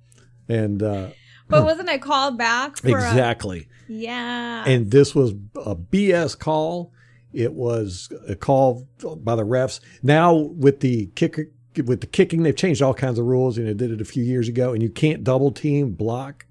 And 0.48 0.82
uh, 0.82 1.10
But 1.48 1.64
wasn't 1.64 1.88
it 1.88 2.02
called 2.02 2.38
back 2.38 2.76
for 2.78 2.88
a- 2.88 2.92
exactly. 2.92 3.68
yeah. 3.88 4.64
And 4.66 4.90
this 4.90 5.14
was 5.14 5.32
a 5.56 5.74
BS 5.76 6.38
call. 6.38 6.92
It 7.32 7.52
was 7.52 8.08
a 8.28 8.34
call 8.34 8.88
by 9.18 9.36
the 9.36 9.44
refs. 9.44 9.80
Now 10.02 10.34
with 10.34 10.80
the 10.80 11.06
kicker, 11.14 11.50
with 11.84 12.00
the 12.00 12.06
kicking, 12.08 12.42
they've 12.42 12.56
changed 12.56 12.82
all 12.82 12.94
kinds 12.94 13.18
of 13.18 13.26
rules. 13.26 13.56
You 13.58 13.64
know, 13.64 13.74
did 13.74 13.90
it 13.92 14.00
a 14.00 14.04
few 14.04 14.24
years 14.24 14.48
ago, 14.48 14.72
and 14.72 14.82
you 14.82 14.90
can't 14.90 15.22
double 15.22 15.52
team 15.52 15.90
block 15.92 16.46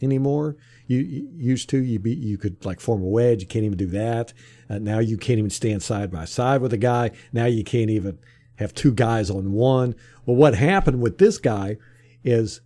anymore. 0.00 0.56
You, 0.86 0.98
you 1.00 1.28
used 1.34 1.68
to, 1.70 1.78
you 1.78 1.98
be, 1.98 2.14
you 2.14 2.38
could 2.38 2.64
like 2.64 2.80
form 2.80 3.02
a 3.02 3.06
wedge. 3.06 3.40
You 3.42 3.46
can't 3.48 3.64
even 3.64 3.76
do 3.76 3.88
that. 3.88 4.32
Uh, 4.70 4.78
now 4.78 5.00
you 5.00 5.16
can't 5.18 5.38
even 5.38 5.50
stand 5.50 5.82
side 5.82 6.10
by 6.10 6.24
side 6.24 6.60
with 6.60 6.72
a 6.72 6.76
guy. 6.78 7.10
Now 7.32 7.46
you 7.46 7.64
can't 7.64 7.90
even 7.90 8.18
have 8.56 8.74
two 8.74 8.92
guys 8.92 9.30
on 9.30 9.52
one. 9.52 9.94
Well, 10.24 10.36
what 10.36 10.54
happened 10.54 11.00
with 11.00 11.18
this 11.18 11.38
guy 11.38 11.76
is 12.24 12.60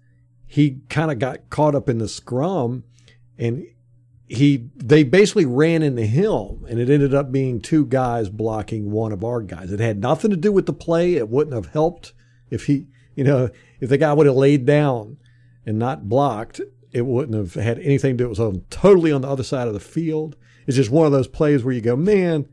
he 0.47 0.81
kind 0.89 1.11
of 1.11 1.19
got 1.19 1.51
caught 1.51 1.75
up 1.75 1.89
in 1.89 1.99
the 1.99 2.09
scrum 2.09 2.85
and 3.39 3.67
he 4.27 4.69
they 4.77 5.03
basically 5.03 5.45
ran 5.45 5.83
into 5.83 6.07
him 6.07 6.65
and 6.69 6.79
it 6.79 6.89
ended 6.89 7.15
up 7.15 7.33
being 7.33 7.61
two 7.61 7.85
guys 7.85 8.29
blocking 8.29 8.91
one 8.91 9.13
of 9.13 9.25
our 9.25 9.43
guys. 9.43 9.73
It 9.73 9.81
had 9.81 10.01
nothing 10.01 10.31
to 10.31 10.37
do 10.37 10.53
with 10.53 10.67
the 10.67 10.73
play. 10.73 11.15
It 11.15 11.29
wouldn't 11.29 11.55
have 11.55 11.73
helped 11.73 12.13
if 12.51 12.67
he, 12.67 12.87
you 13.15 13.25
know, 13.25 13.51
if 13.81 13.89
the 13.89 13.99
guy 13.99 14.13
would 14.13 14.27
have 14.27 14.37
laid 14.37 14.67
down 14.67 15.17
and 15.67 15.79
not 15.79 16.09
blocked, 16.09 16.61
it 16.93 17.07
wouldn't 17.07 17.37
have 17.37 17.55
had 17.55 17.79
anything 17.79 18.17
to 18.17 18.25
do. 18.25 18.27
It 18.27 18.31
was 18.31 18.41
on, 18.41 18.65
totally 18.71 19.13
on 19.13 19.23
the 19.23 19.29
other 19.29 19.43
side 19.43 19.69
of 19.69 19.75
the 19.75 19.81
field. 19.81 20.37
It's 20.67 20.77
just 20.77 20.91
one 20.91 21.07
of 21.07 21.13
those 21.13 21.29
plays 21.29 21.65
where 21.65 21.75
you 21.75 21.81
go, 21.81 21.97
man, 21.97 22.49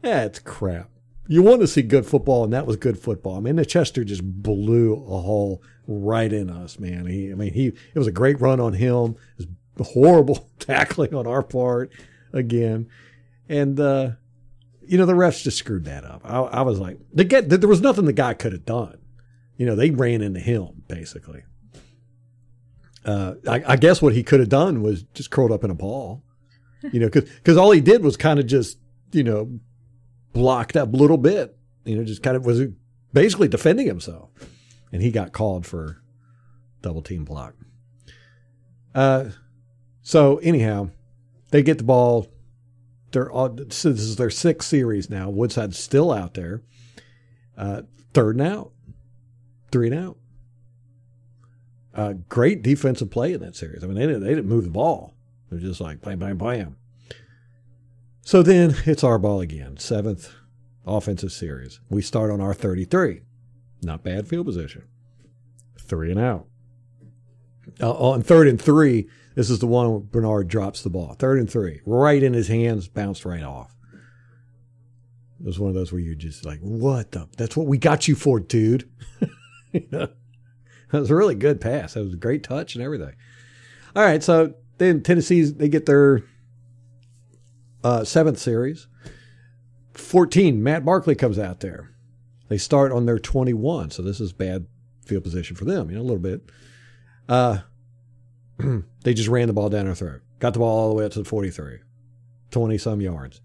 that's 0.00 0.38
crap. 0.38 0.90
You 1.28 1.42
want 1.42 1.60
to 1.60 1.68
see 1.68 1.82
good 1.82 2.04
football, 2.04 2.44
and 2.44 2.52
that 2.52 2.66
was 2.66 2.76
good 2.76 2.98
football. 2.98 3.36
I 3.36 3.40
mean, 3.40 3.56
the 3.56 3.64
Chester 3.64 4.02
just 4.04 4.24
blew 4.24 4.94
a 4.94 5.20
hole 5.20 5.62
right 5.86 6.32
in 6.32 6.50
us, 6.50 6.78
man. 6.78 7.06
He, 7.06 7.30
I 7.30 7.34
mean, 7.34 7.52
he 7.52 7.68
it 7.68 7.98
was 7.98 8.08
a 8.08 8.12
great 8.12 8.40
run 8.40 8.60
on 8.60 8.72
him. 8.72 9.16
It 9.38 9.46
was 9.78 9.88
horrible 9.88 10.48
tackling 10.58 11.14
on 11.14 11.26
our 11.26 11.42
part 11.42 11.92
again, 12.32 12.88
and 13.48 13.78
uh, 13.78 14.10
you 14.86 14.98
know 14.98 15.06
the 15.06 15.12
refs 15.12 15.42
just 15.42 15.58
screwed 15.58 15.84
that 15.84 16.04
up. 16.04 16.22
I, 16.24 16.38
I 16.38 16.62
was 16.62 16.78
like, 16.78 16.98
they 17.12 17.24
get 17.24 17.48
there 17.48 17.68
was 17.68 17.80
nothing 17.80 18.04
the 18.04 18.12
guy 18.12 18.34
could 18.34 18.52
have 18.52 18.66
done. 18.66 18.98
You 19.56 19.66
know, 19.66 19.76
they 19.76 19.90
ran 19.90 20.22
into 20.22 20.40
him 20.40 20.82
basically. 20.88 21.44
Uh, 23.04 23.34
I, 23.48 23.62
I 23.66 23.76
guess 23.76 24.00
what 24.00 24.14
he 24.14 24.22
could 24.22 24.40
have 24.40 24.48
done 24.48 24.82
was 24.82 25.02
just 25.14 25.30
curled 25.30 25.50
up 25.50 25.64
in 25.64 25.70
a 25.70 25.74
ball, 25.74 26.22
you 26.92 27.00
know, 27.00 27.08
because 27.08 27.56
all 27.56 27.72
he 27.72 27.80
did 27.80 28.02
was 28.02 28.16
kind 28.16 28.38
of 28.38 28.46
just 28.46 28.78
you 29.12 29.24
know 29.24 29.60
blocked 30.32 30.76
up 30.76 30.92
a 30.92 30.96
little 30.96 31.18
bit, 31.18 31.56
you 31.84 31.96
know, 31.96 32.04
just 32.04 32.22
kind 32.22 32.36
of 32.36 32.44
was 32.44 32.62
basically 33.12 33.48
defending 33.48 33.86
himself, 33.86 34.30
and 34.92 35.02
he 35.02 35.10
got 35.10 35.32
called 35.32 35.66
for 35.66 36.02
double 36.80 37.02
team 37.02 37.24
block. 37.24 37.54
Uh, 38.94 39.30
so 40.02 40.38
anyhow, 40.38 40.90
they 41.50 41.62
get 41.62 41.78
the 41.78 41.84
ball. 41.84 42.28
They're 43.12 43.30
all, 43.30 43.56
so 43.68 43.92
this 43.92 44.00
is 44.00 44.16
their 44.16 44.30
sixth 44.30 44.68
series 44.68 45.10
now. 45.10 45.28
Woodside's 45.28 45.78
still 45.78 46.10
out 46.12 46.34
there. 46.34 46.62
Uh, 47.56 47.82
third 48.14 48.36
and 48.36 48.46
out, 48.46 48.72
three 49.70 49.88
and 49.88 49.98
out. 49.98 50.16
Uh, 51.94 52.14
great 52.28 52.62
defensive 52.62 53.10
play 53.10 53.34
in 53.34 53.40
that 53.40 53.54
series. 53.54 53.84
I 53.84 53.86
mean, 53.86 53.96
they 53.96 54.06
didn't, 54.06 54.22
they 54.22 54.30
didn't 54.30 54.46
move 54.48 54.64
the 54.64 54.70
ball. 54.70 55.14
They're 55.50 55.60
just 55.60 55.80
like 55.80 56.00
bam, 56.00 56.18
bam, 56.18 56.38
bam. 56.38 56.76
So 58.22 58.42
then 58.42 58.76
it's 58.86 59.04
our 59.04 59.18
ball 59.18 59.40
again. 59.40 59.76
Seventh 59.76 60.32
offensive 60.86 61.32
series. 61.32 61.80
We 61.90 62.02
start 62.02 62.30
on 62.30 62.40
our 62.40 62.54
33. 62.54 63.20
Not 63.82 64.04
bad 64.04 64.28
field 64.28 64.46
position. 64.46 64.84
Three 65.78 66.10
and 66.10 66.20
out. 66.20 66.46
Uh, 67.80 67.92
on 67.92 68.22
third 68.22 68.48
and 68.48 68.60
three, 68.60 69.08
this 69.34 69.50
is 69.50 69.58
the 69.58 69.66
one 69.66 69.90
where 69.90 70.00
Bernard 70.00 70.48
drops 70.48 70.82
the 70.82 70.90
ball. 70.90 71.14
Third 71.18 71.38
and 71.38 71.50
three. 71.50 71.80
Right 71.84 72.22
in 72.22 72.32
his 72.32 72.48
hands, 72.48 72.88
bounced 72.88 73.24
right 73.24 73.42
off. 73.42 73.74
It 75.40 75.46
was 75.46 75.58
one 75.58 75.68
of 75.68 75.74
those 75.74 75.92
where 75.92 76.00
you're 76.00 76.14
just 76.14 76.44
like, 76.44 76.60
what 76.60 77.12
the? 77.12 77.28
That's 77.36 77.56
what 77.56 77.66
we 77.66 77.78
got 77.78 78.06
you 78.06 78.14
for, 78.14 78.38
dude. 78.38 78.88
you 79.72 79.88
know? 79.90 80.08
That 80.90 81.00
was 81.00 81.10
a 81.10 81.16
really 81.16 81.34
good 81.34 81.60
pass. 81.60 81.94
That 81.94 82.04
was 82.04 82.12
a 82.12 82.18
great 82.18 82.44
touch 82.44 82.74
and 82.74 82.84
everything. 82.84 83.14
All 83.96 84.04
right, 84.04 84.22
so 84.22 84.54
then 84.78 85.02
Tennessee's 85.02 85.54
they 85.54 85.68
get 85.68 85.86
their 85.86 86.22
uh, 87.84 88.04
seventh 88.04 88.38
series. 88.38 88.86
14, 89.94 90.62
Matt 90.62 90.84
Barkley 90.84 91.14
comes 91.14 91.38
out 91.38 91.60
there. 91.60 91.90
They 92.48 92.58
start 92.58 92.92
on 92.92 93.06
their 93.06 93.18
21, 93.18 93.90
so 93.90 94.02
this 94.02 94.20
is 94.20 94.32
bad 94.32 94.66
field 95.04 95.24
position 95.24 95.56
for 95.56 95.64
them, 95.64 95.90
you 95.90 95.96
know, 95.96 96.02
a 96.02 96.04
little 96.04 96.18
bit. 96.18 96.42
Uh, 97.28 97.58
they 99.04 99.14
just 99.14 99.28
ran 99.28 99.46
the 99.46 99.52
ball 99.52 99.68
down 99.68 99.86
our 99.86 99.94
throat. 99.94 100.20
Got 100.38 100.54
the 100.54 100.58
ball 100.58 100.78
all 100.78 100.88
the 100.88 100.94
way 100.94 101.04
up 101.04 101.12
to 101.12 101.20
the 101.20 101.24
43, 101.24 101.78
20 102.50 102.78
some 102.78 103.00
yards. 103.00 103.40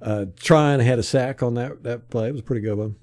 Uh, 0.00 0.26
Tryon 0.36 0.80
had 0.80 0.98
a 0.98 1.02
sack 1.02 1.42
on 1.42 1.54
that, 1.54 1.82
that 1.84 2.10
play. 2.10 2.28
It 2.28 2.32
was 2.32 2.40
a 2.40 2.44
pretty 2.44 2.62
good 2.62 2.76
one. 2.76 2.96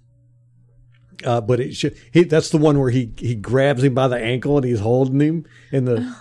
Uh, 1.23 1.41
but 1.41 1.59
it 1.59 1.75
should, 1.75 1.97
he, 2.11 2.23
that's 2.23 2.49
the 2.49 2.57
one 2.57 2.79
where 2.79 2.89
he, 2.89 3.13
he 3.17 3.35
grabs 3.35 3.83
him 3.83 3.93
by 3.93 4.07
the 4.07 4.17
ankle 4.17 4.57
and 4.57 4.65
he's 4.65 4.79
holding 4.79 5.19
him 5.19 5.45
in 5.71 5.85
the 5.85 6.15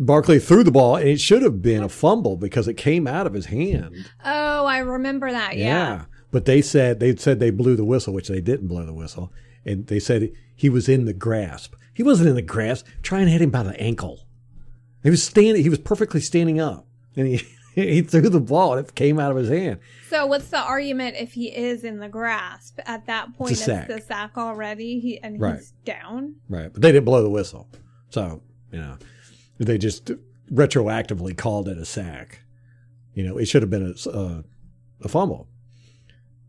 Barkley 0.00 0.38
threw 0.38 0.64
the 0.64 0.70
ball 0.72 0.96
and 0.96 1.08
it 1.08 1.20
should 1.20 1.42
have 1.42 1.60
been 1.60 1.82
a 1.82 1.88
fumble 1.88 2.36
because 2.36 2.66
it 2.66 2.74
came 2.74 3.06
out 3.06 3.26
of 3.26 3.34
his 3.34 3.46
hand. 3.46 3.94
oh, 4.24 4.64
I 4.64 4.78
remember 4.78 5.30
that. 5.30 5.56
Yeah. 5.58 6.06
But 6.32 6.46
they 6.46 6.62
said 6.62 7.00
they 7.00 7.14
said 7.16 7.38
they 7.38 7.50
blew 7.50 7.76
the 7.76 7.84
whistle, 7.84 8.14
which 8.14 8.28
they 8.28 8.40
didn't 8.40 8.68
blow 8.68 8.86
the 8.86 8.94
whistle, 8.94 9.32
and 9.64 9.86
they 9.88 9.98
said 10.00 10.30
he 10.54 10.68
was 10.68 10.88
in 10.88 11.04
the 11.04 11.12
grasp. 11.12 11.74
He 11.92 12.02
wasn't 12.02 12.28
in 12.30 12.34
the 12.34 12.42
grasp. 12.42 12.86
Tryon 13.02 13.28
hit 13.28 13.42
him 13.42 13.50
by 13.50 13.62
the 13.64 13.78
ankle. 13.80 14.20
He 15.02 15.10
was 15.10 15.22
standing. 15.22 15.62
He 15.62 15.68
was 15.68 15.80
perfectly 15.80 16.20
standing 16.20 16.60
up, 16.60 16.86
and 17.16 17.26
he 17.26 17.42
he 17.74 18.00
threw 18.02 18.28
the 18.28 18.40
ball 18.40 18.74
and 18.76 18.86
it 18.88 18.94
came 18.94 19.18
out 19.18 19.32
of 19.32 19.36
his 19.36 19.48
hand. 19.48 19.80
So 20.08 20.24
what's 20.26 20.48
the 20.48 20.58
argument 20.60 21.16
if 21.18 21.32
he 21.32 21.48
is 21.54 21.82
in 21.84 21.98
the 21.98 22.08
grasp 22.08 22.78
at 22.86 23.06
that 23.06 23.34
point? 23.36 23.52
It's 23.52 23.62
a 23.62 23.64
sack. 23.64 23.88
the 23.88 24.00
sack 24.00 24.38
already, 24.38 25.00
he 25.00 25.18
and 25.18 25.40
Right. 25.40 25.56
he's 25.56 25.72
down. 25.84 26.36
Right, 26.48 26.72
but 26.72 26.80
they 26.80 26.92
didn't 26.92 27.04
blow 27.06 27.22
the 27.22 27.30
whistle, 27.30 27.68
so 28.10 28.40
you 28.72 28.78
know 28.78 28.96
they 29.64 29.78
just 29.78 30.10
retroactively 30.52 31.36
called 31.36 31.68
it 31.68 31.78
a 31.78 31.84
sack. 31.84 32.40
You 33.14 33.24
know, 33.24 33.38
it 33.38 33.46
should 33.46 33.62
have 33.62 33.70
been 33.70 33.94
a, 34.06 34.08
a, 34.10 34.44
a 35.02 35.08
fumble. 35.08 35.48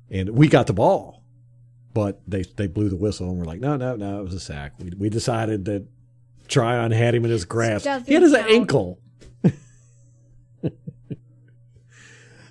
and 0.10 0.30
we 0.30 0.48
got 0.48 0.68
the 0.68 0.74
ball, 0.74 1.24
but 1.94 2.22
they 2.28 2.44
they 2.44 2.68
blew 2.68 2.90
the 2.90 2.96
whistle 2.96 3.30
and 3.30 3.38
we're 3.38 3.46
like, 3.46 3.60
no, 3.60 3.78
no, 3.78 3.96
no, 3.96 4.20
it 4.20 4.24
was 4.24 4.34
a 4.34 4.40
sack. 4.40 4.74
We 4.80 4.92
we 4.98 5.10
decided 5.10 5.66
that 5.66 5.86
Tryon 6.48 6.92
had 6.92 7.16
him 7.16 7.26
in 7.26 7.32
his 7.32 7.46
grasp. 7.46 7.86
He 8.06 8.14
had 8.14 8.24
his 8.24 8.34
count. 8.34 8.50
ankle. 8.50 9.00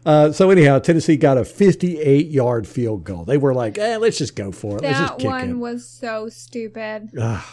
Uh, 0.04 0.32
so 0.32 0.50
anyhow, 0.50 0.78
Tennessee 0.78 1.16
got 1.18 1.36
a 1.36 1.44
58 1.44 2.28
yard 2.28 2.66
field 2.66 3.04
goal. 3.04 3.26
They 3.26 3.36
were 3.36 3.52
like, 3.52 3.76
eh, 3.76 3.98
let's 3.98 4.16
just 4.16 4.34
go 4.34 4.50
for 4.50 4.78
it. 4.78 4.82
That 4.82 5.22
one 5.22 5.50
it. 5.50 5.54
was 5.58 5.86
so 5.86 6.28
stupid. 6.30 7.10
Ugh, 7.20 7.44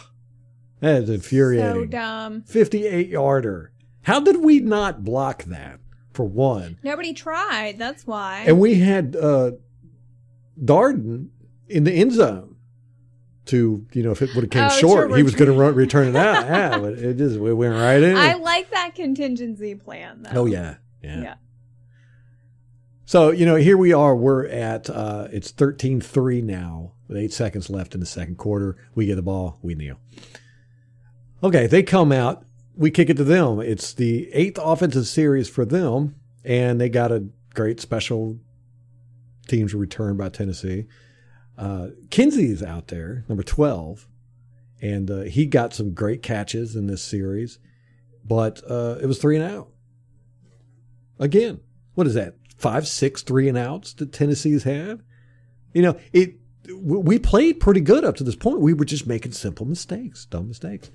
that 0.80 1.02
is 1.04 1.10
infuriating. 1.10 1.74
So 1.82 1.86
dumb. 1.86 2.42
58 2.42 3.08
yarder. 3.08 3.72
How 4.02 4.20
did 4.20 4.42
we 4.42 4.60
not 4.60 5.04
block 5.04 5.44
that? 5.44 5.80
For 6.12 6.24
one, 6.24 6.78
Nobody 6.82 7.12
tried. 7.12 7.78
That's 7.78 8.04
why. 8.06 8.42
and 8.46 8.58
we 8.58 8.74
had 8.76 9.14
uh, 9.14 9.52
Darden 10.60 11.28
in 11.68 11.84
the 11.84 11.92
end 11.92 12.12
zone 12.12 12.56
to 13.46 13.86
you 13.92 14.02
know 14.02 14.10
if 14.10 14.20
it 14.20 14.34
would 14.34 14.42
have 14.44 14.50
came 14.50 14.64
Oh, 14.64 14.68
short, 14.68 15.16
he 15.16 15.22
was 15.22 15.34
going 15.36 15.46
to 15.46 15.52
return- 15.52 15.66
run 15.66 15.74
return 15.76 16.08
it 16.08 16.16
out. 16.16 16.44
yeah, 16.46 16.78
but 16.80 16.94
it 16.94 17.18
just 17.18 17.38
we 17.38 17.52
went 17.54 17.74
right 17.74 18.02
in. 18.02 18.16
I 18.16 18.34
like 18.34 18.70
that 18.72 18.94
contingency 18.96 19.76
plan 19.76 20.22
though. 20.22 20.40
oh 20.42 20.46
yeah, 20.46 20.76
yeah, 21.04 21.22
Yeah. 21.22 21.34
So 23.06 23.30
you 23.30 23.46
know 23.46 23.54
here 23.56 23.76
we 23.78 23.92
are. 23.92 24.16
We're 24.16 24.46
at 24.48 24.90
uh, 24.90 25.28
it's 25.30 25.52
13-3 25.52 26.42
now 26.42 26.92
with 27.06 27.16
eight 27.16 27.32
seconds 27.32 27.70
left 27.70 27.94
in 27.94 28.00
the 28.00 28.06
second 28.06 28.36
quarter. 28.38 28.76
We 28.94 29.06
get 29.06 29.14
the 29.16 29.22
ball, 29.22 29.58
we 29.62 29.74
kneel. 29.74 29.98
Okay, 31.42 31.66
they 31.66 31.82
come 31.82 32.10
out. 32.10 32.44
We 32.74 32.90
kick 32.90 33.10
it 33.10 33.16
to 33.16 33.24
them. 33.24 33.60
It's 33.60 33.92
the 33.92 34.32
eighth 34.32 34.58
offensive 34.62 35.06
series 35.06 35.48
for 35.48 35.64
them, 35.64 36.16
and 36.44 36.80
they 36.80 36.88
got 36.88 37.12
a 37.12 37.26
great 37.54 37.80
special 37.80 38.38
teams 39.46 39.74
return 39.74 40.16
by 40.16 40.28
Tennessee. 40.28 40.86
Uh, 41.56 41.88
Kinsey's 42.10 42.62
out 42.62 42.88
there, 42.88 43.24
number 43.28 43.42
12, 43.42 44.06
and 44.80 45.10
uh, 45.10 45.20
he 45.22 45.46
got 45.46 45.74
some 45.74 45.92
great 45.92 46.22
catches 46.22 46.76
in 46.76 46.86
this 46.86 47.02
series, 47.02 47.58
but 48.24 48.62
uh, 48.68 48.96
it 49.00 49.06
was 49.06 49.18
three 49.18 49.36
and 49.36 49.44
out. 49.44 49.68
Again, 51.18 51.60
what 51.94 52.06
is 52.06 52.14
that? 52.14 52.36
Five, 52.56 52.86
six, 52.86 53.22
three 53.22 53.48
and 53.48 53.58
outs 53.58 53.92
that 53.94 54.12
Tennessee's 54.12 54.64
had? 54.64 55.02
You 55.72 55.82
know, 55.82 55.96
it. 56.12 56.34
We 56.70 57.18
played 57.18 57.60
pretty 57.60 57.80
good 57.80 58.04
up 58.04 58.16
to 58.16 58.24
this 58.24 58.36
point. 58.36 58.60
We 58.60 58.74
were 58.74 58.84
just 58.84 59.06
making 59.06 59.32
simple 59.32 59.64
mistakes, 59.64 60.26
dumb 60.26 60.48
mistakes. 60.48 60.90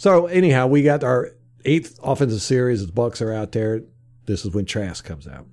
So 0.00 0.28
anyhow, 0.28 0.66
we 0.66 0.82
got 0.82 1.04
our 1.04 1.32
eighth 1.66 2.00
offensive 2.02 2.40
series. 2.40 2.86
The 2.86 2.90
Bucs 2.90 3.20
are 3.20 3.34
out 3.34 3.52
there. 3.52 3.82
This 4.24 4.46
is 4.46 4.54
when 4.54 4.64
Trask 4.64 5.04
comes 5.04 5.28
out. 5.28 5.46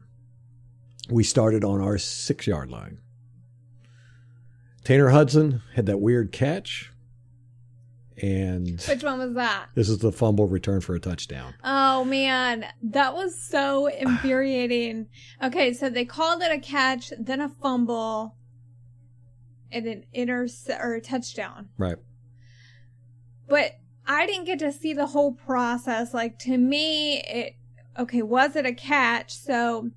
We 1.10 1.26
started 1.26 1.66
on 1.66 1.82
our 1.82 1.98
six 1.98 2.48
yard 2.48 2.72
line. 2.72 3.00
Tanner 4.86 5.10
Hudson 5.10 5.64
had 5.76 5.86
that 5.88 5.98
weird 6.00 6.32
catch, 6.32 6.94
and 8.22 8.80
Which 8.88 9.04
one 9.04 9.20
was 9.20 9.34
that? 9.34 9.66
this 9.76 9.90
is 9.90 9.98
the 9.98 10.14
fumble 10.14 10.48
return 10.48 10.80
for 10.80 10.96
a 10.96 11.00
touchdown. 11.02 11.54
Oh 11.62 12.06
man, 12.06 12.68
that 12.84 13.16
was 13.16 13.38
so 13.38 13.88
infuriating. 14.00 15.08
Okay, 15.44 15.74
so 15.74 15.90
they 15.90 16.06
called 16.06 16.42
it 16.42 16.54
a 16.54 16.60
catch, 16.60 17.12
then 17.20 17.42
a 17.42 17.50
fumble, 17.50 18.38
and 19.74 19.86
an 19.88 20.06
intercept 20.14 20.82
or 20.82 20.96
a 20.96 21.02
touchdown. 21.02 21.68
Right. 21.78 21.98
But 23.50 23.74
I 24.08 24.26
didn't 24.26 24.46
get 24.46 24.60
to 24.60 24.72
see 24.72 24.94
the 24.94 25.08
whole 25.08 25.34
process. 25.34 26.14
Like 26.14 26.40
to 26.40 26.58
me, 26.58 27.20
it 27.22 27.56
okay, 28.00 28.22
was 28.22 28.56
it 28.56 28.66
a 28.66 28.74
catch? 28.74 29.36
So 29.36 29.92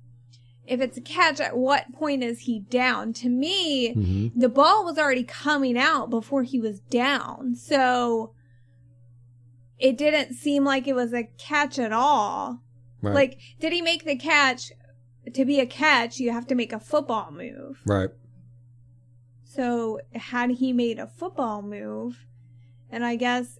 if 0.67 0.79
it's 0.81 0.97
a 0.97 1.01
catch, 1.01 1.39
at 1.39 1.57
what 1.57 1.91
point 1.93 2.23
is 2.23 2.41
he 2.41 2.59
down? 2.59 3.13
To 3.13 3.29
me, 3.29 3.93
Mm-hmm. 3.95 4.39
the 4.39 4.49
ball 4.49 4.83
was 4.85 4.97
already 4.97 5.23
coming 5.23 5.77
out 5.77 6.09
before 6.09 6.43
he 6.43 6.59
was 6.59 6.79
down. 6.79 7.55
So 7.55 8.33
it 9.79 9.97
didn't 9.97 10.33
seem 10.35 10.63
like 10.63 10.87
it 10.87 10.93
was 10.95 11.13
a 11.13 11.23
catch 11.37 11.79
at 11.79 11.91
all. 11.91 12.61
Right. 13.01 13.15
Like, 13.15 13.39
did 13.59 13.73
he 13.73 13.81
make 13.81 14.05
the 14.05 14.15
catch? 14.15 14.71
To 15.33 15.45
be 15.45 15.59
a 15.59 15.65
catch, 15.65 16.19
you 16.19 16.31
have 16.31 16.47
to 16.47 16.55
make 16.55 16.73
a 16.73 16.79
football 16.79 17.31
move. 17.31 17.79
right. 17.85 18.09
So, 19.43 19.99
had 20.15 20.51
he 20.51 20.71
made 20.71 20.97
a 20.97 21.07
football 21.07 21.61
move, 21.61 22.25
and 22.89 23.03
I 23.03 23.15
guess 23.17 23.57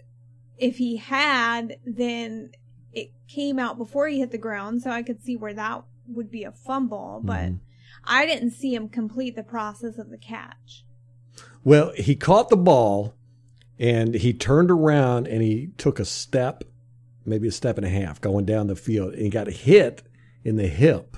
if 0.62 0.78
he 0.78 0.98
had, 0.98 1.78
then 1.86 2.52
it 2.94 3.12
came 3.28 3.58
out 3.58 3.78
before 3.78 4.08
he 4.08 4.20
hit 4.20 4.32
the 4.32 4.38
ground, 4.38 4.82
so 4.82 4.92
I 4.92 5.02
could 5.02 5.24
see 5.24 5.36
where 5.36 5.54
that 5.56 5.84
would 6.08 6.30
be 6.30 6.44
a 6.44 6.52
fumble, 6.52 7.22
but 7.24 7.50
Mhm. 7.50 7.60
I 8.06 8.26
didn't 8.26 8.52
see 8.52 8.74
him 8.74 8.88
complete 8.88 9.36
the 9.36 9.44
process 9.44 9.98
of 9.98 10.10
the 10.10 10.18
catch. 10.18 10.86
Well, 11.64 11.94
he 11.96 12.16
caught 12.16 12.50
the 12.50 12.58
ball 12.58 13.16
and 13.80 14.14
he 14.16 14.34
turned 14.34 14.72
around 14.72 15.28
and 15.28 15.42
he 15.42 15.72
took 15.78 16.00
a 16.00 16.06
step, 16.06 16.64
maybe 17.26 17.48
a 17.48 17.52
step 17.52 17.78
and 17.78 17.86
a 17.86 17.90
half 17.90 18.22
going 18.22 18.46
down 18.46 18.68
the 18.68 18.76
field 18.76 19.14
and 19.14 19.22
he 19.22 19.30
got 19.30 19.48
hit 19.48 20.04
in 20.44 20.56
the 20.56 20.68
hip. 20.68 21.18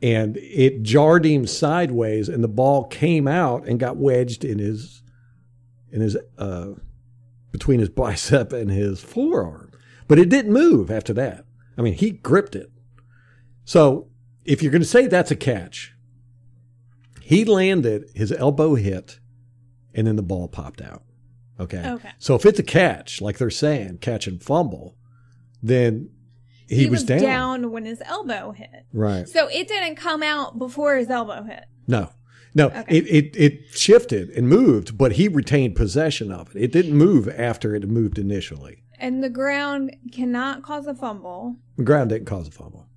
And 0.00 0.36
it 0.36 0.82
jarred 0.82 1.24
him 1.24 1.46
sideways 1.46 2.28
and 2.28 2.44
the 2.44 2.48
ball 2.48 2.84
came 2.84 3.26
out 3.26 3.66
and 3.66 3.80
got 3.80 3.96
wedged 3.96 4.44
in 4.44 4.58
his 4.58 5.02
in 5.90 6.00
his 6.02 6.16
uh 6.36 6.72
between 7.50 7.80
his 7.80 7.88
bicep 7.88 8.52
and 8.52 8.70
his 8.70 9.00
forearm. 9.00 9.72
But 10.06 10.18
it 10.18 10.28
didn't 10.28 10.52
move 10.52 10.90
after 10.90 11.12
that. 11.14 11.44
I 11.76 11.82
mean, 11.82 11.94
he 11.94 12.10
gripped 12.10 12.56
it. 12.56 12.70
So, 13.64 14.08
if 14.44 14.62
you're 14.62 14.72
going 14.72 14.82
to 14.82 14.88
say 14.88 15.06
that's 15.06 15.30
a 15.30 15.36
catch, 15.36 15.94
he 17.20 17.44
landed, 17.44 18.10
his 18.14 18.32
elbow 18.32 18.74
hit, 18.74 19.20
and 19.94 20.06
then 20.06 20.16
the 20.16 20.22
ball 20.22 20.48
popped 20.48 20.80
out. 20.80 21.02
Okay. 21.60 21.86
Okay. 21.86 22.10
So 22.18 22.34
if 22.34 22.46
it's 22.46 22.58
a 22.58 22.62
catch, 22.62 23.20
like 23.20 23.38
they're 23.38 23.50
saying, 23.50 23.98
catch 23.98 24.26
and 24.26 24.42
fumble, 24.42 24.96
then 25.62 26.10
he, 26.68 26.88
was, 26.88 27.04
down. 27.04 27.70
when 27.70 27.84
his 27.84 28.00
elbow 28.04 28.52
hit. 28.52 28.86
Right. 28.92 29.28
So 29.28 29.48
it 29.48 29.68
didn't 29.68 29.96
come 29.96 30.22
out 30.22 30.58
before 30.58 30.96
his 30.96 31.10
elbow 31.10 31.42
hit. 31.42 31.64
No. 31.86 32.10
No, 32.58 32.66
Okay. 32.66 32.84
it, 32.88 33.06
it 33.06 33.36
it 33.36 33.60
shifted 33.70 34.30
and 34.30 34.48
moved, 34.48 34.98
but 34.98 35.12
he 35.12 35.28
retained 35.28 35.76
possession 35.76 36.30
of 36.32 36.54
it. 36.54 36.62
It 36.62 36.72
didn't 36.72 36.94
move 36.94 37.28
after 37.28 37.74
it 37.74 37.88
moved 37.88 38.18
initially. 38.18 38.82
And 38.98 39.22
the 39.22 39.30
ground 39.30 39.94
cannot 40.12 40.62
cause 40.62 40.86
a 40.88 40.94
fumble. 40.94 41.56
The 41.76 41.84
ground 41.84 42.10
didn't 42.10 42.26
cause 42.26 42.48
a 42.48 42.50
fumble. 42.50 42.88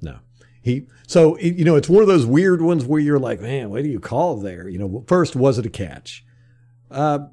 No. 0.00 0.16
He 0.62 0.86
so 1.06 1.34
it, 1.36 1.54
you 1.56 1.64
know 1.64 1.76
it's 1.76 1.88
one 1.88 2.02
of 2.02 2.08
those 2.08 2.24
weird 2.26 2.62
ones 2.62 2.84
where 2.84 3.00
you're 3.00 3.18
like, 3.18 3.40
man, 3.40 3.68
what 3.70 3.82
do 3.82 3.88
you 3.90 4.00
call 4.00 4.36
there? 4.38 4.68
You 4.68 4.78
know, 4.78 5.04
first 5.06 5.36
was 5.36 5.58
it 5.58 5.66
a 5.66 5.70
catch? 5.70 6.24
Uh, 6.90 7.26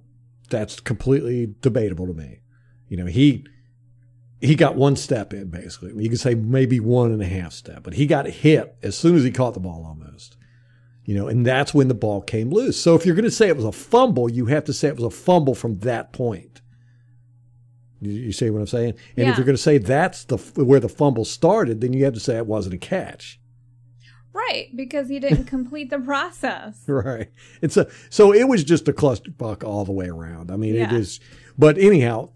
that's 0.50 0.80
completely 0.80 1.54
debatable 1.62 2.08
to 2.08 2.14
me. 2.14 2.40
You 2.88 2.98
know, 2.98 3.06
he 3.06 3.46
he 4.42 4.56
got 4.56 4.76
one 4.76 4.96
step 4.96 5.34
in 5.34 5.50
basically. 5.50 6.04
You 6.04 6.10
could 6.10 6.20
say 6.20 6.34
maybe 6.36 6.80
one 6.80 7.12
and 7.12 7.22
a 7.22 7.26
half 7.28 7.54
step, 7.54 7.84
but 7.84 7.94
he 7.94 8.06
got 8.06 8.26
hit 8.28 8.76
as 8.84 8.98
soon 8.98 9.16
as 9.16 9.24
he 9.24 9.32
caught 9.32 9.54
the 9.54 9.60
ball 9.60 9.86
almost. 9.86 10.36
You 11.10 11.16
know, 11.16 11.28
and 11.28 11.44
that's 11.44 11.74
when 11.74 11.88
the 11.88 11.96
ball 11.96 12.22
came 12.22 12.52
loose. 12.52 12.80
So 12.80 12.94
if 12.94 13.04
you're 13.04 13.16
going 13.16 13.26
to 13.26 13.32
say 13.32 13.48
it 13.48 13.56
was 13.56 13.66
a 13.66 13.72
fumble, 13.72 14.30
you 14.30 14.46
have 14.46 14.66
to 14.66 14.74
say 14.74 14.90
it 14.90 14.96
was 14.96 15.06
a 15.06 15.10
fumble 15.10 15.56
from 15.56 15.80
that 15.80 16.14
point. 16.14 16.62
You, 18.00 18.12
you 18.12 18.32
see 18.32 18.48
what 18.52 18.60
I'm 18.60 18.68
saying? 18.68 18.94
And 19.18 19.26
Yeah. 19.26 19.32
if 19.32 19.38
you're 19.38 19.46
going 19.46 19.56
to 19.58 19.62
say 19.70 19.80
that's 19.80 20.26
the 20.26 20.38
where 20.64 20.80
the 20.80 20.88
fumble 20.88 21.26
started, 21.26 21.82
then 21.82 21.94
you 21.94 22.06
have 22.06 22.14
to 22.14 22.20
say 22.20 22.38
it 22.38 22.46
wasn't 22.46 22.76
a 22.76 22.78
catch. 22.78 23.40
Right, 24.34 24.68
because 24.76 25.10
he 25.10 25.20
didn't 25.20 25.46
complete 25.56 25.90
the 25.90 25.98
process. 25.98 26.84
Right. 26.86 27.32
It's 27.60 27.76
a 27.76 27.88
so 28.12 28.32
it 28.32 28.48
was 28.48 28.64
just 28.64 28.88
a 28.88 28.94
clusterfuck 28.94 29.64
all 29.64 29.86
the 29.86 29.92
way 29.92 30.10
around. 30.10 30.52
I 30.52 30.58
mean, 30.58 30.76
it 30.76 30.92
Yeah. 30.92 30.94
is. 30.94 31.20
But 31.58 31.80
anyhow, 31.80 32.30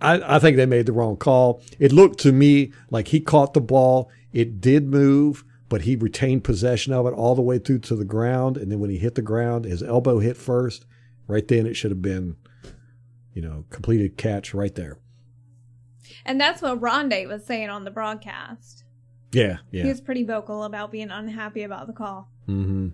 I, 0.00 0.36
I 0.36 0.38
think 0.38 0.56
they 0.56 0.66
made 0.66 0.86
the 0.86 0.92
wrong 0.92 1.16
call. 1.16 1.60
It 1.80 1.90
looked 1.90 2.20
to 2.20 2.30
me 2.30 2.72
like 2.88 3.08
he 3.08 3.18
caught 3.18 3.52
the 3.52 3.60
ball. 3.60 4.10
It 4.32 4.60
did 4.60 4.86
move, 4.86 5.44
but 5.72 5.80
he 5.80 5.96
retained 5.96 6.44
possession 6.44 6.92
of 6.92 7.06
it 7.06 7.14
all 7.14 7.34
the 7.34 7.40
way 7.40 7.58
through 7.58 7.78
to 7.78 7.96
the 7.96 8.04
ground. 8.04 8.58
And 8.58 8.70
then 8.70 8.78
when 8.78 8.90
he 8.90 8.98
hit 8.98 9.14
the 9.14 9.22
ground, 9.22 9.64
his 9.64 9.82
elbow 9.82 10.18
hit 10.18 10.36
first. 10.36 10.84
Right 11.26 11.48
then, 11.48 11.66
it 11.66 11.76
should 11.76 11.90
have 11.90 12.02
been, 12.02 12.36
you 13.32 13.40
know, 13.40 13.64
completed 13.70 14.18
catch 14.18 14.52
right 14.52 14.74
there. 14.74 14.98
And 16.26 16.38
that's 16.38 16.60
what 16.60 16.78
Rondé 16.78 17.26
was 17.26 17.46
saying 17.46 17.70
on 17.70 17.84
the 17.84 17.90
broadcast. 17.90 18.84
Yeah, 19.32 19.60
yeah. 19.70 19.84
He 19.84 19.88
was 19.88 20.02
pretty 20.02 20.24
vocal 20.24 20.64
about 20.64 20.92
being 20.92 21.08
unhappy 21.08 21.62
about 21.62 21.86
the 21.86 21.94
call. 21.94 22.28
mm-hmm. 22.46 22.88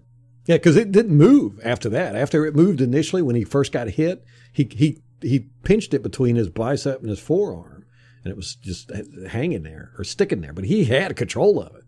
yeah. 0.47 0.55
Because 0.55 0.76
it 0.76 0.93
didn't 0.93 1.16
move 1.16 1.59
after 1.64 1.89
that. 1.89 2.14
After 2.14 2.47
it 2.47 2.55
moved 2.55 2.81
initially, 2.81 3.22
when 3.22 3.35
he 3.35 3.43
first 3.43 3.72
got 3.72 3.89
hit, 3.89 4.24
he 4.53 4.68
he 4.70 5.03
he 5.20 5.49
pinched 5.64 5.95
it 5.95 6.05
between 6.05 6.37
his 6.37 6.49
bicep 6.49 7.01
and 7.01 7.11
his 7.11 7.18
forearm, 7.18 7.85
and 8.22 8.31
it 8.31 8.37
was 8.37 8.55
just 8.55 8.93
hanging 9.26 9.64
there 9.64 9.91
or 9.99 10.05
sticking 10.05 10.43
there. 10.43 10.53
But 10.53 10.66
he 10.66 10.85
had 10.85 11.16
control 11.16 11.61
of 11.61 11.74
it. 11.74 11.83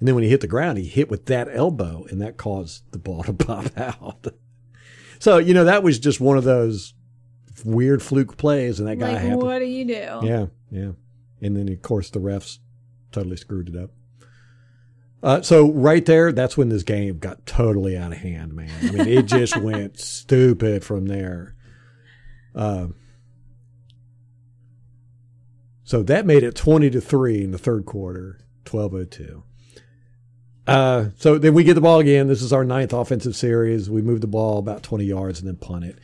And 0.00 0.08
then 0.08 0.14
when 0.16 0.24
he 0.24 0.30
hit 0.30 0.40
the 0.40 0.46
ground, 0.48 0.78
he 0.78 0.84
hit 0.86 1.10
with 1.10 1.26
that 1.26 1.48
elbow, 1.52 2.06
and 2.10 2.20
that 2.22 2.36
caused 2.38 2.90
the 2.90 2.98
ball 2.98 3.22
to 3.24 3.32
pop 3.34 3.66
out. 3.78 4.26
so 5.18 5.36
you 5.38 5.54
know 5.54 5.64
that 5.64 5.82
was 5.82 5.98
just 5.98 6.20
one 6.20 6.36
of 6.38 6.44
those 6.44 6.94
weird 7.64 8.02
fluke 8.02 8.36
plays, 8.38 8.80
and 8.80 8.88
that 8.88 8.96
guy 8.98 9.12
Like, 9.12 9.20
happened. 9.20 9.42
what 9.42 9.58
do 9.58 9.66
you 9.66 9.84
do? 9.84 10.20
Yeah, 10.22 10.46
yeah. 10.70 10.92
And 11.42 11.56
then 11.56 11.68
of 11.68 11.82
course 11.82 12.10
the 12.10 12.18
refs 12.18 12.58
totally 13.12 13.36
screwed 13.36 13.68
it 13.68 13.76
up. 13.76 13.90
Uh, 15.22 15.42
so 15.42 15.70
right 15.70 16.06
there, 16.06 16.32
that's 16.32 16.56
when 16.56 16.70
this 16.70 16.82
game 16.82 17.18
got 17.18 17.44
totally 17.44 17.94
out 17.98 18.12
of 18.12 18.18
hand, 18.18 18.54
man. 18.54 18.70
I 18.82 18.90
mean, 18.90 19.06
it 19.06 19.26
just 19.26 19.54
went 19.62 20.00
stupid 20.00 20.82
from 20.82 21.04
there. 21.06 21.54
Uh, 22.54 22.86
so 25.84 26.02
that 26.04 26.24
made 26.24 26.42
it 26.42 26.54
twenty 26.54 26.88
to 26.90 27.00
three 27.02 27.42
in 27.44 27.50
the 27.50 27.58
third 27.58 27.84
quarter, 27.84 28.40
twelve 28.64 28.94
oh 28.94 29.04
two. 29.04 29.42
Uh, 30.70 31.10
so 31.18 31.36
then 31.38 31.52
we 31.54 31.64
get 31.64 31.74
the 31.74 31.80
ball 31.80 31.98
again. 31.98 32.28
This 32.28 32.42
is 32.42 32.52
our 32.52 32.64
ninth 32.64 32.92
offensive 32.92 33.34
series. 33.34 33.90
We 33.90 34.02
move 34.02 34.20
the 34.20 34.26
ball 34.28 34.58
about 34.58 34.82
20 34.82 35.04
yards 35.04 35.40
and 35.40 35.48
then 35.48 35.56
punt 35.56 35.84
it. 35.84 35.98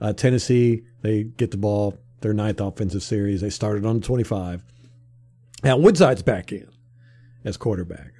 Uh, 0.00 0.12
Tennessee, 0.12 0.82
they 1.02 1.24
get 1.24 1.50
the 1.50 1.56
ball, 1.56 1.98
their 2.20 2.32
ninth 2.32 2.60
offensive 2.60 3.02
series. 3.02 3.40
They 3.40 3.50
started 3.50 3.84
on 3.84 4.00
the 4.00 4.06
25. 4.06 4.62
Now 5.64 5.76
Woodside's 5.76 6.22
back 6.22 6.52
in 6.52 6.68
as 7.44 7.56
quarterback. 7.56 8.12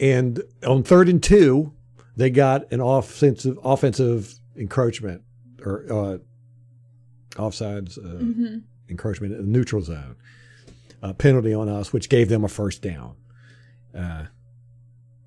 And 0.00 0.42
on 0.66 0.82
third 0.82 1.08
and 1.08 1.22
two, 1.22 1.72
they 2.16 2.30
got 2.30 2.70
an 2.72 2.80
offensive 2.80 3.58
offensive 3.64 4.34
encroachment 4.56 5.22
or 5.64 5.84
uh, 5.88 6.18
offsides 7.40 7.98
uh, 7.98 8.18
Mm-hmm. 8.22 8.56
encroachment 8.88 9.32
in 9.34 9.38
the 9.40 9.46
neutral 9.58 9.82
zone 9.82 10.16
uh, 11.02 11.12
penalty 11.12 11.54
on 11.54 11.68
us, 11.68 11.92
which 11.92 12.08
gave 12.08 12.28
them 12.28 12.44
a 12.44 12.48
first 12.48 12.82
down. 12.82 13.14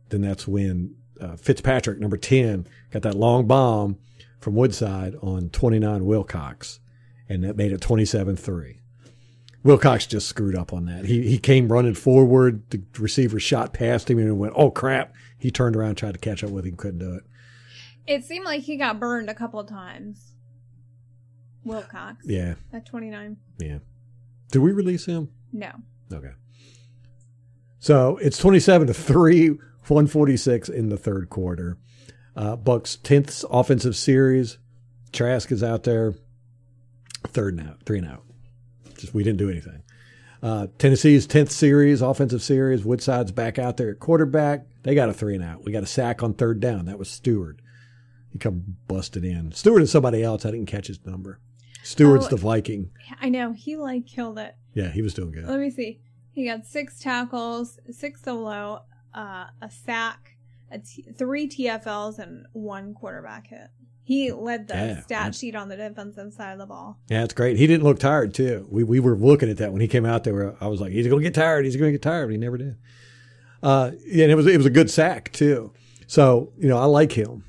Then 0.09 0.21
that's 0.21 0.47
when 0.47 0.95
uh, 1.19 1.35
Fitzpatrick, 1.35 1.99
number 1.99 2.17
10, 2.17 2.67
got 2.91 3.01
that 3.03 3.15
long 3.15 3.47
bomb 3.47 3.97
from 4.39 4.55
Woodside 4.55 5.15
on 5.21 5.49
29 5.49 6.05
Wilcox, 6.05 6.79
and 7.27 7.43
that 7.43 7.57
made 7.57 7.71
it 7.71 7.81
27 7.81 8.35
3. 8.35 8.79
Wilcox 9.63 10.05
just 10.05 10.27
screwed 10.29 10.55
up 10.55 10.71
on 10.71 10.85
that. 10.85 11.05
He, 11.05 11.27
he 11.27 11.37
came 11.37 11.71
running 11.71 11.95
forward. 11.95 12.61
The 12.69 12.81
receiver 12.99 13.39
shot 13.39 13.73
past 13.73 14.09
him 14.09 14.19
and 14.19 14.39
went, 14.39 14.53
oh 14.55 14.71
crap. 14.71 15.13
He 15.37 15.51
turned 15.51 15.75
around, 15.75 15.95
tried 15.95 16.13
to 16.13 16.19
catch 16.19 16.43
up 16.43 16.51
with 16.51 16.65
him, 16.65 16.77
couldn't 16.77 16.99
do 16.99 17.13
it. 17.15 17.23
It 18.05 18.23
seemed 18.23 18.45
like 18.45 18.61
he 18.61 18.77
got 18.77 18.99
burned 18.99 19.29
a 19.29 19.33
couple 19.33 19.59
of 19.59 19.67
times. 19.67 20.31
Wilcox. 21.65 22.23
Yeah, 22.25 22.55
At 22.71 22.85
29. 22.85 23.37
yeah. 23.59 23.79
Did 24.51 24.59
we 24.59 24.71
release 24.71 25.05
him? 25.05 25.29
No. 25.51 25.71
Okay. 26.13 26.31
So 27.79 28.17
it's 28.17 28.37
27 28.37 28.87
to 28.87 28.93
3, 28.93 29.57
146 29.89 30.69
in 30.69 30.89
the 30.89 30.97
third 30.97 31.29
quarter. 31.29 31.77
Uh, 32.35 32.55
Bucs 32.55 32.97
10th 32.97 33.43
offensive 33.49 33.95
series. 33.95 34.57
Trask 35.11 35.51
is 35.51 35.63
out 35.63 35.83
there. 35.83 36.13
Third 37.27 37.57
and 37.57 37.67
out, 37.67 37.81
three 37.83 37.97
and 37.99 38.07
out. 38.07 38.23
Just 38.97 39.13
we 39.13 39.23
didn't 39.23 39.39
do 39.39 39.49
anything. 39.49 39.83
Uh, 40.41 40.67
Tennessee's 40.77 41.25
10th 41.27 41.49
series, 41.49 42.01
offensive 42.01 42.43
series. 42.43 42.85
Woodside's 42.85 43.31
back 43.31 43.57
out 43.57 43.77
there 43.77 43.89
at 43.91 43.99
quarterback. 43.99 44.67
They 44.83 44.93
got 44.93 45.09
a 45.09 45.13
three 45.13 45.35
and 45.35 45.43
out. 45.43 45.65
We 45.65 45.71
got 45.71 45.83
a 45.83 45.87
sack 45.87 46.21
on 46.21 46.35
third 46.35 46.59
down. 46.59 46.85
That 46.85 46.99
was 46.99 47.09
Stuart. 47.09 47.59
He 48.29 48.37
come 48.37 48.77
busted 48.87 49.25
in. 49.25 49.51
Stuart 49.51 49.81
is 49.81 49.91
somebody 49.91 50.21
else. 50.21 50.45
I 50.45 50.51
didn't 50.51 50.67
catch 50.67 50.87
his 50.87 51.03
number. 51.05 51.39
Stuart's 51.83 52.27
Oh. 52.27 52.29
the 52.29 52.35
Viking. 52.37 52.91
I 53.19 53.29
know. 53.29 53.53
He 53.53 53.75
like 53.77 54.05
killed 54.05 54.37
it. 54.37 54.55
Yeah, 54.73 54.89
he 54.91 55.01
was 55.01 55.13
doing 55.15 55.31
good. 55.31 55.45
Let 55.47 55.59
me 55.59 55.71
see. 55.71 56.01
He 56.31 56.45
got 56.45 56.67
six 56.67 56.99
tackles, 56.99 57.79
six 57.89 58.21
solo, 58.21 58.83
uh, 59.17 59.45
a 59.61 59.69
sack, 59.69 60.37
a 60.71 60.79
t- 60.79 61.05
three 61.17 61.47
TFLs, 61.47 62.19
and 62.19 62.45
one 62.53 62.93
quarterback 62.93 63.47
hit. 63.47 63.67
He 64.03 64.31
led 64.31 64.67
the 64.69 64.73
Yeah, 64.75 65.01
stat 65.01 65.23
man. 65.23 65.31
sheet 65.33 65.55
on 65.55 65.67
the 65.67 65.75
defensive 65.75 66.31
side 66.31 66.53
of 66.53 66.59
the 66.59 66.65
ball. 66.65 66.97
Yeah, 67.09 67.23
it's 67.25 67.33
great. 67.33 67.57
He 67.57 67.67
didn't 67.67 67.83
look 67.83 67.99
tired 67.99 68.33
too. 68.33 68.65
We 68.69 68.83
we 68.85 68.99
were 69.01 69.15
looking 69.17 69.49
at 69.49 69.57
that 69.57 69.71
when 69.73 69.81
he 69.81 69.87
came 69.89 70.05
out 70.05 70.23
there. 70.23 70.55
I 70.63 70.67
was 70.67 70.79
like, 70.79 70.91
he's 70.93 71.07
going 71.07 71.21
to 71.21 71.27
get 71.29 71.33
tired. 71.33 71.65
He's 71.65 71.75
going 71.75 71.89
to 71.89 71.91
get 71.91 72.01
tired. 72.01 72.27
But 72.27 72.31
he 72.31 72.37
never 72.37 72.57
did. 72.57 72.77
Uh, 73.61 73.91
yeah, 74.05 74.23
and 74.23 74.31
it 74.31 74.35
was 74.35 74.47
it 74.47 74.55
was 74.57 74.65
a 74.65 74.69
good 74.71 74.89
sack 74.89 75.31
too. 75.33 75.73
So 76.05 76.53
you 76.57 76.69
know, 76.69 76.77
I 76.77 76.85
like 76.85 77.11
him. 77.11 77.43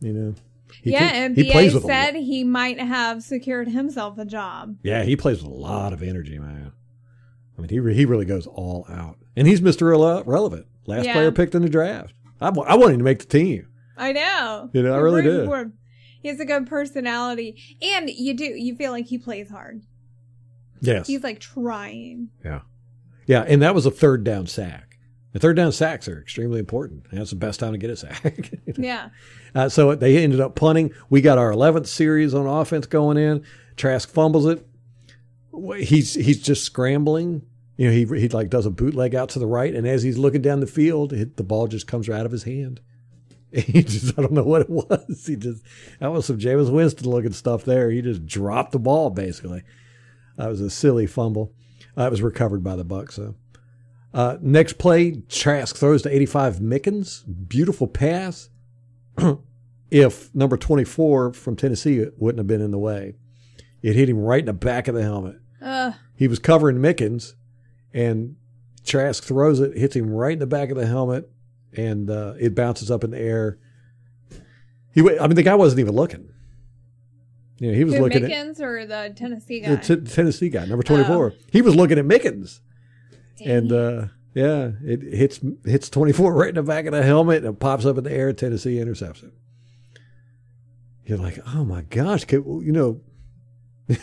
You 0.00 0.12
know, 0.14 0.34
He 0.82 0.92
yeah, 0.92 1.10
can- 1.10 1.14
and 1.24 1.36
he 1.36 1.50
plays 1.50 1.74
BA 1.74 1.80
said 1.82 2.14
he 2.14 2.44
might 2.44 2.80
have 2.80 3.22
secured 3.22 3.68
himself 3.68 4.16
a 4.16 4.24
job. 4.24 4.76
Yeah, 4.82 5.02
he 5.02 5.16
plays 5.16 5.42
with 5.42 5.52
a 5.52 5.54
lot 5.54 5.92
of 5.92 6.02
energy, 6.02 6.38
man. 6.38 6.72
I 7.58 7.60
mean, 7.60 7.68
he 7.68 7.78
re- 7.78 7.94
he 7.94 8.06
really 8.06 8.24
goes 8.24 8.46
all 8.46 8.86
out, 8.88 9.18
and 9.36 9.46
he's 9.46 9.60
Mister 9.60 9.84
Rele- 9.84 10.22
Relevant, 10.26 10.64
last 10.90 11.06
Yeah. 11.06 11.12
player 11.14 11.32
picked 11.32 11.54
in 11.54 11.62
the 11.62 11.68
draft. 11.68 12.14
I, 12.40 12.48
I 12.48 12.76
want 12.76 12.92
him 12.92 12.98
to 12.98 13.04
make 13.04 13.18
the 13.20 13.26
team. 13.26 13.66
I 13.96 14.12
know. 14.12 14.70
You 14.72 14.82
know, 14.82 14.92
I 14.92 14.96
You're 14.96 15.04
really 15.04 15.22
rooting 15.22 15.40
do. 15.40 15.46
for. 15.46 15.72
He 16.22 16.28
has 16.28 16.38
a 16.40 16.44
good 16.44 16.66
personality, 16.66 17.56
and 17.80 18.10
you 18.10 18.34
do. 18.34 18.44
You 18.44 18.76
feel 18.76 18.92
like 18.92 19.06
he 19.06 19.16
plays 19.18 19.48
hard. 19.50 19.82
Yes, 20.82 21.06
He's 21.06 21.22
like 21.22 21.40
trying. 21.40 22.30
yeah, 22.44 22.60
yeah, 23.26 23.42
and 23.46 23.60
that 23.62 23.74
was 23.74 23.84
a 23.86 23.90
third 23.90 24.24
down 24.24 24.46
sack. 24.46 24.98
The 25.32 25.38
third 25.38 25.56
down 25.56 25.72
sacks 25.72 26.08
are 26.08 26.20
extremely 26.20 26.58
important. 26.58 27.04
That's 27.12 27.30
the 27.30 27.36
best 27.36 27.60
time 27.60 27.72
to 27.72 27.78
get 27.78 27.90
a 27.90 27.96
sack. 27.96 28.50
Yeah. 28.78 29.10
Uh, 29.54 29.68
so 29.68 29.94
they 29.94 30.16
ended 30.22 30.40
up 30.40 30.54
punting. 30.54 30.92
We 31.10 31.20
got 31.20 31.36
our 31.38 31.50
11th 31.52 31.86
series 31.86 32.32
on 32.34 32.46
offense 32.46 32.86
going 32.86 33.16
in. 33.18 33.44
Trask 33.76 34.08
fumbles 34.08 34.46
it. 34.46 34.66
He's 35.78 36.14
he's 36.14 36.40
just 36.42 36.64
scrambling. 36.64 37.42
You 37.80 37.86
know, 37.86 37.92
he 37.92 38.20
he 38.20 38.28
like 38.28 38.50
does 38.50 38.66
a 38.66 38.70
bootleg 38.70 39.14
out 39.14 39.30
to 39.30 39.38
the 39.38 39.46
right, 39.46 39.74
and 39.74 39.88
as 39.88 40.02
he's 40.02 40.18
looking 40.18 40.42
down 40.42 40.60
the 40.60 40.66
field, 40.66 41.14
it, 41.14 41.38
the 41.38 41.42
ball 41.42 41.66
just 41.66 41.86
comes 41.86 42.10
right 42.10 42.20
out 42.20 42.26
of 42.26 42.32
his 42.32 42.42
hand. 42.42 42.80
He 43.52 43.82
just 43.82 44.16
I 44.18 44.22
don't 44.22 44.32
know 44.32 44.44
what 44.44 44.60
it 44.60 44.70
was. 44.70 45.24
He 45.26 45.34
just 45.34 45.64
that 45.98 46.12
was 46.12 46.26
some 46.26 46.38
Jameis 46.38 46.70
Winston 46.70 47.08
looking 47.08 47.32
stuff 47.32 47.64
there. 47.64 47.90
He 47.90 48.02
just 48.02 48.26
dropped 48.26 48.72
the 48.72 48.78
ball 48.78 49.08
basically. 49.08 49.62
That 50.36 50.48
was 50.48 50.60
a 50.60 50.68
silly 50.68 51.06
fumble. 51.06 51.54
Uh, 51.96 52.02
it 52.02 52.10
was 52.10 52.20
recovered 52.20 52.62
by 52.62 52.76
the 52.76 52.84
Bucs. 52.84 53.14
So. 53.14 53.34
Uh, 54.12 54.36
next 54.42 54.74
play, 54.74 55.22
Trask 55.28 55.74
throws 55.74 56.02
to 56.02 56.14
85 56.14 56.56
Mickens. 56.56 57.24
Beautiful 57.48 57.86
pass 57.86 58.50
if 59.90 60.34
number 60.34 60.58
24 60.58 61.32
from 61.32 61.56
Tennessee 61.56 62.06
wouldn't 62.18 62.38
have 62.38 62.46
been 62.46 62.60
in 62.60 62.72
the 62.72 62.78
way. 62.78 63.14
It 63.82 63.96
hit 63.96 64.10
him 64.10 64.18
right 64.20 64.40
in 64.40 64.46
the 64.46 64.52
back 64.52 64.86
of 64.86 64.94
the 64.94 65.02
helmet. 65.02 65.36
Ugh. 65.62 65.94
He 66.14 66.28
was 66.28 66.38
covering 66.38 66.76
Mickens, 66.76 67.34
and 67.92 68.36
Trask 68.84 69.22
throws 69.22 69.60
it, 69.60 69.76
hits 69.76 69.94
him 69.94 70.10
right 70.10 70.32
in 70.32 70.38
the 70.38 70.46
back 70.46 70.70
of 70.70 70.76
the 70.76 70.86
helmet, 70.86 71.30
and 71.76 72.08
uh, 72.10 72.34
it 72.38 72.54
bounces 72.54 72.90
up 72.90 73.04
in 73.04 73.10
the 73.10 73.18
air. 73.18 73.58
He, 74.92 75.02
wa- 75.02 75.16
I 75.20 75.26
mean, 75.26 75.36
the 75.36 75.42
guy 75.42 75.54
wasn't 75.54 75.80
even 75.80 75.94
looking. 75.94 76.28
You 77.58 77.68
know, 77.70 77.76
he 77.76 77.84
was 77.84 77.94
Who, 77.94 78.00
looking 78.00 78.24
at 78.24 78.30
Mickens 78.30 78.60
or 78.60 78.86
the 78.86 79.12
Tennessee 79.14 79.60
guy? 79.60 79.74
the 79.76 79.96
t- 79.96 80.10
Tennessee 80.12 80.48
guy, 80.48 80.64
number 80.64 80.82
24. 80.82 81.34
He 81.52 81.60
was 81.60 81.76
looking 81.76 81.98
at 81.98 82.06
Mickens. 82.06 82.60
And 83.44 83.70
uh, 83.70 84.06
yeah, 84.34 84.72
it 84.82 85.02
hits 85.02 85.40
hits 85.64 85.88
24 85.90 86.32
right 86.34 86.48
in 86.50 86.54
the 86.56 86.62
back 86.62 86.86
of 86.86 86.92
the 86.92 87.02
helmet 87.02 87.38
and 87.44 87.54
it 87.54 87.58
pops 87.60 87.84
up 87.84 87.98
in 87.98 88.04
the 88.04 88.12
air. 88.12 88.32
Tennessee 88.32 88.78
intercepts 88.78 89.22
it. 89.22 89.32
You're 91.04 91.18
like, 91.18 91.38
oh 91.54 91.64
my 91.64 91.82
gosh, 91.82 92.24
you 92.30 92.60
know, 92.72 93.00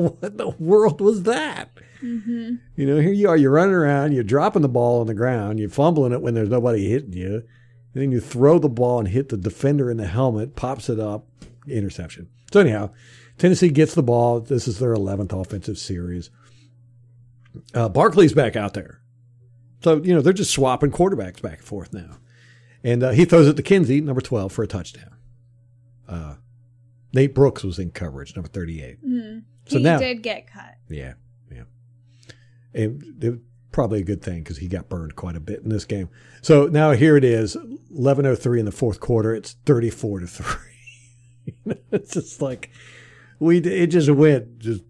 what 0.00 0.18
in 0.22 0.36
the 0.36 0.48
world 0.48 1.00
was 1.00 1.24
that? 1.24 1.70
hmm 2.00 2.54
You 2.76 2.86
know, 2.86 3.00
here 3.00 3.12
you 3.12 3.28
are, 3.28 3.36
you're 3.36 3.50
running 3.50 3.74
around, 3.74 4.12
you're 4.12 4.24
dropping 4.24 4.62
the 4.62 4.68
ball 4.68 5.00
on 5.00 5.06
the 5.06 5.14
ground, 5.14 5.58
you're 5.58 5.68
fumbling 5.68 6.12
it 6.12 6.22
when 6.22 6.34
there's 6.34 6.48
nobody 6.48 6.88
hitting 6.88 7.12
you. 7.12 7.42
And 7.94 8.02
then 8.02 8.12
you 8.12 8.20
throw 8.20 8.58
the 8.58 8.68
ball 8.68 8.98
and 9.00 9.08
hit 9.08 9.30
the 9.30 9.36
defender 9.36 9.90
in 9.90 9.96
the 9.96 10.06
helmet, 10.06 10.54
pops 10.56 10.88
it 10.88 11.00
up, 11.00 11.26
interception. 11.66 12.28
So, 12.52 12.60
anyhow, 12.60 12.90
Tennessee 13.38 13.70
gets 13.70 13.94
the 13.94 14.02
ball. 14.02 14.40
This 14.40 14.68
is 14.68 14.78
their 14.78 14.94
11th 14.94 15.38
offensive 15.38 15.78
series. 15.78 16.30
Uh, 17.74 17.88
Barkley's 17.88 18.32
back 18.32 18.56
out 18.56 18.74
there. 18.74 19.00
So, 19.82 19.96
you 20.02 20.14
know, 20.14 20.20
they're 20.20 20.32
just 20.32 20.52
swapping 20.52 20.90
quarterbacks 20.90 21.40
back 21.40 21.58
and 21.58 21.66
forth 21.66 21.92
now. 21.92 22.18
And 22.84 23.02
uh, 23.02 23.10
he 23.10 23.24
throws 23.24 23.48
it 23.48 23.56
to 23.56 23.62
Kinsey, 23.62 24.00
number 24.00 24.20
12, 24.20 24.52
for 24.52 24.62
a 24.62 24.66
touchdown. 24.66 25.16
Uh, 26.08 26.34
Nate 27.12 27.34
Brooks 27.34 27.64
was 27.64 27.78
in 27.78 27.90
coverage, 27.90 28.34
number 28.36 28.48
38. 28.48 28.98
hmm 29.04 29.38
So 29.68 29.78
he 29.78 29.84
now- 29.84 29.98
did 29.98 30.22
get 30.22 30.46
cut. 30.50 30.76
Yeah, 30.88 31.14
yeah. 31.52 31.62
And 32.74 33.22
it 33.22 33.38
probably 33.72 34.00
a 34.00 34.04
good 34.04 34.22
thing 34.22 34.42
because 34.42 34.58
he 34.58 34.66
got 34.68 34.88
burned 34.88 35.14
quite 35.14 35.36
a 35.36 35.40
bit 35.40 35.60
in 35.60 35.68
this 35.68 35.84
game. 35.84 36.08
So 36.42 36.66
now 36.66 36.92
here 36.92 37.16
it 37.16 37.24
is, 37.24 37.56
eleven 37.94 38.26
oh 38.26 38.34
three 38.34 38.58
in 38.60 38.66
the 38.66 38.72
fourth 38.72 39.00
quarter. 39.00 39.34
It's 39.34 39.52
thirty 39.66 39.90
four 39.90 40.20
to 40.20 40.26
three. 40.26 40.72
it's 41.92 42.12
just 42.12 42.40
like 42.42 42.70
we. 43.38 43.58
It 43.58 43.88
just 43.88 44.10
went 44.10 44.58
just 44.58 44.82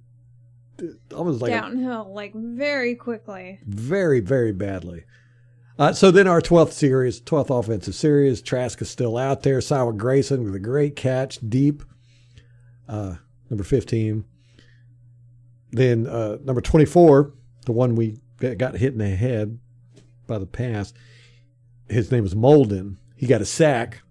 almost 1.15 1.43
like 1.43 1.51
a- 1.51 1.55
Downhill, 1.55 2.13
like 2.15 2.33
very 2.35 2.95
quickly. 2.95 3.61
very 3.67 4.21
very 4.21 4.53
badly. 4.53 5.05
Uh, 5.79 5.93
so 5.93 6.11
then 6.11 6.27
our 6.27 6.41
12th 6.41 6.73
series, 6.73 7.21
12th 7.21 7.57
offensive 7.57 7.95
series, 7.95 8.43
Trask 8.43 8.83
is 8.83 8.91
still 8.91 9.17
out 9.17 9.45
there. 9.45 9.61
Cyril 9.61 9.93
Grayson 9.93 10.43
with 10.43 10.53
a 10.57 10.59
great 10.59 10.97
catch 10.97 11.39
deep. 11.49 11.85
Uh, 12.89 13.15
number 13.49 13.63
15. 13.63 14.25
Then 15.71 16.07
uh, 16.07 16.39
number 16.45 16.61
24, 16.61 17.33
the 17.67 17.73
one 17.73 17.95
we 17.95 18.19
got 18.39 18.77
hit 18.77 18.93
in 18.93 18.99
the 18.99 19.09
head 19.09 19.59
by 20.27 20.39
the 20.39 20.47
pass, 20.47 20.93
his 21.89 22.11
name 22.11 22.25
is 22.25 22.35
Molden. 22.35 22.97
He 23.17 23.27
got 23.27 23.41
a 23.43 23.47
sack. 23.47 24.03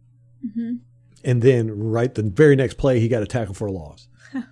hmm 0.55 0.75
And 1.23 1.41
then 1.41 1.71
right 1.71 2.13
the 2.13 2.23
very 2.23 2.55
next 2.55 2.75
play, 2.75 2.99
he 2.99 3.07
got 3.07 3.23
a 3.23 3.27
tackle 3.27 3.53
for 3.55 3.67
a 3.67 3.71
loss. 3.71 4.07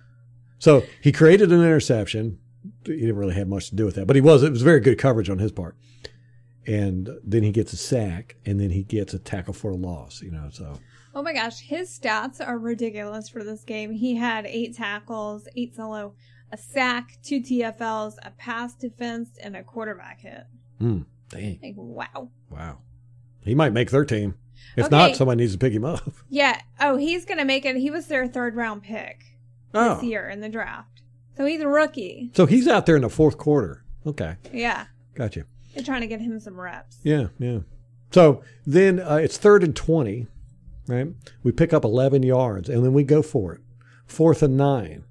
so 0.58 0.82
he 1.00 1.12
created 1.12 1.52
an 1.52 1.60
interception. 1.60 2.38
He 2.84 2.96
didn't 2.96 3.16
really 3.16 3.34
have 3.34 3.48
much 3.48 3.68
to 3.70 3.76
do 3.76 3.84
with 3.84 3.94
that, 3.96 4.06
but 4.06 4.16
he 4.16 4.22
was. 4.22 4.42
It 4.42 4.50
was 4.50 4.62
very 4.62 4.80
good 4.80 4.98
coverage 4.98 5.30
on 5.30 5.38
his 5.38 5.52
part. 5.52 5.76
and 6.66 7.10
then 7.22 7.44
he 7.44 7.52
gets 7.52 7.72
a 7.72 7.76
sack, 7.76 8.34
and 8.44 8.58
then 8.60 8.70
he 8.70 8.82
gets 8.82 9.14
a 9.14 9.18
tackle 9.20 9.54
for 9.54 9.70
a 9.70 9.76
loss. 9.76 10.20
You 10.22 10.32
know, 10.32 10.48
so 10.50 10.80
Oh 11.14 11.22
my 11.22 11.32
gosh, 11.32 11.60
his 11.60 11.96
stats 11.96 12.46
are 12.46 12.58
ridiculous 12.58 13.28
for 13.28 13.44
this 13.44 13.62
game. 13.62 13.92
He 13.92 14.16
had 14.16 14.46
eight 14.46 14.74
tackles, 14.76 15.46
eight 15.56 15.74
solo, 15.76 16.14
a 16.52 16.56
sack, 16.56 17.18
two 17.22 17.40
TFLs, 17.40 18.14
a 18.22 18.30
pass 18.32 18.74
defense, 18.74 19.30
and 19.42 19.56
a 19.56 19.62
quarterback 19.62 20.20
hit. 20.20 20.44
hmm, 20.78 21.00
dang, 21.28 21.58
Like, 21.62 21.74
wow. 21.76 22.28
wow, 22.50 22.78
he 23.42 23.54
might 23.54 23.72
make 23.72 23.90
their 23.90 24.04
team. 24.04 24.34
If 24.76 24.86
Okay. 24.86 24.96
not, 24.96 25.16
somebody 25.16 25.42
needs 25.42 25.52
to 25.52 25.58
pick 25.58 25.72
him 25.72 25.84
up. 25.84 26.00
Yeah. 26.30 26.60
Oh, 26.80 26.96
he's 26.96 27.24
going 27.24 27.38
to 27.38 27.44
make 27.44 27.64
it. 27.64 27.76
He 27.76 27.90
was 27.90 28.06
their 28.08 28.26
third 28.26 28.56
round 28.56 28.82
pick 28.82 29.22
Oh, 29.74 29.94
this 29.96 30.04
year 30.04 30.28
in 30.28 30.40
the 30.40 30.48
draft. 30.48 31.02
So 31.36 31.44
he's 31.44 31.60
a 31.60 31.68
rookie. 31.68 32.30
so 32.34 32.46
he's 32.46 32.66
out 32.68 32.86
there 32.86 32.96
in 32.96 33.02
the 33.02 33.10
fourth 33.10 33.36
quarter. 33.38 33.84
Okay, 34.06 34.36
Yeah. 34.52 34.86
gotcha. 35.14 35.44
They're 35.74 35.84
trying 35.84 36.00
to 36.02 36.06
get 36.06 36.20
him 36.20 36.38
some 36.40 36.58
reps. 36.58 36.98
Yeah, 37.02 37.28
yeah. 37.38 37.60
So 38.12 38.42
then 38.66 38.98
uh, 39.00 39.16
it's 39.16 39.36
third 39.36 39.62
and 39.62 39.74
20, 39.76 40.26
right? 40.88 41.08
We 41.42 41.52
pick 41.52 41.72
up 41.74 41.84
11 41.84 42.22
yards 42.22 42.68
and 42.70 42.84
then 42.84 42.92
we 42.94 43.02
go 43.04 43.20
for 43.22 43.52
it. 43.54 43.60
Fourth 44.06 44.42
and 44.42 44.56
nine. 44.56 45.04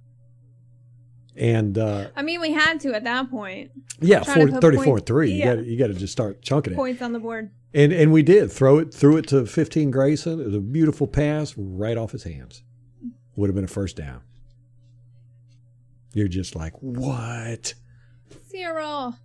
And 1.37 1.77
uh, 1.77 2.07
I 2.15 2.21
mean, 2.21 2.39
we 2.39 2.51
had 2.51 2.79
to 2.81 2.93
at 2.93 3.03
that 3.03 3.29
point. 3.29 3.71
yeah, 3.99 4.21
Trying 4.21 4.35
to 4.35 4.41
40, 4.47 4.51
put 4.53 4.61
34 4.61 4.85
point- 4.85 5.05
3. 5.05 5.31
You 5.31 5.43
got 5.43 5.65
you 5.65 5.77
got 5.77 5.87
to 5.87 5.93
just 5.93 6.13
start 6.13 6.41
chunking 6.41 6.73
it. 6.73 6.75
Points 6.77 7.01
on 7.01 7.11
the 7.13 7.19
board. 7.19 7.51
And 7.73 7.91
and 7.91 8.13
we 8.13 8.23
did 8.23 8.51
throw 8.51 8.77
it 8.79 8.93
threw 8.93 9.17
it 9.17 9.27
to 9.27 9.45
15 9.45 9.91
Grayson. 9.91 10.39
It 10.39 10.45
was 10.45 10.55
a 10.55 10.59
beautiful 10.61 11.07
pass 11.07 11.53
right 11.57 11.97
off 11.97 12.11
his 12.11 12.23
hands. 12.23 12.63
Would 13.35 13.49
have 13.49 13.55
been 13.55 13.65
a 13.65 13.67
first 13.67 13.97
down. 13.97 14.21
You're 16.13 16.29
just 16.29 16.55
like, 16.55 16.71
"What?" 16.81 17.73
Zero. 18.49 19.15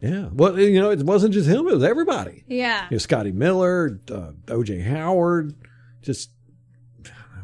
Yeah. 0.00 0.28
Well, 0.32 0.58
you 0.60 0.80
know, 0.80 0.90
it 0.90 1.02
wasn't 1.02 1.34
just 1.34 1.48
him, 1.48 1.66
it 1.66 1.74
was 1.74 1.82
everybody. 1.82 2.44
Yeah. 2.46 2.84
you 2.88 2.94
know, 2.94 2.98
Scotty 2.98 3.32
Miller, 3.32 3.98
uh, 4.12 4.30
OJ 4.46 4.84
Howard, 4.84 5.56
just 6.02 6.30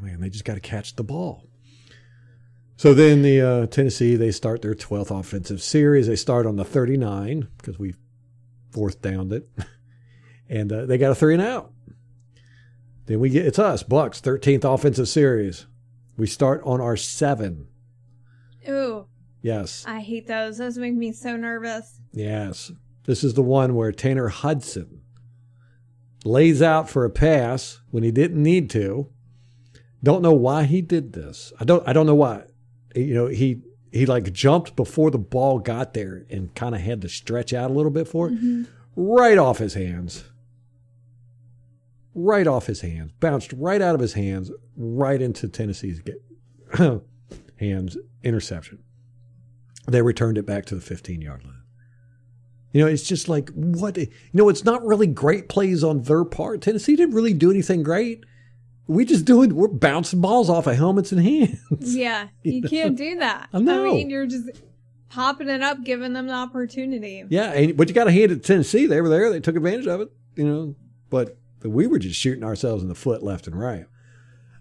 man, 0.00 0.20
they 0.20 0.28
just 0.30 0.44
got 0.44 0.54
to 0.54 0.60
catch 0.60 0.94
the 0.94 1.02
ball. 1.02 1.48
So 2.76 2.92
then 2.92 3.22
the 3.22 3.40
uh, 3.40 3.66
Tennessee 3.66 4.16
they 4.16 4.30
start 4.32 4.62
their 4.62 4.74
12th 4.74 5.16
offensive 5.18 5.62
series. 5.62 6.06
They 6.06 6.16
start 6.16 6.46
on 6.46 6.56
the 6.56 6.64
39 6.64 7.48
because 7.56 7.78
we 7.78 7.94
fourth 8.70 9.00
downed 9.00 9.32
it, 9.32 9.48
and 10.48 10.72
uh, 10.72 10.86
they 10.86 10.98
got 10.98 11.12
a 11.12 11.14
three 11.14 11.34
and 11.34 11.42
out. 11.42 11.72
Then 13.06 13.20
we 13.20 13.30
get 13.30 13.46
it's 13.46 13.58
us 13.58 13.82
Bucs 13.82 14.20
13th 14.20 14.64
offensive 14.64 15.08
series. 15.08 15.66
We 16.16 16.26
start 16.26 16.62
on 16.64 16.80
our 16.80 16.96
seven. 16.96 17.68
Ooh, 18.68 19.06
Yes, 19.44 19.84
I 19.86 20.00
hate 20.00 20.26
those. 20.26 20.56
Those 20.56 20.78
make 20.78 20.94
me 20.94 21.12
so 21.12 21.36
nervous. 21.36 22.00
Yes. 22.12 22.72
This 23.04 23.22
is 23.22 23.34
the 23.34 23.42
one 23.42 23.74
where 23.74 23.92
Tanner 23.92 24.28
Hudson 24.28 25.02
lays 26.24 26.62
out 26.62 26.88
for 26.88 27.04
a 27.04 27.10
pass 27.10 27.80
when 27.90 28.02
he 28.02 28.10
didn't 28.10 28.42
need 28.42 28.70
to. 28.70 29.10
Don't 30.02 30.22
know 30.22 30.32
why 30.32 30.64
he 30.64 30.80
did 30.80 31.12
this. 31.12 31.52
I 31.60 31.64
don't 31.64 31.86
I 31.86 31.92
don't 31.92 32.06
know 32.06 32.14
why. 32.14 32.44
You 32.94 33.14
know, 33.14 33.26
he 33.26 33.62
he 33.92 34.06
like 34.06 34.32
jumped 34.32 34.76
before 34.76 35.10
the 35.10 35.18
ball 35.18 35.58
got 35.58 35.94
there 35.94 36.26
and 36.30 36.54
kind 36.54 36.74
of 36.74 36.80
had 36.80 37.00
to 37.02 37.08
stretch 37.08 37.52
out 37.52 37.70
a 37.70 37.74
little 37.74 37.90
bit 37.90 38.08
for 38.08 38.28
it. 38.28 38.34
Mm-hmm. 38.34 38.64
Right 38.96 39.38
off 39.38 39.58
his 39.58 39.74
hands. 39.74 40.24
Right 42.14 42.46
off 42.46 42.66
his 42.66 42.80
hands. 42.80 43.12
Bounced 43.20 43.52
right 43.52 43.82
out 43.82 43.94
of 43.94 44.00
his 44.00 44.14
hands, 44.14 44.50
right 44.76 45.20
into 45.20 45.48
Tennessee's 45.48 46.00
ga- 46.00 47.00
hands. 47.56 47.96
Interception. 48.22 48.82
They 49.86 50.02
returned 50.02 50.38
it 50.38 50.46
back 50.46 50.64
to 50.66 50.74
the 50.74 50.80
15 50.80 51.20
yard 51.20 51.44
line. 51.44 51.62
You 52.72 52.80
know, 52.80 52.88
it's 52.88 53.04
just 53.04 53.28
like 53.28 53.50
what 53.50 53.96
you 53.96 54.08
know. 54.32 54.48
It's 54.48 54.64
not 54.64 54.84
really 54.84 55.06
great 55.06 55.48
plays 55.48 55.84
on 55.84 56.02
their 56.02 56.24
part. 56.24 56.62
Tennessee 56.62 56.96
didn't 56.96 57.14
really 57.14 57.32
do 57.34 57.50
anything 57.50 57.84
great. 57.84 58.24
We 58.86 59.04
just 59.04 59.24
doing 59.24 59.54
we're 59.54 59.68
bouncing 59.68 60.20
balls 60.20 60.50
off 60.50 60.66
of 60.66 60.76
helmets 60.76 61.12
and 61.12 61.20
hands. 61.22 61.58
Yeah, 61.96 62.28
you 62.42 62.62
can't 62.62 62.96
do 62.96 63.18
that. 63.18 63.48
I 63.52 63.58
know. 63.60 63.82
I 63.82 63.92
mean, 63.92 64.10
you're 64.10 64.26
just 64.26 64.50
popping 65.08 65.48
it 65.48 65.62
up, 65.62 65.82
giving 65.84 66.12
them 66.12 66.26
the 66.26 66.34
opportunity. 66.34 67.24
Yeah, 67.28 67.52
and, 67.52 67.76
but 67.76 67.88
you 67.88 67.94
got 67.94 68.04
to 68.04 68.12
hand 68.12 68.32
it 68.32 68.36
to 68.36 68.40
Tennessee. 68.40 68.86
They 68.86 69.00
were 69.00 69.08
there. 69.08 69.30
They 69.30 69.40
took 69.40 69.56
advantage 69.56 69.86
of 69.86 70.00
it. 70.00 70.12
You 70.36 70.44
know, 70.44 70.76
but, 71.10 71.38
we 71.62 71.86
were 71.86 71.98
just 71.98 72.20
shooting 72.20 72.44
ourselves 72.44 72.82
in 72.82 72.90
the 72.90 72.94
foot 72.94 73.22
left 73.22 73.46
and 73.46 73.58
right. 73.58 73.86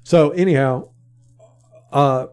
So 0.04 0.30
anyhow, 0.30 0.92
uh, 1.92 2.28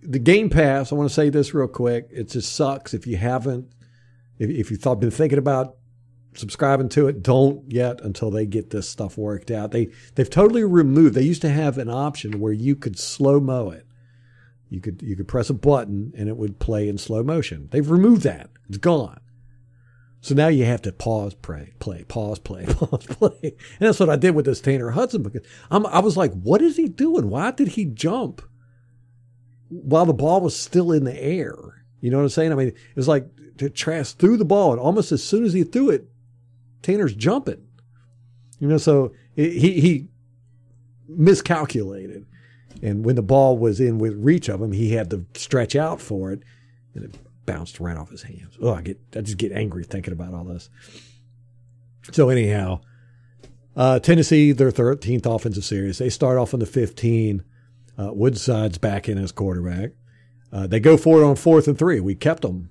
the 0.00 0.18
Game 0.18 0.48
Pass. 0.48 0.92
I 0.92 0.94
want 0.94 1.10
to 1.10 1.14
say 1.14 1.28
this 1.28 1.52
real 1.52 1.68
quick. 1.68 2.08
It 2.10 2.30
just 2.30 2.54
sucks 2.54 2.94
if 2.94 3.06
you 3.06 3.18
haven't. 3.18 3.72
If, 4.38 4.48
if 4.48 4.70
you 4.70 4.78
thought 4.78 5.00
been 5.00 5.10
thinking 5.10 5.38
about 5.38 5.76
subscribing 6.34 6.88
to 6.90 7.08
it, 7.08 7.22
don't 7.22 7.70
yet 7.70 8.00
until 8.02 8.30
they 8.30 8.46
get 8.46 8.70
this 8.70 8.88
stuff 8.88 9.16
worked 9.16 9.50
out. 9.50 9.70
They 9.70 9.88
they've 10.14 10.28
totally 10.28 10.64
removed. 10.64 11.14
They 11.14 11.22
used 11.22 11.42
to 11.42 11.50
have 11.50 11.78
an 11.78 11.88
option 11.88 12.40
where 12.40 12.52
you 12.52 12.76
could 12.76 12.98
slow 12.98 13.40
mo 13.40 13.70
it. 13.70 13.86
You 14.68 14.80
could 14.80 15.02
you 15.02 15.16
could 15.16 15.28
press 15.28 15.50
a 15.50 15.54
button 15.54 16.12
and 16.16 16.28
it 16.28 16.36
would 16.36 16.58
play 16.58 16.88
in 16.88 16.98
slow 16.98 17.22
motion. 17.22 17.68
They've 17.70 17.90
removed 17.90 18.22
that. 18.22 18.50
It's 18.68 18.78
gone. 18.78 19.20
So 20.20 20.34
now 20.34 20.48
you 20.48 20.64
have 20.64 20.80
to 20.82 20.92
pause, 20.92 21.34
play, 21.34 21.74
play, 21.80 22.04
pause, 22.04 22.38
play, 22.38 22.64
pause, 22.68 23.06
play. 23.06 23.38
And 23.42 23.54
that's 23.80 24.00
what 24.00 24.08
I 24.08 24.16
did 24.16 24.34
with 24.34 24.46
this 24.46 24.60
Tanner 24.60 24.90
Hudson 24.90 25.22
because 25.22 25.46
I'm, 25.70 25.84
I 25.86 25.98
was 25.98 26.16
like, 26.16 26.32
what 26.32 26.62
is 26.62 26.78
he 26.78 26.88
doing? 26.88 27.28
Why 27.28 27.50
did 27.50 27.68
he 27.68 27.84
jump 27.84 28.40
while 29.68 30.06
the 30.06 30.14
ball 30.14 30.40
was 30.40 30.56
still 30.56 30.92
in 30.92 31.04
the 31.04 31.22
air? 31.22 31.84
You 32.00 32.10
know 32.10 32.16
what 32.16 32.22
I'm 32.22 32.30
saying? 32.30 32.52
I 32.52 32.54
mean, 32.54 32.68
it 32.68 32.96
was 32.96 33.06
like 33.06 33.28
Trask 33.74 34.18
threw 34.18 34.36
the 34.36 34.44
ball, 34.44 34.72
and 34.72 34.80
almost 34.80 35.12
as 35.12 35.22
soon 35.22 35.44
as 35.44 35.52
he 35.52 35.62
threw 35.62 35.90
it, 35.90 36.08
Tanner's 36.84 37.14
jumping. 37.14 37.66
You 38.60 38.68
know, 38.68 38.78
so 38.78 39.12
he 39.34 39.80
he 39.80 40.08
miscalculated, 41.08 42.26
and 42.82 43.04
when 43.04 43.16
the 43.16 43.22
ball 43.22 43.58
was 43.58 43.80
in 43.80 43.98
with 43.98 44.14
reach 44.14 44.48
of 44.48 44.62
him, 44.62 44.72
he 44.72 44.92
had 44.92 45.10
to 45.10 45.26
stretch 45.34 45.74
out 45.74 46.00
for 46.00 46.32
it, 46.32 46.42
and 46.94 47.04
it 47.04 47.18
bounced 47.46 47.80
right 47.80 47.96
off 47.96 48.10
his 48.10 48.22
hands. 48.22 48.56
Oh, 48.62 48.74
I 48.74 48.82
get 48.82 49.00
I 49.16 49.22
just 49.22 49.38
get 49.38 49.52
angry 49.52 49.84
thinking 49.84 50.12
about 50.12 50.34
all 50.34 50.44
this. 50.44 50.70
So 52.12 52.28
anyhow, 52.28 52.80
uh, 53.76 53.98
Tennessee 53.98 54.52
their 54.52 54.70
13th 54.70 55.26
offensive 55.26 55.64
series. 55.64 55.98
They 55.98 56.10
start 56.10 56.38
off 56.38 56.54
on 56.54 56.60
the 56.60 56.66
15. 56.66 57.42
Uh, 57.96 58.10
Woodside's 58.12 58.78
back 58.78 59.08
in 59.08 59.18
as 59.18 59.32
quarterback. 59.32 59.92
Uh, 60.52 60.66
they 60.66 60.80
go 60.80 60.96
for 60.96 61.20
it 61.20 61.24
on 61.24 61.36
fourth 61.36 61.66
and 61.66 61.78
three. 61.78 62.00
We 62.00 62.14
kept 62.14 62.42
them, 62.42 62.70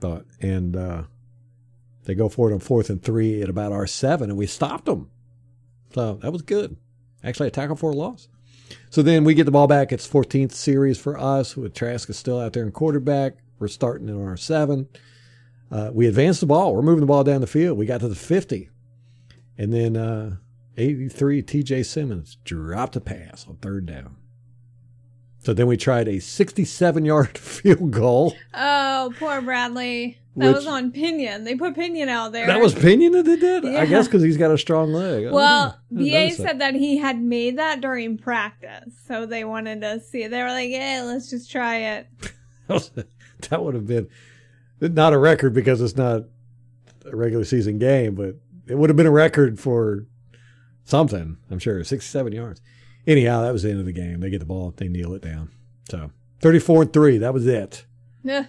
but 0.00 0.26
and 0.40 0.76
uh, 0.76 1.02
they 2.08 2.14
go 2.14 2.30
for 2.30 2.50
it 2.50 2.54
on 2.54 2.58
fourth 2.58 2.88
and 2.88 3.02
three 3.02 3.42
at 3.42 3.50
about 3.50 3.70
our 3.70 3.86
seven, 3.86 4.30
and 4.30 4.38
we 4.38 4.46
stopped 4.46 4.86
them. 4.86 5.10
So 5.92 6.14
that 6.22 6.32
was 6.32 6.40
good. 6.40 6.78
Actually, 7.22 7.48
a 7.48 7.50
tackle 7.50 7.76
for 7.76 7.90
a 7.90 7.94
loss. 7.94 8.28
So 8.88 9.02
then 9.02 9.24
we 9.24 9.34
get 9.34 9.44
the 9.44 9.50
ball 9.50 9.66
back. 9.66 9.92
It's 9.92 10.08
14th 10.08 10.52
series 10.52 10.98
for 10.98 11.18
us 11.18 11.54
with 11.54 11.74
Trask 11.74 12.08
is 12.08 12.16
still 12.16 12.40
out 12.40 12.54
there 12.54 12.62
in 12.62 12.72
quarterback. 12.72 13.34
We're 13.58 13.68
starting 13.68 14.08
in 14.08 14.26
our 14.26 14.38
seven. 14.38 14.88
Uh, 15.70 15.90
we 15.92 16.06
advanced 16.06 16.40
the 16.40 16.46
ball. 16.46 16.74
We're 16.74 16.80
moving 16.80 17.02
the 17.02 17.06
ball 17.06 17.24
down 17.24 17.42
the 17.42 17.46
field. 17.46 17.76
We 17.76 17.84
got 17.84 18.00
to 18.00 18.08
the 18.08 18.14
50. 18.14 18.70
And 19.58 19.70
then 19.70 19.94
uh, 19.94 20.36
83 20.78 21.42
TJ 21.42 21.84
Simmons 21.84 22.38
dropped 22.42 22.96
a 22.96 23.02
pass 23.02 23.46
on 23.46 23.56
third 23.56 23.84
down. 23.84 24.16
So 25.48 25.54
then 25.54 25.66
we 25.66 25.78
tried 25.78 26.08
a 26.08 26.18
67 26.20 27.06
yard 27.06 27.38
field 27.38 27.90
goal. 27.90 28.36
Oh, 28.52 29.14
poor 29.18 29.40
Bradley. 29.40 30.18
That 30.36 30.48
Which- 30.48 30.56
was 30.56 30.66
on 30.66 30.92
Pinion. 30.92 31.44
They 31.44 31.54
put 31.54 31.74
Pinion 31.74 32.10
out 32.10 32.32
there. 32.32 32.46
That 32.46 32.60
was 32.60 32.74
Pinion 32.74 33.12
that 33.12 33.22
did 33.22 33.40
that? 33.40 33.64
I 33.64 33.86
guess 33.86 34.06
because 34.06 34.22
he's 34.22 34.36
got 34.36 34.50
a 34.50 34.58
strong 34.58 34.92
leg. 34.92 35.32
Well, 35.32 35.80
didn't- 35.88 36.06
I 36.06 36.10
didn't 36.28 36.36
BA 36.36 36.42
said 36.42 36.58
that 36.60 36.74
he 36.74 36.98
had 36.98 37.22
made 37.22 37.56
that 37.56 37.80
during 37.80 38.18
practice, 38.18 38.92
so 39.06 39.24
they 39.24 39.42
wanted 39.42 39.80
to 39.80 40.00
see. 40.00 40.26
They 40.26 40.42
were 40.42 40.50
like, 40.50 40.68
"Yeah, 40.68 41.04
let's 41.06 41.30
just 41.30 41.50
try 41.50 41.76
it." 41.76 42.08
that 42.68 43.64
would 43.64 43.72
have 43.72 43.86
been 43.86 44.06
not 44.82 45.14
a 45.14 45.18
record 45.18 45.54
because 45.54 45.80
it's 45.80 45.96
not 45.96 46.24
a 47.10 47.16
regular 47.16 47.46
season 47.46 47.78
game, 47.78 48.14
but 48.16 48.34
it 48.66 48.74
would 48.76 48.90
have 48.90 48.98
been 48.98 49.06
a 49.06 49.10
record 49.10 49.58
for 49.58 50.04
something, 50.84 51.38
I'm 51.50 51.58
sure. 51.58 51.82
67 51.82 52.34
yards. 52.34 52.60
Anyhow, 53.08 53.40
that 53.40 53.54
was 53.54 53.62
the 53.62 53.70
end 53.70 53.80
of 53.80 53.86
the 53.86 53.92
game. 53.92 54.20
They 54.20 54.28
get 54.28 54.40
the 54.40 54.44
ball, 54.44 54.74
they 54.76 54.86
kneel 54.86 55.14
it 55.14 55.22
down. 55.22 55.50
So 55.90 56.10
34 56.42 56.82
and 56.82 56.92
3, 56.92 57.18
that 57.18 57.32
was 57.32 57.46
it. 57.46 57.86
Ugh. 58.30 58.46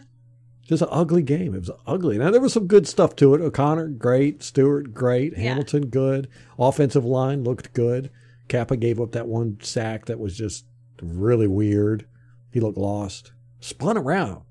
Just 0.64 0.84
an 0.84 0.90
ugly 0.92 1.24
game. 1.24 1.56
It 1.56 1.62
was 1.62 1.72
ugly. 1.88 2.18
Now, 2.18 2.30
there 2.30 2.42
was 2.42 2.54
some 2.54 2.68
good 2.68 2.88
stuff 2.88 3.16
to 3.16 3.34
it. 3.34 3.42
O'Connor, 3.42 3.88
great. 3.88 4.44
Stuart, 4.44 4.94
great. 4.94 5.32
Yeah. 5.32 5.40
Hamilton, 5.40 5.88
good. 5.88 6.28
Offensive 6.60 7.06
line 7.06 7.44
looked 7.44 7.74
good. 7.74 8.12
Cappa 8.50 8.76
gave 8.76 9.00
up 9.00 9.14
that 9.14 9.28
one 9.28 9.58
sack 9.62 10.06
that 10.06 10.20
was 10.20 10.38
just 10.38 10.66
really 11.02 11.48
weird. 11.48 12.06
He 12.52 12.60
looked 12.60 12.78
lost. 12.78 13.32
Spun 13.62 13.98
around. 13.98 14.42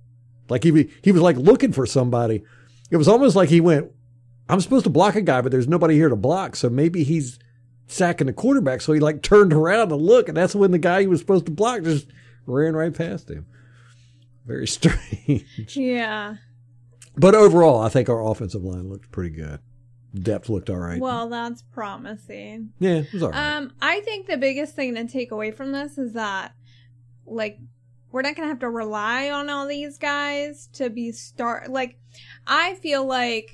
Like 0.49 0.65
he, 0.65 0.91
he 1.03 1.13
was 1.13 1.23
like 1.23 1.37
looking 1.37 1.73
for 1.73 1.87
somebody. 1.87 2.43
It 2.91 2.97
was 2.97 3.09
almost 3.09 3.37
like 3.37 3.51
he 3.51 3.61
went, 3.61 3.93
I'm 4.49 4.61
supposed 4.61 4.85
to 4.85 4.91
block 4.91 5.15
a 5.15 5.21
guy, 5.21 5.43
but 5.43 5.53
there's 5.53 5.69
nobody 5.69 5.95
here 5.95 6.09
to 6.09 6.17
block. 6.17 6.57
So 6.57 6.71
maybe 6.71 7.05
he's 7.05 7.39
sacking 7.89 8.29
the 8.29 8.33
quarterback. 8.33 8.81
So 8.81 8.93
he 8.93 9.01
like 9.01 9.23
turned 9.23 9.53
around 9.53 9.89
to 9.89 9.97
look, 9.97 10.29
and 10.29 10.37
that's 10.37 10.55
when 10.55 10.71
the 10.71 10.79
guy 10.79 11.01
he 11.01 11.07
was 11.09 11.19
supposed 11.21 11.47
to 11.47 11.53
block 11.53 11.83
just 11.83 12.07
ran 12.47 12.75
right 12.75 12.95
past 12.95 13.29
him. 13.29 13.47
Very 14.47 14.67
strange. 14.69 15.77
Yeah. 15.77 16.37
But 17.17 17.35
overall, 17.35 17.81
I 17.81 17.89
think 17.89 18.09
our 18.09 18.25
offensive 18.25 18.63
line 18.63 18.89
looked 18.89 19.11
pretty 19.11 19.31
good. 19.35 19.59
depth 20.15 20.49
looked 20.49 20.71
all 20.71 20.77
right. 20.79 21.01
Well, 21.01 21.29
that's 21.29 21.63
promising. 21.63 22.71
yeah, 22.79 22.99
it 22.99 23.13
was 23.13 23.23
all 23.25 23.31
right. 23.31 23.57
Um, 23.57 23.73
I 23.83 24.01
think 24.03 24.27
the 24.29 24.37
biggest 24.37 24.75
thing 24.77 24.95
to 24.95 25.05
take 25.07 25.33
away 25.33 25.51
from 25.51 25.73
this 25.73 25.99
is 25.99 26.13
that, 26.13 26.53
like, 27.27 27.59
we're 28.13 28.23
not 28.23 28.37
gonna 28.37 28.49
have 28.49 28.61
to 28.61 28.71
rely 28.71 29.31
on 29.31 29.51
all 29.51 29.67
these 29.67 29.99
guys 29.99 30.69
to 30.75 30.89
be 30.91 31.11
start. 31.13 31.71
Like, 31.71 31.99
I 32.47 32.75
feel 32.77 33.05
like 33.05 33.51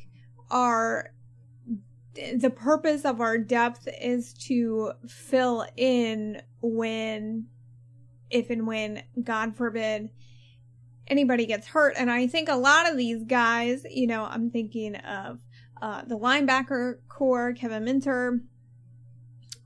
our 0.51 1.14
the 2.15 2.51
purpose 2.51 3.05
of 3.05 3.21
our 3.21 3.39
depth 3.39 3.89
is 4.01 4.33
to 4.35 4.93
fill 5.07 5.67
in 5.77 6.43
when, 6.61 7.47
if 8.31 8.51
and 8.51 8.67
when, 8.67 9.03
God 9.23 9.57
forbid, 9.57 10.11
anybody 11.07 11.47
gets 11.47 11.69
hurt. 11.69 11.95
And 11.97 12.11
I 12.11 12.27
think 12.27 12.49
a 12.49 12.57
lot 12.57 12.91
of 12.91 12.97
these 12.97 13.25
guys, 13.25 13.85
you 13.91 14.07
know, 14.07 14.25
I'm 14.25 14.51
thinking 14.51 14.97
of 14.97 15.41
uh, 15.81 16.03
the 16.07 16.19
linebacker 16.19 16.99
core, 17.09 17.53
Kevin 17.53 17.85
Minter, 17.85 18.41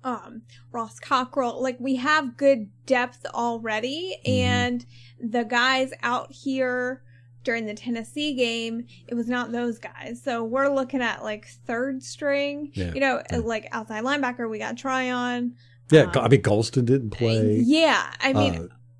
um, 0.05 0.42
Ross 0.72 0.99
Cockrell. 0.99 1.62
Like 1.62 1.78
we 1.78 1.96
have 1.96 2.36
good 2.36 2.70
depth 2.86 3.26
already, 3.26 4.16
and 4.24 4.84
the 5.20 5.44
guys 5.44 5.92
out 6.03 6.32
here 6.32 7.03
during 7.49 7.64
the 7.64 7.72
Tennessee 7.72 8.34
game, 8.34 8.84
it 9.07 9.14
was 9.14 9.26
not 9.26 9.53
those 9.53 9.78
guys. 9.78 10.20
So 10.22 10.44
we're 10.44 10.68
looking 10.68 11.01
at 11.01 11.24
like 11.24 11.46
third 11.66 12.03
string. 12.03 12.70
Yeah. 12.74 12.92
You 12.92 13.01
know, 13.01 13.22
Yeah. 13.32 13.38
like 13.38 13.66
outside 13.72 14.05
linebacker, 14.05 14.51
we 14.51 14.59
got 14.59 14.76
Tryon. 14.76 15.55
yeah, 15.90 16.03
um, 16.03 16.12
I 16.18 16.28
mean 16.28 16.42
Golston 16.42 16.84
didn't 16.84 17.09
play. 17.11 17.62
Yeah, 17.64 18.12
I 18.20 18.34
mean, 18.34 18.55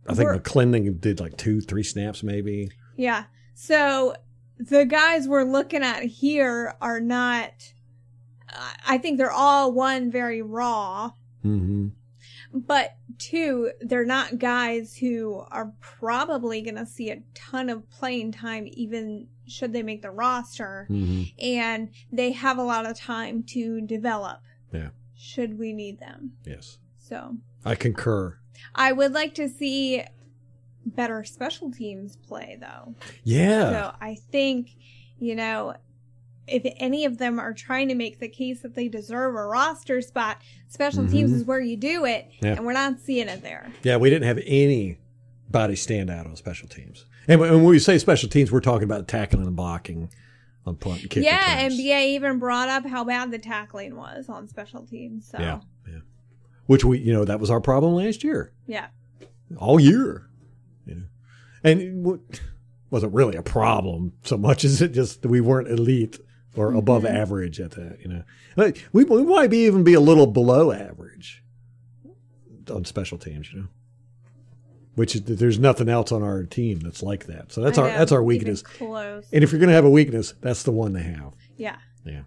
Uh, 0.09 0.13
I 0.13 0.15
think 0.15 0.31
McLendon 0.31 0.99
did 0.99 1.21
like 1.21 1.37
two, 1.37 1.61
three 1.61 1.83
snaps 1.83 2.23
maybe. 2.23 2.71
Yeah. 2.97 3.25
So 3.53 4.15
the 4.59 4.87
guys 4.87 5.29
we're 5.29 5.45
looking 5.45 5.83
at 5.83 6.05
here 6.05 6.75
are 6.81 7.01
not. 7.01 7.53
I- 8.87 8.97
think 8.97 9.19
they're 9.19 9.31
all 9.31 9.73
one 9.73 10.11
very 10.11 10.41
raw, 10.41 11.11
hmm 11.43 11.89
but 12.53 12.97
two, 13.19 13.73
they're 13.81 14.05
not 14.05 14.39
guys 14.39 14.97
who 14.97 15.45
are 15.51 15.73
probably 15.81 16.63
going 16.63 16.77
to 16.77 16.87
see 16.87 17.11
a 17.11 17.23
ton 17.35 17.69
of 17.69 17.89
playing 17.91 18.33
time, 18.33 18.69
even 18.73 19.27
should 19.47 19.73
they 19.73 19.83
make 19.83 20.03
the 20.03 20.11
roster. 20.11 20.85
hmm 20.89 21.23
And 21.39 21.91
they 22.13 22.33
have 22.33 22.59
a 22.59 22.63
lot 22.63 22.87
of 22.87 22.97
time 22.99 23.43
to 23.55 23.81
develop. 23.81 24.41
Yeah. 24.73 24.91
Should 25.17 25.59
we 25.59 25.73
need 25.73 25.99
them? 26.01 26.33
Yes, 26.45 26.79
So 26.99 27.37
I 27.65 27.75
concur. 27.75 28.39
I 28.75 28.93
would 28.93 29.13
like 29.13 29.35
to 29.35 29.49
see 29.49 30.03
better 30.87 31.25
special 31.25 31.71
teams 31.71 32.17
play, 32.17 32.57
though. 32.61 32.95
Yeah, 33.25 33.71
So 33.71 33.95
I 34.01 34.17
think, 34.31 34.71
you 35.19 35.35
know, 35.35 35.75
if 36.49 36.63
any 36.79 37.05
of 37.05 37.19
them 37.19 37.39
are 37.39 37.53
trying 37.53 37.89
to 37.89 37.95
make 37.95 38.19
the 38.19 38.29
case 38.29 38.61
that 38.63 38.75
they 38.75 38.89
deserve 38.89 39.35
a 39.35 39.47
roster 39.47 40.01
spot, 40.01 40.39
special 40.69 41.07
teams 41.07 41.31
Mhm. 41.31 41.35
is 41.37 41.45
where 41.45 41.61
you 41.61 41.77
do 41.77 42.05
it, 42.05 42.31
Yeah. 42.43 42.55
and 42.57 42.65
we're 42.67 42.73
not 42.73 43.01
seeing 43.01 43.29
it 43.29 43.43
there. 43.43 43.71
yeah. 43.83 43.97
We 43.97 44.11
didn't 44.11 44.27
have 44.27 44.39
anybody 44.45 45.77
stand 45.77 46.11
out 46.11 46.27
on 46.27 46.37
special 46.37 46.69
teams. 46.69 47.05
And 47.27 47.41
when 47.41 47.65
we 47.65 47.79
say 47.79 47.99
special 47.99 48.29
teams, 48.29 48.51
we're 48.51 48.61
talking 48.61 48.85
about 48.85 49.07
tackling 49.09 49.47
and 49.47 49.55
blocking 49.57 50.11
on 50.67 50.77
punt 50.77 51.03
and 51.03 51.11
kick 51.11 51.25
yeah. 51.25 51.69
NBA 51.69 52.15
even 52.15 52.39
brought 52.39 52.69
up 52.69 52.87
how 52.87 53.05
bad 53.05 53.31
the 53.31 53.39
tackling 53.39 53.97
was 53.97 54.29
on 54.29 54.49
special 54.49 54.85
teams. 54.87 55.29
So 55.31 55.39
Yeah, 55.39 55.61
yeah. 55.87 55.99
Which 56.67 56.85
we, 56.85 56.99
you 56.99 57.13
know, 57.13 57.25
that 57.25 57.41
was 57.41 57.51
our 57.51 57.61
problem 57.61 57.95
last 57.95 58.23
year, 58.25 58.53
yeah. 58.67 58.87
all 59.57 59.79
year. 59.81 60.27
You 60.87 60.95
know, 60.95 61.03
and 61.65 61.81
it 61.81 62.21
wasn't 62.91 63.13
really 63.15 63.37
a 63.37 63.43
problem 63.43 64.13
so 64.25 64.37
much 64.39 64.65
as 64.65 64.81
it 64.81 64.93
just 64.93 65.25
we 65.27 65.41
weren't 65.43 65.69
elite 65.69 66.19
or 66.59 66.75
above 66.75 67.03
Mhm. 67.05 67.15
average 67.15 67.61
at 67.61 67.71
that. 67.73 67.99
You 68.03 68.09
know, 68.57 68.73
we 68.93 69.05
we 69.05 69.23
might 69.25 69.51
be 69.51 69.65
even 69.67 69.85
be 69.85 69.95
a 69.95 70.01
little 70.01 70.27
below 70.27 70.73
average 70.73 71.43
on 72.71 72.85
special 72.85 73.19
teams. 73.19 73.53
You 73.53 73.61
know. 73.61 73.69
Which 74.95 75.15
is, 75.15 75.23
there's 75.23 75.61
nothing 75.61 75.89
else 75.89 76.11
on 76.11 76.25
our 76.25 76.43
team 76.43 76.81
that's 76.81 77.05
like 77.05 77.27
that. 77.27 77.53
So 77.53 77.61
that's 77.61 77.79
I 77.79 77.83
our 77.83 77.89
know, 77.89 77.99
that's 77.99 78.11
our 78.13 78.23
weakness. 78.23 78.63
Close. 78.63 79.27
And 79.33 79.45
if 79.45 79.53
you're 79.53 79.61
going 79.61 79.69
to 79.69 79.75
have 79.75 79.85
a 79.85 79.91
weakness, 79.91 80.35
that's 80.41 80.65
the 80.65 80.73
one 80.73 80.93
to 80.95 81.01
have. 81.01 81.35
Yeah. 81.57 81.77
Yeah. 82.05 82.23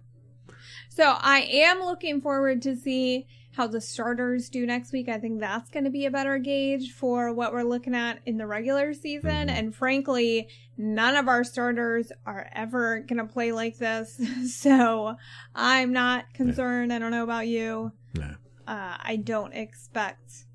So 0.87 1.03
I 1.19 1.39
am 1.41 1.81
looking 1.81 2.21
forward 2.21 2.61
to 2.61 2.77
see 2.77 3.27
how 3.55 3.67
the 3.67 3.81
starters 3.81 4.47
do 4.47 4.65
next 4.65 4.93
week. 4.93 5.09
I 5.09 5.17
think 5.19 5.41
that's 5.41 5.69
going 5.69 5.83
to 5.83 5.89
be 5.89 6.05
a 6.05 6.11
better 6.11 6.37
gauge 6.37 6.93
for 6.93 7.33
what 7.33 7.51
we're 7.51 7.63
looking 7.63 7.93
at 7.93 8.19
in 8.25 8.37
the 8.37 8.47
regular 8.47 8.93
season. 8.93 9.47
Mhm. 9.47 9.51
And 9.51 9.75
frankly, 9.75 10.47
none 10.81 11.15
of 11.15 11.27
our 11.27 11.43
starters 11.43 12.11
are 12.25 12.49
ever 12.53 12.99
going 13.01 13.25
to 13.25 13.31
play 13.31 13.51
like 13.51 13.77
this. 13.77 14.19
so 14.61 15.15
I'm 15.55 15.93
not 15.93 16.33
concerned. 16.33 16.91
I 16.91 16.99
don't 16.99 17.11
know 17.11 17.23
about 17.23 17.47
you. 17.47 17.91
No. 18.15 18.35
Uh, 18.67 18.97
I 18.99 19.15
don't 19.23 19.53
expect 19.53 20.45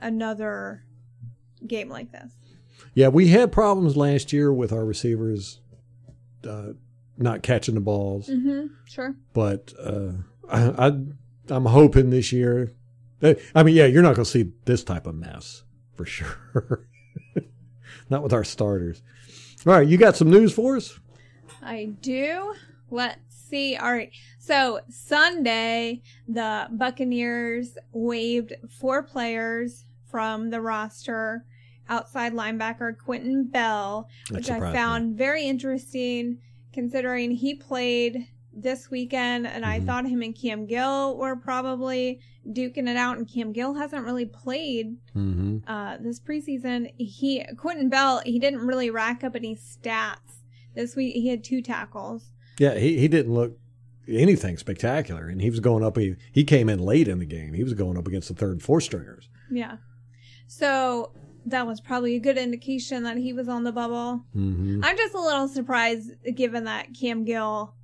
another 0.00 0.84
game 1.66 1.88
like 1.88 2.12
this. 2.12 2.32
Yeah, 2.94 3.08
we 3.08 3.28
had 3.28 3.52
problems 3.52 3.96
last 3.96 4.32
year 4.32 4.52
with 4.52 4.72
our 4.72 4.84
receivers 4.84 5.60
uh, 6.48 6.72
not 7.16 7.42
catching 7.42 7.74
the 7.74 7.80
balls, 7.80 8.28
Mm-hmm. 8.28 8.68
Sure. 8.86 9.14
but 9.32 9.72
uh, 9.82 10.12
I, 10.48 10.88
I 10.88 10.92
I'm 11.50 11.64
hoping 11.66 12.10
this 12.10 12.32
year. 12.32 12.72
I 13.22 13.62
mean, 13.64 13.74
yeah, 13.74 13.86
you're 13.86 14.02
not 14.02 14.14
going 14.14 14.24
to 14.24 14.30
see 14.30 14.52
this 14.64 14.84
type 14.84 15.06
of 15.06 15.14
mess 15.16 15.64
for 15.96 16.04
sure. 16.06 16.86
not 18.10 18.22
with 18.22 18.32
our 18.32 18.44
starters. 18.44 19.02
All 19.66 19.74
right, 19.74 19.86
you 19.86 19.96
got 19.98 20.16
some 20.16 20.30
news 20.30 20.52
for 20.52 20.76
us? 20.76 20.98
I 21.62 21.92
do. 22.00 22.54
Let's 22.90 23.18
see. 23.28 23.76
All 23.76 23.92
right. 23.92 24.10
So 24.38 24.80
Sunday, 24.88 26.02
the 26.26 26.68
Buccaneers 26.70 27.76
waived 27.92 28.54
four 28.80 29.02
players 29.02 29.84
from 30.10 30.50
the 30.50 30.60
roster. 30.60 31.44
Outside 31.90 32.34
linebacker 32.34 32.98
Quinton 32.98 33.44
Bell, 33.44 34.08
which 34.30 34.50
I 34.50 34.54
surprised 34.54 34.74
me. 34.74 34.78
found 34.78 35.16
very 35.16 35.44
interesting 35.44 36.36
considering 36.70 37.30
he 37.30 37.54
played 37.54 38.28
this 38.62 38.90
weekend 38.90 39.46
and 39.46 39.64
I 39.64 39.80
Mhm. 39.80 39.86
thought 39.86 40.06
him 40.06 40.22
and 40.22 40.34
Cam 40.34 40.66
Gill 40.66 41.16
were 41.16 41.36
probably 41.36 42.20
duking 42.46 42.88
it 42.88 42.96
out 42.96 43.18
and 43.18 43.28
Cam 43.28 43.52
Gill 43.52 43.74
hasn't 43.74 44.04
really 44.04 44.26
played 44.26 44.96
Mm-hmm. 45.14 45.58
uh, 45.66 45.98
this 45.98 46.18
preseason. 46.20 46.90
He 46.96 47.44
Quinton 47.56 47.88
Bell 47.88 48.20
he 48.24 48.38
didn't 48.38 48.60
really 48.66 48.90
rack 48.90 49.22
up 49.24 49.36
any 49.36 49.54
stats 49.56 50.42
this 50.74 50.96
week. 50.96 51.14
He 51.14 51.28
had 51.28 51.42
two 51.44 51.60
tackles. 51.62 52.32
Yeah, 52.58 52.74
he, 52.76 52.98
he 52.98 53.08
didn't 53.08 53.32
look 53.34 53.58
anything 54.08 54.56
spectacular, 54.56 55.28
and 55.28 55.40
he 55.42 55.50
was 55.50 55.60
going 55.60 55.84
up. 55.84 55.96
He, 55.98 56.16
he 56.32 56.42
came 56.42 56.68
in 56.68 56.78
late 56.78 57.08
in 57.08 57.18
the 57.18 57.26
game. 57.26 57.52
He 57.52 57.62
was 57.62 57.74
going 57.74 57.98
up 57.98 58.06
against 58.08 58.28
the 58.28 58.34
third 58.34 58.62
fourth 58.62 58.84
stringers. 58.84 59.28
Yeah, 59.50 59.76
so 60.46 61.12
that 61.46 61.66
was 61.66 61.80
probably 61.80 62.14
a 62.16 62.20
good 62.20 62.36
indication 62.38 63.02
that 63.04 63.16
he 63.16 63.32
was 63.32 63.48
on 63.48 63.64
the 63.64 63.72
bubble. 63.72 64.24
Mm-hmm. 64.36 64.80
I'm 64.84 64.96
just 64.96 65.14
a 65.14 65.20
little 65.20 65.48
surprised 65.48 66.10
given 66.34 66.64
that 66.64 66.88
Cam 66.98 67.24
Gill 67.24 67.74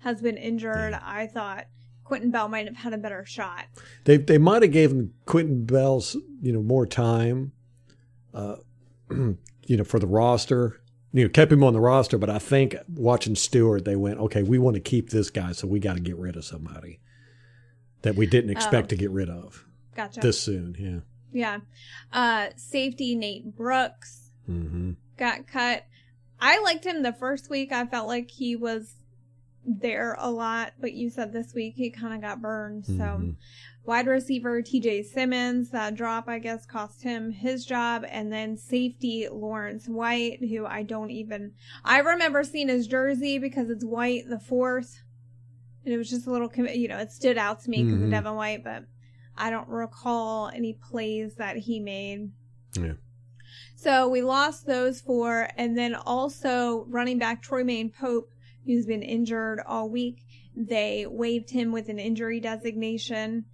has 0.00 0.20
been 0.20 0.36
injured. 0.36 0.90
Yeah. 0.92 1.00
I 1.02 1.26
thought 1.26 1.66
Quinton 2.04 2.30
Bell 2.30 2.48
might 2.48 2.66
have 2.66 2.76
had 2.76 2.92
a 2.94 2.98
better 2.98 3.24
shot. 3.26 3.64
They 4.04 4.16
they 4.16 4.38
might 4.38 4.62
have 4.62 4.72
given 4.72 5.12
Quinton 5.26 5.64
Bell's 5.64 6.16
you 6.40 6.52
know 6.52 6.62
more 6.62 6.86
time, 6.86 7.52
uh, 8.34 8.56
you 9.10 9.36
know, 9.76 9.84
for 9.84 9.98
the 9.98 10.06
roster. 10.06 10.80
You 11.12 11.22
know, 11.24 11.30
kept 11.30 11.50
him 11.50 11.64
on 11.64 11.72
the 11.72 11.80
roster, 11.80 12.18
but 12.18 12.28
I 12.28 12.38
think 12.38 12.76
watching 12.86 13.34
Stuart, 13.34 13.86
they 13.86 13.96
went, 13.96 14.18
okay, 14.20 14.42
we 14.42 14.58
want 14.58 14.74
to 14.74 14.80
keep 14.80 15.08
this 15.08 15.30
guy, 15.30 15.52
so 15.52 15.66
we 15.66 15.80
got 15.80 15.94
to 15.94 16.00
get 16.02 16.18
rid 16.18 16.36
of 16.36 16.44
somebody 16.44 17.00
that 18.02 18.14
we 18.14 18.26
didn't 18.26 18.50
expect 18.50 18.84
Oh. 18.84 18.88
to 18.88 18.96
get 18.96 19.10
rid 19.10 19.30
of 19.30 19.64
Gotcha. 19.96 20.20
this 20.20 20.38
soon. 20.38 20.76
Yeah. 21.32 21.60
yeah. 22.12 22.12
Uh, 22.12 22.50
safety 22.56 23.14
Nate 23.14 23.56
Brooks 23.56 24.30
Mm-hmm. 24.48 24.92
got 25.16 25.46
cut. 25.46 25.84
I 26.38 26.60
liked 26.60 26.84
him 26.84 27.02
the 27.02 27.12
first 27.14 27.48
week. 27.48 27.72
I 27.72 27.86
felt 27.86 28.06
like 28.06 28.30
he 28.30 28.54
was 28.54 28.94
there 29.64 30.16
a 30.18 30.30
lot, 30.30 30.72
but 30.80 30.92
you 30.92 31.10
said 31.10 31.32
this 31.32 31.52
week 31.54 31.74
he 31.76 31.90
kind 31.90 32.14
of 32.14 32.20
got 32.20 32.40
burned. 32.40 32.86
So, 32.86 32.92
Mhm. 32.94 33.36
wide 33.84 34.06
receiver 34.06 34.62
TJ 34.62 35.02
Simmons, 35.02 35.70
that 35.70 35.94
drop, 35.94 36.28
I 36.28 36.38
guess, 36.38 36.64
cost 36.64 37.02
him 37.02 37.32
his 37.32 37.64
job. 37.64 38.04
And 38.08 38.32
then 38.32 38.56
safety 38.56 39.28
Lawrence 39.30 39.88
White, 39.88 40.40
who 40.40 40.64
I 40.64 40.82
don't 40.82 41.10
even, 41.10 41.52
I 41.84 41.98
remember 41.98 42.44
seeing 42.44 42.68
his 42.68 42.86
jersey 42.86 43.38
because 43.38 43.68
it's 43.70 43.84
white, 43.84 44.28
the 44.28 44.38
fourth. 44.40 45.02
And 45.84 45.94
it 45.94 45.98
was 45.98 46.10
just 46.10 46.26
a 46.26 46.30
little, 46.30 46.50
you 46.54 46.88
know, 46.88 46.98
it 46.98 47.12
stood 47.12 47.38
out 47.38 47.60
to 47.60 47.70
me 47.70 47.82
because 47.82 48.00
Mhm. 48.00 48.04
of 48.04 48.10
Devin 48.10 48.34
White, 48.34 48.64
but 48.64 48.84
I 49.36 49.50
don't 49.50 49.68
recall 49.68 50.48
any 50.48 50.72
plays 50.72 51.36
that 51.36 51.56
he 51.56 51.80
made. 51.80 52.32
Yeah. 52.74 52.94
So 53.74 54.08
we 54.08 54.22
lost 54.22 54.66
those 54.66 55.00
four, 55.00 55.48
and 55.56 55.78
then 55.78 55.94
also 55.94 56.84
running 56.88 57.18
back 57.18 57.42
Troymaine 57.42 57.92
Pope, 57.94 58.30
who's 58.68 58.84
been 58.84 59.02
injured 59.02 59.60
all 59.66 59.88
week. 59.88 60.26
They 60.54 61.06
waived 61.08 61.50
him 61.50 61.72
with 61.72 61.88
an 61.88 61.98
injury 61.98 62.38
designation, 62.38 63.46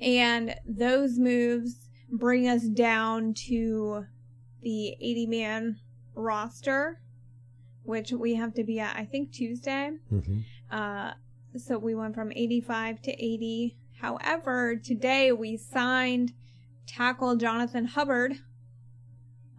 and 0.00 0.54
those 0.64 1.18
moves 1.18 1.88
bring 2.08 2.48
us 2.48 2.62
down 2.62 3.34
to 3.48 4.06
the 4.62 4.96
80 5.00 5.26
man 5.26 5.80
roster, 6.14 7.00
which 7.82 8.12
we 8.12 8.36
have 8.36 8.54
to 8.54 8.64
be 8.64 8.78
at, 8.78 8.96
I 8.96 9.04
think, 9.04 9.32
Tuesday. 9.32 9.90
Mm-hmm. 10.12 10.38
Uh, 10.70 11.12
so 11.56 11.78
we 11.78 11.96
went 11.96 12.14
from 12.14 12.30
85 12.30 13.02
to 13.02 13.12
80. 13.12 13.76
However, 14.00 14.76
today 14.76 15.32
we 15.32 15.56
signed 15.56 16.32
tackle 16.86 17.34
Jonathan 17.36 17.86
Hubbard. 17.86 18.34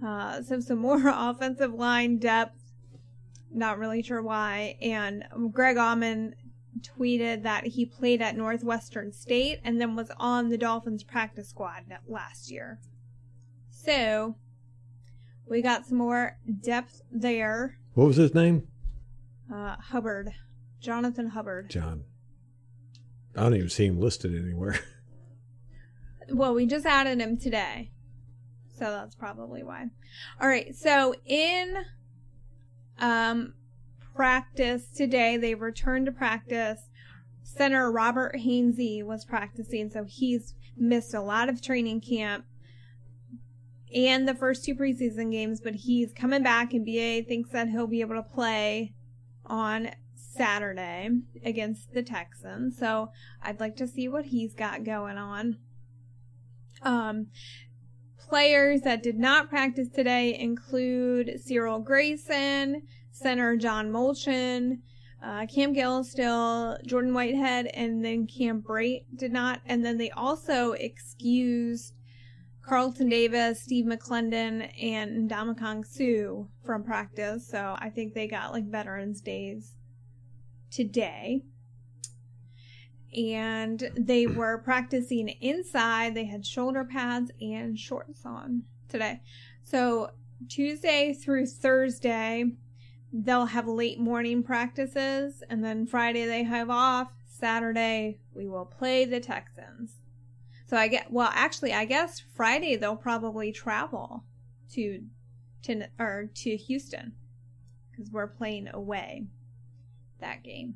Uh, 0.06 0.42
so 0.42 0.62
some 0.62 0.80
more 0.80 1.08
offensive 1.14 1.74
line 1.74 2.18
depth. 2.18 2.61
Not 3.54 3.78
really 3.78 4.02
sure 4.02 4.22
why. 4.22 4.78
And 4.82 5.26
Greg 5.52 5.78
Auman 5.78 6.34
tweeted 6.82 7.44
that 7.44 7.68
he 7.68 7.86
played 7.86 8.22
at 8.22 8.38
Northwestern 8.38 9.12
State 9.12 9.60
and 9.64 9.80
then 9.80 9.96
was 9.96 10.12
on 10.18 10.50
the 10.50 10.58
Dolphins 10.58 11.04
practice 11.04 11.50
squad 11.50 11.84
last 12.08 12.50
year. 12.50 12.80
So 13.70 14.36
we 15.48 15.62
got 15.62 15.86
some 15.86 15.98
more 15.98 16.38
depth 16.62 17.02
there. 17.12 17.78
What 17.94 18.08
was 18.08 18.16
his 18.16 18.34
name? 18.34 18.68
Uh, 19.54 19.76
Hubbard. 19.76 20.32
Jonathan 20.80 21.28
Hubbard. 21.28 21.70
John. 21.70 22.06
I 23.36 23.44
don't 23.44 23.56
even 23.56 23.70
see 23.70 23.86
him 23.86 24.00
listed 24.00 24.34
anywhere. 24.34 24.80
Well, 26.34 26.54
we 26.54 26.66
just 26.66 26.86
added 26.86 27.20
him 27.20 27.38
today. 27.38 27.92
So 28.78 28.86
that's 28.86 29.16
probably 29.16 29.64
why. 29.64 29.88
All 30.40 30.48
right. 30.48 30.76
So 30.76 31.14
in 31.26 31.76
um 33.02 33.54
practice 34.16 34.88
today, 34.88 35.36
they 35.38 35.56
returned 35.56 36.06
to 36.06 36.12
practice. 36.12 36.90
Center 37.44 37.92
Robert 37.92 38.36
Hainsey 38.36 39.04
was 39.04 39.26
practicing, 39.26 39.90
so 39.90 40.06
he's 40.06 40.54
missed 40.78 41.14
a 41.14 41.22
lot 41.22 41.50
of 41.50 41.62
training 41.62 42.02
camp 42.02 42.46
and 43.94 44.28
the 44.28 44.36
first 44.36 44.64
two 44.64 44.76
preseason 44.76 45.32
games, 45.32 45.60
but 45.60 45.76
he's 45.76 46.14
coming 46.14 46.44
back 46.44 46.74
and 46.74 46.86
BA 46.86 47.24
thinks 47.28 47.50
that 47.52 47.70
he'll 47.70 47.88
be 47.88 48.02
able 48.02 48.16
to 48.16 48.24
play 48.24 48.94
on 49.46 49.92
Saturday 50.16 51.10
against 51.44 51.94
the 51.94 52.02
Texans. 52.04 52.78
So 52.78 53.12
I'd 53.42 53.60
like 53.60 53.76
to 53.78 53.88
see 53.88 54.08
what 54.08 54.26
he's 54.26 54.54
got 54.54 54.84
going 54.84 55.18
on. 55.18 55.58
Um, 56.84 57.28
players 58.32 58.80
that 58.84 59.04
did 59.04 59.20
not 59.20 59.50
practice 59.50 59.90
today 59.90 60.40
include 60.40 61.38
Cyril 61.44 61.82
Grayson, 61.82 62.82
center 63.12 63.58
John 63.58 63.92
Molchon, 63.92 64.78
uh, 65.22 65.46
Cam 65.54 65.74
Gill 65.74 66.02
Jordan 66.86 67.14
Whitehead, 67.14 67.66
and 67.74 68.06
then 68.06 68.26
Cam 68.26 68.62
Brate 68.62 69.04
did 69.18 69.34
not. 69.34 69.60
And 69.66 69.84
then 69.84 69.98
they 69.98 70.12
also 70.12 70.72
excused 70.72 71.94
Carlton 72.62 73.10
Davis, 73.10 73.64
Steve 73.64 73.84
McLendon, 73.84 74.72
and 74.82 75.30
Ndamukong 75.30 75.86
Suh 75.86 76.48
from 76.66 76.86
practice. 76.86 77.50
So 77.50 77.76
I 77.80 77.90
think 77.90 78.14
they 78.14 78.30
got 78.30 78.54
like 78.54 78.72
Veterans 78.72 79.20
Days 79.20 79.76
today. 80.72 81.44
And 83.16 83.92
they 83.98 84.26
were 84.26 84.60
practicing 84.60 85.30
inside. 85.30 86.16
They 86.16 86.26
had 86.26 86.46
shoulder 86.46 86.86
pads 86.86 87.32
and 87.42 87.78
shorts 87.78 88.26
on 88.26 88.64
today. 88.88 89.22
So 89.64 90.12
Tuesday 90.48 91.14
through 91.14 91.48
Thursday, 91.48 92.46
they'll 93.12 93.48
have 93.48 93.68
late 93.68 94.00
morning 94.00 94.44
practices. 94.44 95.44
And 95.50 95.64
then 95.64 95.86
Friday, 95.86 96.26
they 96.26 96.44
have 96.44 96.70
off. 96.70 97.12
Saturday, 97.28 98.20
we 98.34 98.48
will 98.48 98.66
play 98.66 99.04
the 99.04 99.20
Texans. 99.20 99.98
So 100.68 100.78
I 100.78 100.88
get 100.88 101.12
well, 101.12 101.30
actually, 101.34 101.74
I 101.74 101.86
guess 101.86 102.20
Friday 102.20 102.78
they'll 102.78 102.96
probably 102.96 103.52
travel 103.52 104.24
to 104.74 105.04
to 105.64 105.88
or 106.00 106.30
to 106.34 106.56
Houston 106.56 107.14
because 107.90 108.12
we're 108.12 108.28
playing 108.28 108.70
away 108.74 109.26
that 110.20 110.44
game. 110.44 110.76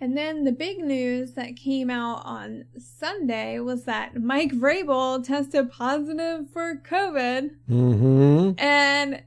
And 0.00 0.16
then 0.16 0.44
the 0.44 0.52
big 0.52 0.78
news 0.78 1.32
that 1.32 1.56
came 1.56 1.90
out 1.90 2.22
on 2.24 2.66
Sunday 2.78 3.58
was 3.58 3.84
that 3.84 4.20
Mike 4.20 4.52
Vrabel 4.52 5.24
tested 5.24 5.72
positive 5.72 6.48
for 6.52 6.76
COVID. 6.76 7.50
Mm-hmm. 7.68 8.50
And 8.58 9.22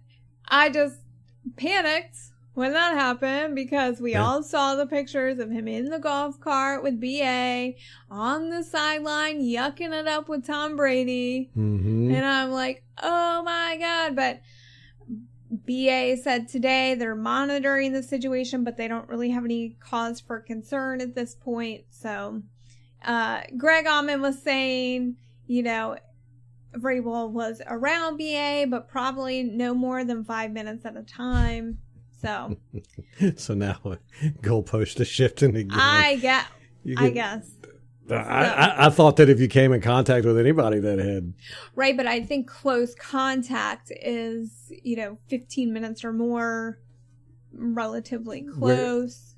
I 0.47 0.69
just 0.69 0.99
panicked 1.57 2.17
when 2.53 2.73
that 2.73 2.93
happened 2.93 3.55
because 3.55 3.99
we 3.99 4.11
Yeah. 4.13 4.25
all 4.25 4.43
saw 4.43 4.75
the 4.75 4.85
pictures 4.85 5.39
of 5.39 5.51
him 5.51 5.67
in 5.67 5.85
the 5.85 5.99
golf 5.99 6.39
cart 6.39 6.83
with 6.83 6.99
BA 6.99 7.73
on 8.09 8.49
the 8.49 8.63
sideline, 8.63 9.41
yucking 9.41 9.93
it 9.93 10.07
up 10.07 10.29
with 10.29 10.45
Tom 10.45 10.75
Brady. 10.75 11.49
Mm-hmm. 11.57 12.11
And 12.13 12.25
I'm 12.25 12.51
like, 12.51 12.83
oh 13.01 13.41
my 13.43 13.77
God. 13.77 14.15
But 14.15 14.41
BA 15.51 16.15
said 16.21 16.47
today 16.47 16.95
they're 16.95 17.15
monitoring 17.15 17.91
the 17.91 18.01
situation, 18.01 18.63
but 18.63 18.77
they 18.77 18.87
don't 18.87 19.09
really 19.09 19.29
have 19.31 19.43
any 19.43 19.75
cause 19.79 20.19
for 20.21 20.39
concern 20.39 21.01
at 21.01 21.13
this 21.13 21.35
point. 21.35 21.83
So, 21.89 22.41
uh, 23.03 23.41
Greg 23.57 23.85
Auman 23.85 24.21
was 24.21 24.41
saying, 24.41 25.17
you 25.47 25.63
know, 25.63 25.97
Vrabel 26.73 27.29
was 27.29 27.61
around 27.67 28.17
BA, 28.17 28.65
but 28.69 28.87
probably 28.87 29.43
no 29.43 29.73
more 29.73 30.03
than 30.05 30.23
five 30.23 30.51
minutes 30.51 30.85
at 30.85 30.95
a 30.95 31.03
time. 31.03 31.79
So 32.21 32.57
So 33.35 33.53
now 33.53 33.79
goalpost 34.41 34.99
is 34.99 35.07
shifting 35.07 35.55
again. 35.55 35.77
I 35.79 36.15
get, 36.17 36.45
I 36.97 37.09
guess. 37.09 37.49
I, 38.17 38.87
I, 38.87 38.89
thought 38.89 39.17
that 39.17 39.29
if 39.29 39.39
you 39.39 39.47
came 39.47 39.73
in 39.73 39.81
contact 39.81 40.25
with 40.25 40.37
anybody 40.37 40.79
that 40.79 40.99
had, 40.99 41.33
Right, 41.75 41.95
but 41.95 42.07
I 42.07 42.21
think 42.21 42.47
close 42.47 42.95
contact 42.95 43.91
is, 44.01 44.71
you 44.83 44.95
know, 44.95 45.17
15 45.27 45.71
minutes 45.73 46.03
or 46.03 46.13
more, 46.13 46.79
relatively 47.53 48.41
close. 48.43 49.35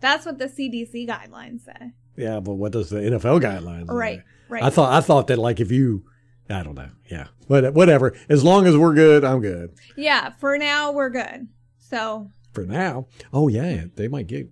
That's 0.00 0.26
what 0.26 0.38
the 0.38 0.46
CDC 0.46 1.08
guidelines 1.08 1.64
say. 1.64 1.92
yeah, 2.16 2.40
but 2.40 2.54
what 2.54 2.72
does 2.72 2.90
the 2.90 2.98
NFL 2.98 3.40
guidelines? 3.40 3.88
say? 3.88 3.94
Right, 3.94 4.22
right. 4.48 4.62
I 4.62 4.70
thought 4.70 4.92
I 4.92 5.00
thought 5.00 5.28
that 5.28 5.38
like 5.38 5.60
if 5.60 5.70
you, 5.70 6.04
I 6.50 6.62
don't 6.62 6.74
know, 6.74 6.90
yeah, 7.10 7.28
but 7.48 7.74
whatever. 7.74 8.14
As 8.28 8.42
long 8.42 8.66
as 8.66 8.76
we're 8.76 8.94
good, 8.94 9.24
I'm 9.24 9.40
good 9.40 9.70
yeah, 9.96 10.30
for 10.38 10.58
now 10.58 10.92
we're 10.92 11.10
good. 11.10 11.48
So, 11.78 12.30
for 12.52 12.64
now. 12.64 13.06
Oh 13.32 13.48
yeah, 13.48 13.84
they 13.94 14.08
might 14.08 14.26
get 14.26 14.50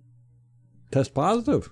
test 0.90 1.14
positive. 1.14 1.70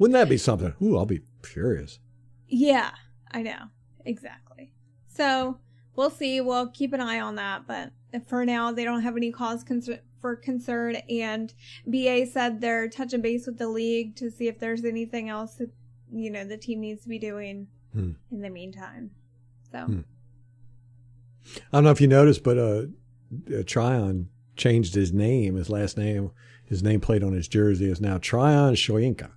Wouldn't 0.00 0.14
that 0.14 0.28
be 0.28 0.36
something? 0.38 0.74
Ooh, 0.82 0.96
I'll 0.98 1.06
be 1.06 1.20
furious. 1.44 2.00
yeah, 2.48 2.90
I 3.30 3.42
know. 3.42 3.66
Exactly. 4.04 4.72
So, 5.06 5.58
we'll 5.94 6.10
see. 6.10 6.40
We'll 6.40 6.68
keep 6.70 6.92
an 6.92 7.00
eye 7.00 7.20
on 7.20 7.36
that, 7.36 7.66
but 7.68 7.92
for 8.26 8.44
now 8.44 8.72
they 8.72 8.82
don't 8.84 9.02
have 9.02 9.16
any 9.16 9.30
cause 9.30 9.62
concern 9.62 10.00
for 10.20 10.34
concern 10.36 10.96
and 11.08 11.54
BA 11.88 12.26
said 12.26 12.60
they're 12.60 12.88
touching 12.88 13.22
base 13.22 13.46
with 13.46 13.56
the 13.58 13.68
league 13.68 14.16
to 14.16 14.30
see 14.30 14.48
if 14.48 14.58
there's 14.58 14.84
anything 14.84 15.28
else 15.30 15.54
that 15.54 15.70
you 16.12 16.30
know 16.30 16.44
the 16.44 16.58
team 16.58 16.80
needs 16.80 17.02
to 17.04 17.08
be 17.08 17.18
doing 17.18 17.68
Hmm. 17.94 18.12
in 18.30 18.40
the 18.42 18.50
meantime. 18.50 19.12
So, 19.72 19.78
Hmm. 19.84 20.00
I 21.72 21.76
don't 21.78 21.84
know 21.84 21.90
if 21.90 22.00
you 22.00 22.06
noticed, 22.08 22.42
but 22.44 22.58
uh, 22.58 22.82
uh, 23.56 23.62
Tryon 23.66 24.28
changed 24.56 24.94
his 24.94 25.12
name, 25.12 25.54
his 25.56 25.70
last 25.70 25.96
name, 25.96 26.30
his 26.64 26.82
name 26.82 27.00
played 27.00 27.22
on 27.24 27.32
his 27.32 27.48
jersey 27.48 27.90
is 27.90 28.00
now 28.00 28.18
Tryon 28.18 28.74
Shoyinka, 28.74 29.30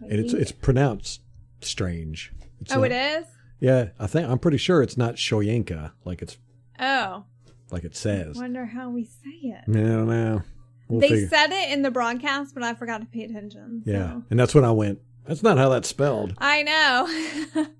and 0.00 0.12
it's 0.12 0.32
it's 0.32 0.52
pronounced 0.52 1.20
strange. 1.60 2.32
It's 2.60 2.72
oh, 2.72 2.76
not- 2.80 2.90
it 2.90 2.92
is. 2.92 3.26
Yeah, 3.60 3.88
I 3.98 4.06
think 4.06 4.28
I'm 4.28 4.38
pretty 4.38 4.56
sure 4.56 4.82
it's 4.82 4.96
not 4.96 5.16
Shoyinka 5.16 5.92
like 6.04 6.22
it's 6.22 6.38
Oh, 6.78 7.24
like 7.70 7.84
it 7.84 7.94
says. 7.94 8.36
I 8.38 8.40
wonder 8.40 8.64
how 8.66 8.88
we 8.90 9.04
say 9.04 9.30
it. 9.42 9.64
I 9.68 9.72
don't 9.72 10.08
know. 10.08 10.42
We'll 10.88 11.00
they 11.00 11.08
figure- 11.10 11.28
said 11.28 11.50
it 11.52 11.70
in 11.72 11.82
the 11.82 11.90
broadcast, 11.90 12.54
but 12.54 12.62
I 12.62 12.74
forgot 12.74 13.00
to 13.02 13.06
pay 13.06 13.24
attention. 13.24 13.82
so. 13.84 13.90
yeah, 13.90 14.20
and 14.30 14.38
that's 14.40 14.54
when 14.54 14.64
I 14.64 14.70
went. 14.72 14.98
That's 15.26 15.42
not 15.42 15.58
how 15.58 15.68
that's 15.68 15.88
spelled. 15.88 16.34
I 16.38 16.62
know. 16.62 17.66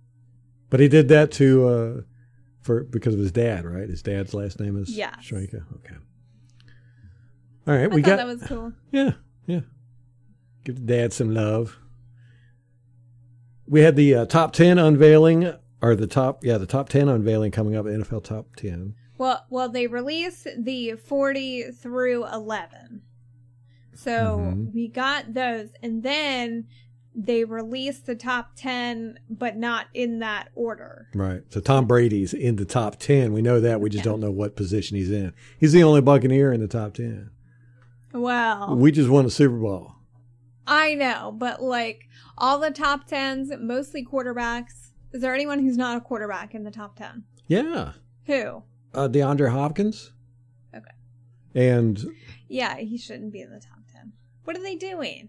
But 0.70 0.78
he 0.78 0.86
did 0.86 1.08
that 1.08 1.32
to 1.32 1.68
uh, 1.68 2.00
for 2.62 2.84
because 2.84 3.12
of 3.14 3.18
his 3.20 3.32
dad, 3.32 3.64
right? 3.64 3.88
His 3.88 4.02
dad's 4.02 4.32
last 4.32 4.60
name 4.60 4.76
is 4.80 4.96
yeah 4.96 5.16
Shoyinka. 5.16 5.64
Okay. 5.76 5.96
All 7.66 7.74
right, 7.74 7.84
I 7.84 7.86
we 7.88 8.02
thought 8.02 8.08
got 8.10 8.16
that 8.18 8.26
was 8.26 8.42
cool. 8.44 8.72
Yeah, 8.92 9.12
yeah. 9.46 9.60
Give 10.64 10.76
the 10.76 10.82
dad 10.82 11.12
some 11.12 11.34
love. 11.34 11.76
We 13.70 13.80
had 13.82 13.94
the 13.96 14.14
uh, 14.14 14.26
top 14.26 14.52
10 14.52 14.78
unveiling, 14.78 15.54
or 15.80 15.94
the 15.94 16.06
top, 16.08 16.44
yeah, 16.44 16.58
the 16.58 16.66
top 16.66 16.88
10 16.90 17.08
unveiling 17.08 17.52
coming 17.52 17.76
up, 17.76 17.86
NFL 17.86 18.24
top 18.24 18.56
10. 18.56 18.94
Well, 19.16 19.46
well, 19.48 19.68
they 19.68 19.86
released 19.86 20.48
the 20.58 20.94
forty 20.96 21.70
through 21.70 22.26
eleven, 22.26 23.02
so 23.94 24.38
Mhm. 24.38 24.74
we 24.74 24.88
got 24.88 25.34
those, 25.34 25.68
and 25.82 26.02
then 26.02 26.66
they 27.14 27.44
released 27.44 28.06
the 28.06 28.14
top 28.14 28.52
ten, 28.56 29.18
but 29.28 29.56
not 29.58 29.86
in 29.92 30.20
that 30.20 30.48
order. 30.54 31.08
Right. 31.14 31.42
So 31.50 31.60
Tom 31.60 31.86
Brady's 31.86 32.32
in 32.32 32.56
the 32.56 32.64
top 32.64 32.96
10. 32.98 33.32
We 33.34 33.42
know 33.42 33.60
that. 33.60 33.80
We 33.80 33.90
just 33.90 34.04
Yeah. 34.06 34.12
don't 34.12 34.20
know 34.20 34.30
what 34.30 34.56
position 34.56 34.96
he's 34.96 35.10
in. 35.10 35.32
He's 35.58 35.72
the 35.72 35.82
only 35.82 36.00
Buccaneer 36.00 36.52
in 36.52 36.60
the 36.60 36.68
top 36.68 36.94
10. 36.94 37.30
Well, 38.14 38.74
We 38.76 38.90
just 38.90 39.10
won 39.10 39.26
a 39.26 39.30
Super 39.30 39.58
Bowl. 39.58 39.92
I 40.66 40.94
know, 40.94 41.34
but 41.36 41.62
like 41.62 42.08
all 42.40 42.58
the 42.58 42.70
top 42.70 43.06
tens, 43.06 43.52
mostly 43.60 44.04
quarterbacks. 44.04 44.90
Is 45.12 45.20
there 45.20 45.34
anyone 45.34 45.60
who's 45.60 45.76
not 45.76 45.96
a 45.96 46.00
quarterback 46.00 46.54
in 46.54 46.64
the 46.64 46.70
top 46.70 46.96
ten? 46.96 47.24
Yeah. 47.46 47.92
Who? 48.26 48.62
Uh, 48.94 49.08
DeAndre 49.08 49.50
Hopkins. 49.50 50.12
Okay. 50.74 50.90
And 51.54 52.04
Yeah, 52.48 52.76
he 52.78 52.96
shouldn't 52.96 53.32
be 53.32 53.40
in 53.40 53.50
the 53.50 53.60
top 53.60 53.80
ten. 53.92 54.12
What 54.44 54.56
are 54.56 54.62
they 54.62 54.76
doing? 54.76 55.28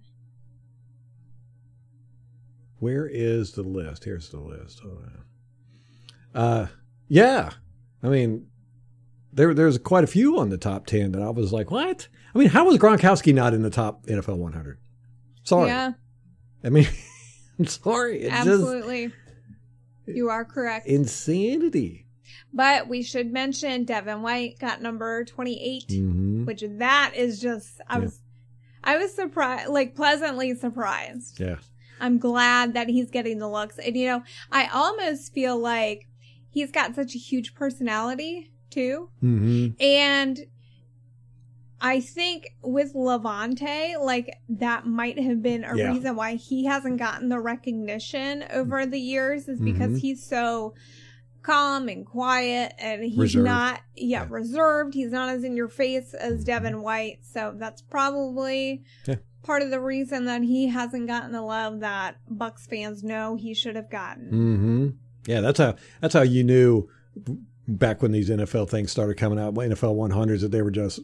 Where 2.79 3.07
is 3.07 3.51
the 3.51 3.61
list? 3.63 4.05
Here's 4.05 4.29
the 4.29 4.39
list. 4.39 4.79
Hold 4.79 5.03
on. 5.03 6.41
Uh, 6.41 6.67
yeah. 7.07 7.51
I 8.01 8.07
mean, 8.07 8.47
there 9.33 9.53
there's 9.53 9.77
quite 9.77 10.03
a 10.03 10.07
few 10.07 10.39
on 10.39 10.49
the 10.49 10.57
top 10.57 10.85
ten 10.85 11.11
that 11.11 11.21
I 11.21 11.29
was 11.29 11.51
like, 11.53 11.69
what? 11.69 12.07
I 12.33 12.37
mean, 12.39 12.49
how 12.49 12.65
was 12.65 12.77
Gronkowski 12.77 13.33
not 13.33 13.53
in 13.53 13.61
the 13.61 13.69
top 13.69 14.05
NFL 14.05 14.37
100? 14.37 14.79
Sorry. 15.43 15.67
Yeah, 15.67 15.91
I 16.63 16.69
mean, 16.69 16.87
I'm 17.59 17.65
sorry. 17.65 18.21
It's 18.21 18.33
absolutely. 18.33 19.11
You 20.07 20.29
are 20.29 20.43
correct. 20.45 20.87
insanity. 20.87 22.05
But 22.53 22.87
we 22.87 23.01
should 23.03 23.31
mention 23.31 23.83
Devin 23.85 24.21
White 24.21 24.57
got 24.59 24.81
number 24.81 25.23
28, 25.25 25.85
hmm 25.89 26.45
which 26.45 26.63
that 26.79 27.13
is 27.15 27.39
just 27.39 27.79
I 27.87 27.97
Yeah. 27.97 28.03
was 28.05 28.19
I 28.83 28.97
was 28.97 29.13
surprised, 29.13 29.69
like 29.69 29.95
pleasantly 29.95 30.55
surprised. 30.55 31.39
Yeah. 31.39 31.57
I'm 31.99 32.17
glad 32.17 32.73
that 32.73 32.89
he's 32.89 33.11
getting 33.11 33.37
the 33.37 33.47
looks. 33.49 33.77
And 33.77 33.95
you 33.95 34.07
know, 34.07 34.23
I 34.51 34.65
almost 34.67 35.33
feel 35.33 35.57
like 35.57 36.07
he's 36.49 36.71
got 36.71 36.95
such 36.95 37.13
a 37.15 37.19
huge 37.19 37.53
personality 37.53 38.51
too. 38.71 39.09
hmm 39.19 39.67
And 39.79 40.39
I 41.83 41.99
think 41.99 42.55
with 42.61 42.93
Lavonte, 42.93 43.99
like 44.03 44.37
that 44.49 44.85
might 44.85 45.17
have 45.19 45.41
been 45.41 45.63
a 45.63 45.75
Yeah. 45.75 45.91
reason 45.91 46.15
why 46.15 46.35
he 46.35 46.65
hasn't 46.65 46.99
gotten 46.99 47.29
the 47.29 47.39
recognition 47.39 48.43
over 48.53 48.85
the 48.85 48.99
years 48.99 49.47
is 49.47 49.59
because 49.59 49.93
Mhm. 49.93 49.99
he's 49.99 50.23
so 50.23 50.73
calm 51.41 51.89
and 51.89 52.05
quiet 52.05 52.73
and 52.77 53.03
he's 53.03 53.17
Reserved. 53.17 53.45
not 53.45 53.81
yeah, 53.95 54.21
Yeah. 54.23 54.27
reserved. 54.29 54.93
He's 54.93 55.11
not 55.11 55.29
as 55.29 55.43
in 55.43 55.57
your 55.57 55.69
face 55.69 56.13
as 56.13 56.43
Devin 56.43 56.81
White. 56.83 57.19
So 57.23 57.55
that's 57.57 57.81
probably 57.81 58.83
Yeah. 59.07 59.15
part 59.41 59.63
of 59.63 59.71
the 59.71 59.79
reason 59.81 60.25
that 60.25 60.43
he 60.43 60.67
hasn't 60.67 61.07
gotten 61.07 61.31
the 61.31 61.41
love 61.41 61.79
that 61.79 62.17
Bucs 62.31 62.67
fans 62.69 63.03
know 63.03 63.35
he 63.37 63.55
should 63.55 63.75
have 63.75 63.89
gotten. 63.89 64.29
hmm 64.29 64.87
Yeah, 65.27 65.41
that's 65.41 65.57
how 65.57 65.75
that's 65.99 66.13
how 66.13 66.21
you 66.21 66.43
knew 66.43 66.87
back 67.67 68.01
when 68.03 68.11
these 68.11 68.29
NFL 68.29 68.65
things 68.67 68.91
started 68.91 69.17
coming 69.17 69.39
out, 69.39 69.53
NFL 69.55 69.95
100s, 69.95 70.41
that 70.41 70.51
they 70.51 70.61
were 70.61 70.71
just 70.71 70.99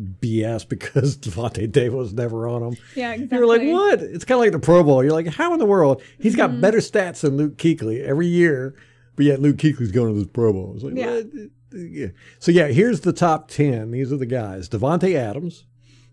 BS 0.00 0.68
because 0.68 1.16
Lavonte 1.18 1.70
Davis 1.70 1.94
was 1.94 2.12
never 2.14 2.48
on 2.48 2.62
them. 2.62 2.76
Yeah, 2.94 3.12
exactly. 3.12 3.38
You're 3.38 3.46
like, 3.46 3.62
what? 3.62 4.00
It's 4.02 4.24
kind 4.24 4.36
of 4.36 4.40
like 4.44 4.52
the 4.52 4.58
Pro 4.58 4.82
Bowl. 4.82 5.02
You're 5.02 5.12
like, 5.12 5.26
how 5.28 5.52
in 5.52 5.58
the 5.58 5.66
world? 5.66 6.02
He's 6.18 6.34
got 6.36 6.50
Mhm. 6.50 6.60
better 6.60 6.78
stats 6.78 7.20
than 7.20 7.36
Luke 7.36 7.56
Kuechly 7.56 8.02
every 8.02 8.26
year, 8.26 8.74
but 9.16 9.26
yet 9.26 9.40
Luke 9.40 9.56
Kuechly's 9.56 9.92
going 9.92 10.12
to 10.14 10.18
this 10.18 10.28
Pro 10.32 10.52
Bowl. 10.52 10.72
It's 10.74 10.84
like, 10.84 10.94
Yeah. 10.96 11.14
what? 11.16 11.26
Yeah. 11.72 12.06
So 12.38 12.50
yeah, 12.50 12.66
here's 12.68 13.00
the 13.00 13.12
top 13.12 13.48
ten. 13.48 13.90
These 13.92 14.12
are 14.12 14.16
the 14.16 14.26
guys: 14.26 14.68
Davante 14.68 15.14
Adams, 15.14 15.66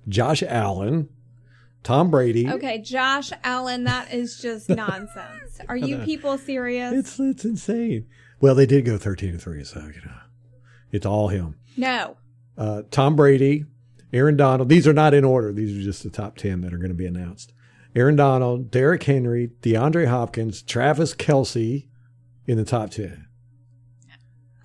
Josh 0.07 0.43
Allen, 0.43 1.09
Tom 1.83 2.11
Brady. 2.11 2.47
Okay, 2.47 2.79
Josh 2.79 3.31
Allen, 3.43 3.85
that 3.85 4.13
is 4.13 4.39
just 4.39 4.69
nonsense. 4.69 5.59
Are 5.67 5.77
you 5.77 5.97
people 5.99 6.37
serious? 6.37 6.93
It's 6.93 7.19
it's 7.19 7.43
insane. 7.45 8.05
Well, 8.39 8.53
they 8.53 8.67
did 8.67 8.85
go 8.85 8.97
thirteen 8.99 9.31
to 9.33 9.39
three, 9.39 9.63
so 9.63 9.79
you 9.79 10.01
know, 10.05 10.17
it's 10.91 11.05
all 11.05 11.29
him. 11.29 11.55
no. 11.75 12.17
Uh, 12.55 12.81
Tom 12.89 13.15
Brady, 13.15 13.65
Aaron 14.13 14.37
Donald. 14.37 14.69
These 14.69 14.87
are 14.87 14.93
not 14.93 15.13
in 15.13 15.23
order. 15.23 15.51
These 15.51 15.77
are 15.77 15.81
just 15.83 16.03
the 16.03 16.09
top 16.09 16.37
ten 16.37 16.61
that 16.61 16.73
are 16.73 16.77
going 16.77 16.89
to 16.89 16.95
be 16.95 17.05
announced. 17.05 17.53
Aaron 17.95 18.15
Donald, 18.15 18.69
Derrick 18.71 19.03
Henry, 19.03 19.51
DeAndre 19.61 20.07
Hopkins, 20.07 20.61
Travis 20.61 21.13
Kelce 21.15 21.87
in 22.45 22.57
the 22.57 22.65
top 22.65 22.91
ten. 22.91 23.27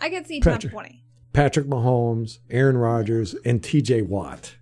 I 0.00 0.10
could 0.10 0.26
see 0.26 0.40
top 0.40 0.54
Patrick. 0.54 0.72
20. 0.72 1.04
Patrick 1.32 1.66
Mahomes, 1.66 2.38
Aaron 2.50 2.76
Rodgers, 2.76 3.34
and 3.44 3.62
T.J. 3.62 4.02
Watt. 4.02 4.56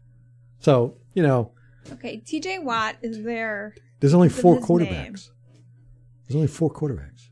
So 0.61 0.97
you 1.15 1.23
know, 1.23 1.53
Okay, 1.93 2.23
TJ 2.25 2.63
Watt 2.63 2.97
is 3.03 3.23
there. 3.25 3.75
there's 4.01 4.15
only 4.15 4.29
four 4.29 4.59
quarterbacks. 4.61 4.91
name. 4.91 5.13
There's 5.15 6.37
only 6.37 6.47
four 6.47 6.71
quarterbacks. 6.73 7.29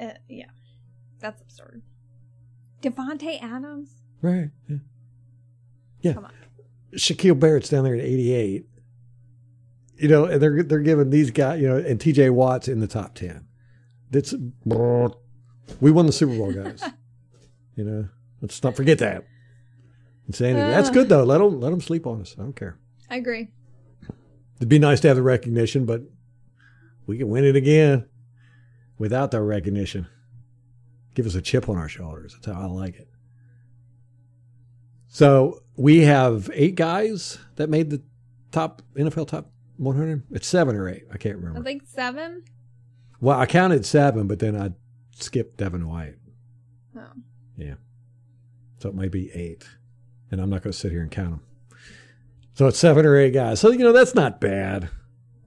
Uh, 0.00 0.10
yeah, 0.28 0.46
that's 1.20 1.40
absurd. 1.40 1.82
Davante 2.82 3.42
Adams? 3.42 3.96
Right. 4.20 4.50
Yeah. 4.68 4.76
Yeah. 6.02 6.14
Come 6.14 6.26
on. 6.26 6.32
Shaquille 6.94 7.38
Barrett's 7.38 7.70
down 7.70 7.84
there 7.84 7.94
at 7.94 8.04
88. 8.04 8.66
You 9.96 10.08
know, 10.08 10.24
and 10.24 10.42
they're 10.42 10.62
they're 10.62 10.80
giving 10.80 11.10
these 11.10 11.30
guys, 11.30 11.60
you 11.60 11.68
know, 11.68 11.76
and 11.76 11.98
TJ 11.98 12.30
Watt's 12.30 12.68
in 12.68 12.80
the 12.80 12.88
top 12.88 13.14
10. 13.14 13.46
That's 14.10 14.34
we 15.80 15.90
won 15.90 16.06
the 16.06 16.12
Super 16.12 16.36
Bowl, 16.36 16.52
guys. 16.52 16.82
you 17.76 17.84
know, 17.84 18.08
let's 18.40 18.62
not 18.62 18.76
forget 18.76 18.98
that. 18.98 19.24
Insanity. 20.26 20.60
That's 20.60 20.88
uh. 20.88 20.92
good 20.92 21.08
though. 21.08 21.24
Let 21.24 21.38
them 21.38 21.60
let 21.60 21.70
them 21.70 21.80
sleep 21.80 22.06
on 22.06 22.20
us. 22.20 22.34
I 22.38 22.42
don't 22.42 22.56
care. 22.56 22.78
I 23.08 23.16
agree. 23.16 23.50
It'd 24.56 24.68
be 24.68 24.78
nice 24.78 25.00
to 25.00 25.08
have 25.08 25.16
the 25.16 25.22
recognition, 25.22 25.86
but 25.86 26.02
we 27.06 27.18
can 27.18 27.28
win 27.28 27.44
it 27.44 27.56
again 27.56 28.06
without 28.98 29.30
the 29.30 29.40
recognition. 29.40 30.06
Give 31.14 31.26
us 31.26 31.34
a 31.34 31.42
chip 31.42 31.68
on 31.68 31.76
our 31.76 31.88
shoulders. 31.88 32.34
That's 32.34 32.46
how 32.46 32.62
I 32.62 32.66
like 32.66 32.96
it. 32.96 33.08
So 35.08 35.61
we 35.76 36.00
have 36.00 36.50
eight 36.52 36.74
guys 36.74 37.38
that 37.56 37.68
made 37.70 37.90
the 37.90 38.02
top 38.50 38.82
NFL 38.96 39.28
top 39.28 39.50
100. 39.76 40.22
It's 40.30 40.46
seven 40.46 40.76
or 40.76 40.88
eight. 40.88 41.04
I 41.12 41.16
can't 41.16 41.36
remember. 41.36 41.60
I 41.60 41.62
think 41.62 41.82
seven. 41.86 42.44
Well, 43.20 43.38
I 43.38 43.46
counted 43.46 43.86
seven, 43.86 44.26
but 44.26 44.38
then 44.38 44.56
I 44.60 44.72
skipped 45.14 45.56
Devin 45.56 45.88
White. 45.88 46.16
Oh. 46.96 47.02
Yeah. 47.56 47.74
So 48.78 48.88
it 48.88 48.94
might 48.94 49.12
be 49.12 49.30
eight. 49.32 49.64
And 50.30 50.40
I'm 50.40 50.50
not 50.50 50.62
going 50.62 50.72
to 50.72 50.78
sit 50.78 50.92
here 50.92 51.02
and 51.02 51.10
count 51.10 51.30
them. 51.30 51.42
So 52.54 52.66
it's 52.66 52.78
seven 52.78 53.06
or 53.06 53.16
eight 53.16 53.32
guys. 53.32 53.60
So, 53.60 53.70
you 53.70 53.78
know, 53.78 53.92
that's 53.92 54.14
not 54.14 54.40
bad. 54.40 54.88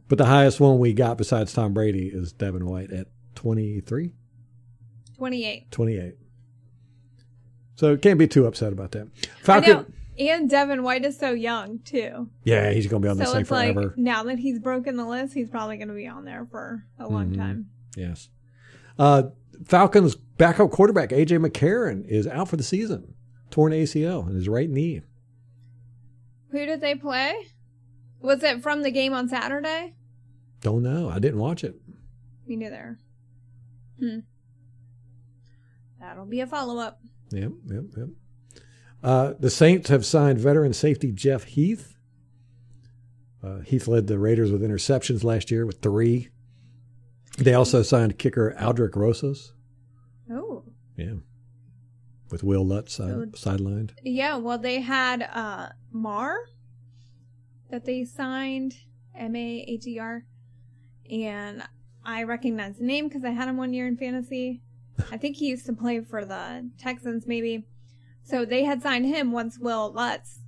But 0.08 0.18
the 0.18 0.26
highest 0.26 0.60
one 0.60 0.80
we 0.80 0.94
got 0.94 1.18
besides 1.18 1.54
Tom 1.54 1.74
Brady 1.74 2.08
is 2.08 2.32
Devin 2.32 2.66
White 2.66 2.92
at 2.92 3.08
23, 3.36 4.12
28. 5.18 5.72
28. 5.72 6.14
So 7.76 7.98
can't 7.98 8.20
be 8.20 8.28
too 8.28 8.46
upset 8.46 8.72
about 8.72 8.92
that. 8.92 9.08
Falcon. 9.42 9.92
And 10.18 10.50
Devin 10.50 10.84
White 10.84 11.04
is 11.04 11.18
so 11.20 11.32
young, 11.32 11.80
too. 11.80 12.30
Yeah, 12.44 12.72
he's 12.72 12.88
going 12.88 13.02
to 13.02 13.06
be 13.06 13.10
on 13.10 13.18
this 13.18 13.28
So 13.28 13.34
thing 13.34 13.42
it's 13.42 13.52
like, 13.52 13.74
forever. 13.74 13.94
now 13.98 14.24
that 14.24 14.40
he's 14.40 14.60
broken 14.60 14.96
the 14.96 15.06
list, 15.06 15.34
he's 15.34 15.50
probably 15.50 15.76
going 15.78 15.90
to 15.90 15.94
be 15.94 16.08
on 16.08 16.24
there 16.24 16.48
for 16.50 16.86
a 16.98 17.08
long 17.10 17.32
Mhm. 17.32 17.36
time. 17.38 17.70
Yes. 17.98 18.30
Uh, 18.98 19.24
Falcons 19.66 20.16
backup 20.16 20.72
quarterback 20.72 21.10
AJ 21.12 21.38
McCarron 21.46 22.06
is 22.08 22.28
out 22.28 22.48
for 22.48 22.56
the 22.58 22.64
season. 22.64 23.14
Torn 23.52 23.74
ACL 23.74 24.28
in 24.30 24.36
his 24.36 24.48
right 24.48 24.70
knee. 24.70 25.02
Who 26.52 26.66
did 26.66 26.80
they 26.82 26.96
play? 26.96 27.34
Was 28.22 28.42
it 28.44 28.62
from 28.62 28.84
the 28.84 28.92
game 28.92 29.14
on 29.14 29.28
Saturday? 29.28 29.94
Don't 30.62 30.82
know. 30.84 31.10
I 31.10 31.20
didn't 31.20 31.40
watch 31.40 31.64
it. 31.64 31.76
Me 32.48 32.56
neither. 32.56 33.00
Hmm. 34.00 34.20
That'll 36.00 36.26
be 36.26 36.40
a 36.42 36.48
follow 36.48 36.78
up. 36.80 37.02
Yep, 37.32 37.52
yep, 37.68 37.84
yep. 37.98 38.08
Uh, 39.06 39.36
the 39.40 39.52
Saints 39.52 39.90
have 39.90 40.04
signed 40.04 40.40
veteran 40.40 40.74
safety 40.74 41.12
Jeff 41.12 41.44
Heath. 41.44 41.96
Uh, 43.44 43.60
Heath 43.60 43.88
led 43.88 44.08
the 44.08 44.18
Raiders 44.18 44.52
with 44.52 44.64
interceptions 44.64 45.24
last 45.24 45.52
year 45.52 45.64
with 45.68 45.80
three. 45.80 46.30
They 47.38 47.54
also 47.54 47.84
signed 47.84 48.18
kicker 48.18 48.56
Aldrick 48.60 48.96
Rosas. 48.96 49.54
Oh. 50.32 50.64
Yeah. 50.98 51.14
With 52.32 52.44
Wil 52.44 52.66
Lutz 52.66 52.94
side, 52.96 53.36
So- 53.38 53.52
sidelined. 53.52 53.92
Yeah, 54.02 54.38
well, 54.38 54.58
they 54.58 54.82
had 54.82 55.22
uh, 55.22 55.70
Mar 55.92 56.38
that 57.70 57.86
they 57.86 58.06
signed, 58.06 58.76
M 59.16 59.36
A 59.36 59.66
H 59.68 59.86
E 59.86 60.00
R. 60.00 60.26
And 61.12 61.62
I 62.04 62.24
recognize 62.24 62.78
the 62.78 62.86
name 62.86 63.08
because 63.08 63.24
I 63.24 63.30
had 63.30 63.48
him 63.48 63.58
one 63.58 63.72
year 63.72 63.86
in 63.88 63.98
fantasy. 63.98 64.64
I 65.12 65.18
think 65.18 65.36
he 65.36 65.50
used 65.50 65.68
to 65.68 65.74
play 65.74 66.00
for 66.00 66.26
the 66.26 66.68
Texans, 66.80 67.28
maybe. 67.28 67.68
So 68.26 68.44
they 68.44 68.64
had 68.64 68.82
signed 68.82 69.06
him 69.06 69.32
once 69.32 69.60
Wil 69.60 69.94
Lutz 69.94 70.40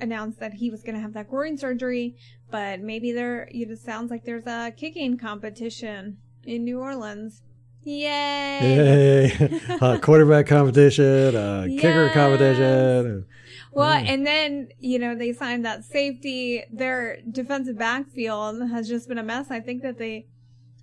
announced 0.00 0.38
that 0.38 0.54
he 0.54 0.70
was 0.70 0.82
going 0.82 0.94
to 0.94 1.00
have 1.00 1.14
that 1.14 1.28
groin 1.28 1.56
surgery. 1.56 2.14
But 2.50 2.80
maybe 2.80 3.10
there, 3.10 3.48
it 3.50 3.78
sounds 3.78 4.10
like 4.10 4.24
there's 4.24 4.46
a 4.46 4.72
kicking 4.76 5.18
competition 5.18 6.18
in 6.44 6.64
New 6.64 6.78
Orleans. 6.78 7.42
Yay! 7.82 9.30
Yay. 9.38 9.60
uh, 9.80 9.98
quarterback 9.98 10.46
competition, 10.46 11.34
uh, 11.34 11.66
kicker 11.70 12.10
competition. 12.10 13.24
Well, 13.72 14.02
Yeah. 14.02 14.12
and 14.12 14.26
then, 14.26 14.68
you 14.78 14.98
know, 14.98 15.14
they 15.14 15.32
signed 15.32 15.64
that 15.64 15.84
safety. 15.84 16.64
Their 16.70 17.18
defensive 17.30 17.78
backfield 17.78 18.68
has 18.70 18.88
just 18.88 19.08
been 19.08 19.18
a 19.18 19.22
mess. 19.22 19.50
I 19.50 19.60
think 19.60 19.82
that 19.82 19.98
they, 19.98 20.26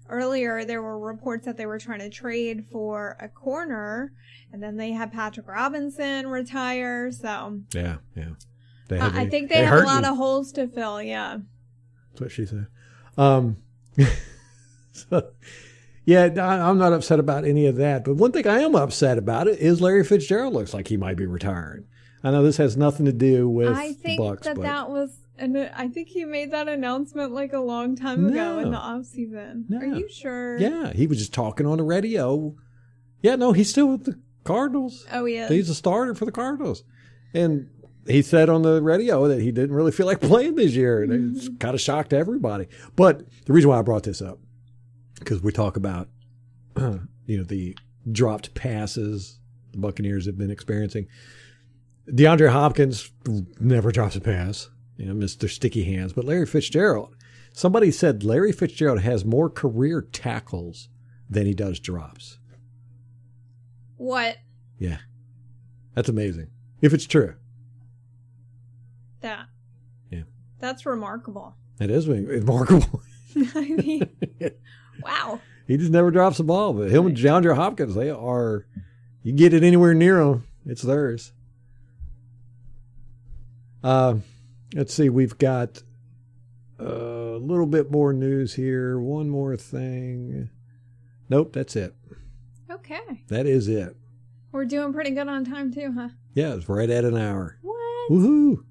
earlier, 0.10 0.66
there 0.66 0.82
were 0.82 1.00
reports 1.00 1.46
that 1.46 1.58
they 1.58 1.66
were 1.66 1.80
trying 1.80 2.00
to 2.00 2.10
trade 2.10 2.66
for 2.72 3.18
a 3.20 3.28
corner, 3.28 4.12
and 4.52 4.62
then 4.62 4.78
they 4.78 4.92
had 4.92 5.12
Patrick 5.12 5.48
Robinson 5.48 6.28
retire. 6.28 7.12
So 7.12 7.62
Yeah, 7.74 7.98
yeah. 8.16 8.32
They 8.88 9.00
uh, 9.00 9.12
I 9.14 9.28
think 9.28 9.50
they, 9.50 9.64
have 9.64 9.82
a 9.82 9.86
lot 9.86 10.04
you. 10.04 10.10
of 10.12 10.18
holes 10.18 10.52
to 10.54 10.68
fill. 10.68 11.02
Yeah. 11.02 11.40
That's 12.12 12.22
what 12.22 12.32
she 12.32 12.46
said. 12.46 12.68
Um, 13.18 13.58
so, 14.92 15.32
yeah, 16.06 16.26
I'm 16.26 16.78
not 16.78 16.94
upset 16.94 17.20
about 17.20 17.46
any 17.46 17.66
of 17.66 17.78
that. 17.78 18.06
But 18.06 18.16
one 18.16 18.32
thing 18.32 18.48
I 18.48 18.60
am 18.60 18.76
upset 18.76 19.18
about 19.18 19.48
it 19.48 19.60
is 19.60 19.82
Larry 19.82 20.04
Fitzgerald 20.04 20.54
looks 20.54 20.74
like 20.74 20.88
he 20.88 20.98
might 20.98 21.18
be 21.18 21.26
retiring. 21.26 21.86
I 22.24 22.32
know 22.32 22.44
this 22.44 22.58
has 22.58 22.76
nothing 22.76 23.06
to 23.06 23.14
do 23.14 23.50
with 23.50 23.76
I 23.76 23.94
think 23.94 24.20
the 24.20 24.24
Bucs, 24.24 24.42
that 24.44 24.56
but 24.56 24.62
that 24.64 24.90
was, 24.90 25.18
and 25.38 25.58
I 25.76 25.88
think 25.88 26.10
he 26.10 26.26
made 26.26 26.52
that 26.52 26.68
announcement 26.68 27.34
like 27.34 27.54
a 27.54 27.60
long 27.60 27.96
time 27.96 28.26
ago 28.26 28.60
in 28.60 28.72
the 28.72 28.78
off 28.78 29.06
season. 29.06 29.66
No. 29.70 29.80
Are 29.80 29.86
you 29.86 30.10
sure? 30.10 30.58
yeah, 30.58 30.94
he 30.94 31.08
was 31.08 31.18
just 31.18 31.34
talking 31.34 31.66
on 31.66 31.78
the 31.78 31.84
radio. 31.84 32.56
Yeah, 33.22 33.36
no, 33.36 33.52
he's 33.52 33.70
still 33.70 33.88
with 33.88 34.06
the 34.06 34.20
Cardinals. 34.44 35.06
Oh, 35.12 35.26
he. 35.26 35.46
He's 35.48 35.70
a 35.70 35.76
starter 35.76 36.14
for 36.16 36.26
the 36.26 36.32
Cardinals, 36.32 36.84
and 37.34 37.70
he 38.08 38.22
said 38.22 38.50
on 38.50 38.62
the 38.62 38.82
radio 38.82 39.28
that 39.28 39.42
he 39.42 39.52
didn't 39.52 39.76
really 39.76 39.92
feel 39.92 40.06
like 40.06 40.22
playing 40.22 40.56
this 40.56 40.74
year, 40.74 41.04
and 41.04 41.36
it's 41.36 41.46
mm-hmm. 41.46 41.58
kind 41.58 41.74
of 41.74 41.82
shocked 41.82 42.14
everybody. 42.14 42.68
But 42.96 43.24
the 43.46 43.54
reason 43.54 43.70
why 43.70 43.80
I 43.80 43.82
brought 43.82 44.04
this 44.04 44.22
up 44.22 44.40
because 45.20 45.42
we 45.42 45.52
talk 45.52 45.78
about 45.78 46.10
you 46.78 47.38
know 47.38 47.44
the 47.44 47.78
dropped 48.12 48.54
passes 48.54 49.40
the 49.72 49.82
Buccaneers 49.82 50.26
have 50.26 50.38
been 50.38 50.52
experiencing. 50.52 51.08
DeAndre 52.08 52.52
Hopkins 52.52 53.12
never 53.60 53.92
drops 53.92 54.16
a 54.16 54.22
pass, 54.22 54.70
you 54.98 55.06
know, 55.06 55.14
Mr. 55.14 55.50
Sticky 55.50 55.84
Hands. 55.84 56.12
But 56.14 56.26
Larry 56.26 56.46
Fitzgerald, 56.46 57.16
somebody 57.54 57.92
said 57.92 58.24
Larry 58.24 58.52
Fitzgerald 58.52 59.02
has 59.02 59.26
more 59.26 59.50
career 59.50 60.02
tackles 60.02 60.90
than 61.30 61.46
he 61.46 61.54
does 61.54 61.80
drops. 61.80 62.40
What? 63.98 64.38
Yeah, 64.78 64.98
that's 65.94 66.10
amazing. 66.10 66.48
If 66.82 66.94
it's 66.94 67.08
true, 67.08 67.36
That. 69.22 69.48
Yeah. 70.12 70.24
That's 70.60 70.86
remarkable. 70.86 71.56
that 71.78 71.90
is 71.90 72.08
remarkable. 72.08 73.02
I 73.56 73.62
mean, 73.68 74.10
wow. 75.02 75.42
he 75.68 75.76
just 75.78 75.92
never 75.92 76.10
drops 76.10 76.38
the 76.38 76.44
ball. 76.44 76.74
But 76.74 76.90
him 76.90 77.06
and 77.08 77.18
DeAndre 77.18 77.56
Hopkins, 77.56 77.96
they 77.96 78.10
are. 78.10 78.66
You 79.24 79.34
get 79.34 79.54
it 79.54 79.64
anywhere 79.64 79.94
near 79.94 80.24
them, 80.24 80.48
it's 80.66 80.84
theirs. 80.84 81.34
Uh, 83.84 84.16
let's 84.74 84.94
see. 84.94 85.10
We've 85.10 85.38
got 85.38 85.84
a 86.80 87.38
little 87.40 87.66
bit 87.66 87.92
more 87.92 88.14
news 88.14 88.54
here. 88.56 89.00
One 89.00 89.30
more 89.30 89.56
thing. 89.58 90.50
Nope, 91.30 91.54
that's 91.54 91.76
it. 91.76 91.96
Okay. 92.70 93.24
That 93.28 93.46
is 93.46 93.68
it. 93.68 93.96
We're 94.52 94.66
doing 94.66 94.94
pretty 94.94 95.12
good 95.12 95.28
on 95.28 95.44
time, 95.46 95.74
too, 95.74 95.94
huh? 95.98 96.10
Yeah, 96.34 96.54
it's 96.56 96.70
right 96.70 96.90
at 96.90 97.04
an 97.04 97.18
hour. 97.18 97.58
What? 97.62 98.12
Woohoo! 98.12 98.64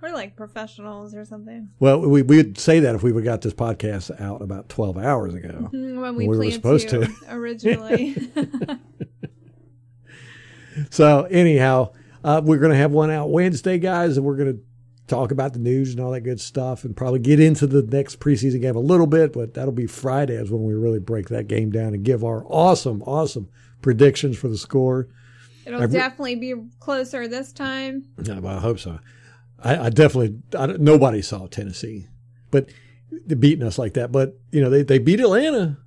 We're 0.00 0.12
like 0.12 0.36
professionals 0.36 1.14
or 1.14 1.24
something. 1.24 1.70
Well, 1.80 2.00
we 2.00 2.22
we'd 2.22 2.56
say 2.56 2.78
that 2.80 2.94
if 2.94 3.02
we 3.02 3.10
would 3.10 3.24
got 3.24 3.40
this 3.42 3.52
podcast 3.52 4.20
out 4.20 4.42
about 4.42 4.68
twelve 4.68 4.96
hours 4.96 5.34
ago. 5.34 5.68
When 5.72 6.14
we, 6.14 6.28
We 6.28 6.38
were 6.38 6.50
supposed 6.52 6.88
to, 6.90 7.06
to. 7.06 7.12
originally. 7.30 8.16
So 10.90 11.24
anyhow, 11.24 11.92
uh, 12.22 12.40
we're 12.44 12.58
going 12.58 12.72
to 12.72 12.78
have 12.78 12.92
one 12.92 13.10
out 13.10 13.30
Wednesday, 13.30 13.78
guys, 13.78 14.16
and 14.16 14.24
we're 14.24 14.36
going 14.36 14.54
to 14.54 14.62
talk 15.08 15.30
about 15.32 15.52
the 15.52 15.58
news 15.58 15.92
and 15.92 16.00
all 16.00 16.12
that 16.12 16.20
good 16.20 16.40
stuff, 16.40 16.84
and 16.84 16.96
probably 16.96 17.18
get 17.18 17.40
into 17.40 17.66
the 17.66 17.82
next 17.82 18.20
preseason 18.20 18.60
game 18.60 18.76
a 18.76 18.80
little 18.80 19.06
bit. 19.06 19.32
But 19.32 19.54
that'll 19.54 19.72
be 19.72 19.86
Friday 19.86 20.34
is 20.34 20.50
when 20.50 20.64
we 20.64 20.74
really 20.74 21.00
break 21.00 21.28
that 21.28 21.48
game 21.48 21.70
down 21.70 21.94
and 21.94 22.04
give 22.04 22.24
our 22.24 22.44
awesome, 22.46 23.02
awesome 23.02 23.48
predictions 23.82 24.36
for 24.36 24.48
the 24.48 24.58
score. 24.58 25.08
It'll 25.66 25.82
Every- 25.82 25.98
definitely 25.98 26.36
be 26.36 26.54
closer 26.80 27.28
this 27.28 27.52
time. 27.52 28.04
Yeah, 28.22 28.38
well, 28.38 28.56
I 28.56 28.60
hope 28.60 28.78
so. 28.78 29.00
I, 29.62 29.86
I 29.86 29.90
definitely 29.90 30.38
I, 30.56 30.66
nobody 30.66 31.20
saw 31.20 31.46
Tennessee, 31.46 32.06
but 32.50 32.68
they're 33.10 33.36
beating 33.36 33.66
us 33.66 33.78
like 33.78 33.94
that. 33.94 34.12
But 34.12 34.38
you 34.52 34.60
know 34.60 34.70
they 34.70 34.82
they 34.82 34.98
beat 34.98 35.20
Atlanta. 35.20 35.78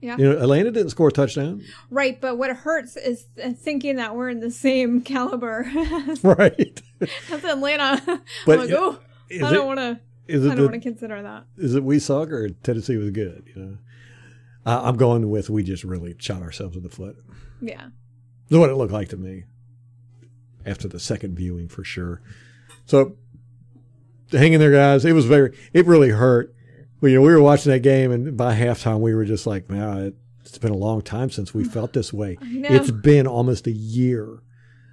Yeah. 0.00 0.16
You 0.16 0.32
know 0.32 0.38
Atlanta 0.38 0.70
didn't 0.70 0.90
score 0.90 1.08
a 1.08 1.12
touchdown. 1.12 1.64
Right, 1.90 2.20
but 2.20 2.38
what 2.38 2.50
hurts 2.50 2.96
is 2.96 3.26
thinking 3.36 3.96
that 3.96 4.14
we're 4.14 4.28
in 4.28 4.40
the 4.40 4.50
same 4.50 5.02
caliber 5.02 5.68
right. 6.22 6.82
as 7.32 7.44
Atlanta. 7.44 8.22
But 8.46 8.58
like, 8.60 8.70
oh, 8.70 8.98
I 9.32 9.52
don't 9.52 9.66
want 9.66 9.80
to. 9.80 10.00
is 10.28 10.46
I 10.46 10.54
don't 10.54 10.70
want 10.70 10.74
to 10.74 10.80
consider 10.80 11.20
that. 11.22 11.44
is 11.56 11.74
it 11.74 11.82
we 11.82 11.98
suck 11.98 12.30
or 12.30 12.48
Tennessee 12.48 12.96
was 12.96 13.10
good? 13.10 13.44
You 13.54 13.62
know, 13.62 13.78
uh, 14.64 14.82
I'm 14.84 14.96
going 14.96 15.28
with 15.30 15.50
we 15.50 15.62
just 15.62 15.82
really 15.82 16.14
shot 16.18 16.42
ourselves 16.42 16.76
in 16.76 16.82
the 16.82 16.88
foot. 16.90 17.16
Yeah. 17.60 17.88
That's 18.48 18.60
what 18.60 18.70
it 18.70 18.76
looked 18.76 18.92
like 18.92 19.08
to 19.08 19.16
me 19.16 19.44
after 20.64 20.86
the 20.88 21.00
second 21.00 21.36
viewing 21.36 21.68
for 21.68 21.82
sure. 21.84 22.22
So 22.86 23.16
hang 24.30 24.52
in 24.52 24.60
there, 24.60 24.72
guys. 24.72 25.04
It 25.04 25.12
was 25.12 25.26
very, 25.26 25.56
it 25.72 25.86
really 25.86 26.10
hurt. 26.10 26.54
Well, 27.00 27.10
you 27.10 27.16
know, 27.16 27.22
we 27.22 27.32
were 27.32 27.42
watching 27.42 27.70
that 27.72 27.80
game, 27.80 28.10
and 28.10 28.36
by 28.36 28.56
halftime, 28.56 29.00
we 29.00 29.14
were 29.14 29.24
just 29.24 29.46
like, 29.46 29.70
"Man, 29.70 29.98
it, 29.98 30.14
it's 30.44 30.58
been 30.58 30.72
a 30.72 30.76
long 30.76 31.02
time 31.02 31.30
since 31.30 31.54
we 31.54 31.64
felt 31.64 31.92
this 31.92 32.12
way." 32.12 32.36
It's 32.42 32.90
been 32.90 33.26
almost 33.26 33.66
a 33.66 33.72
year. 33.72 34.42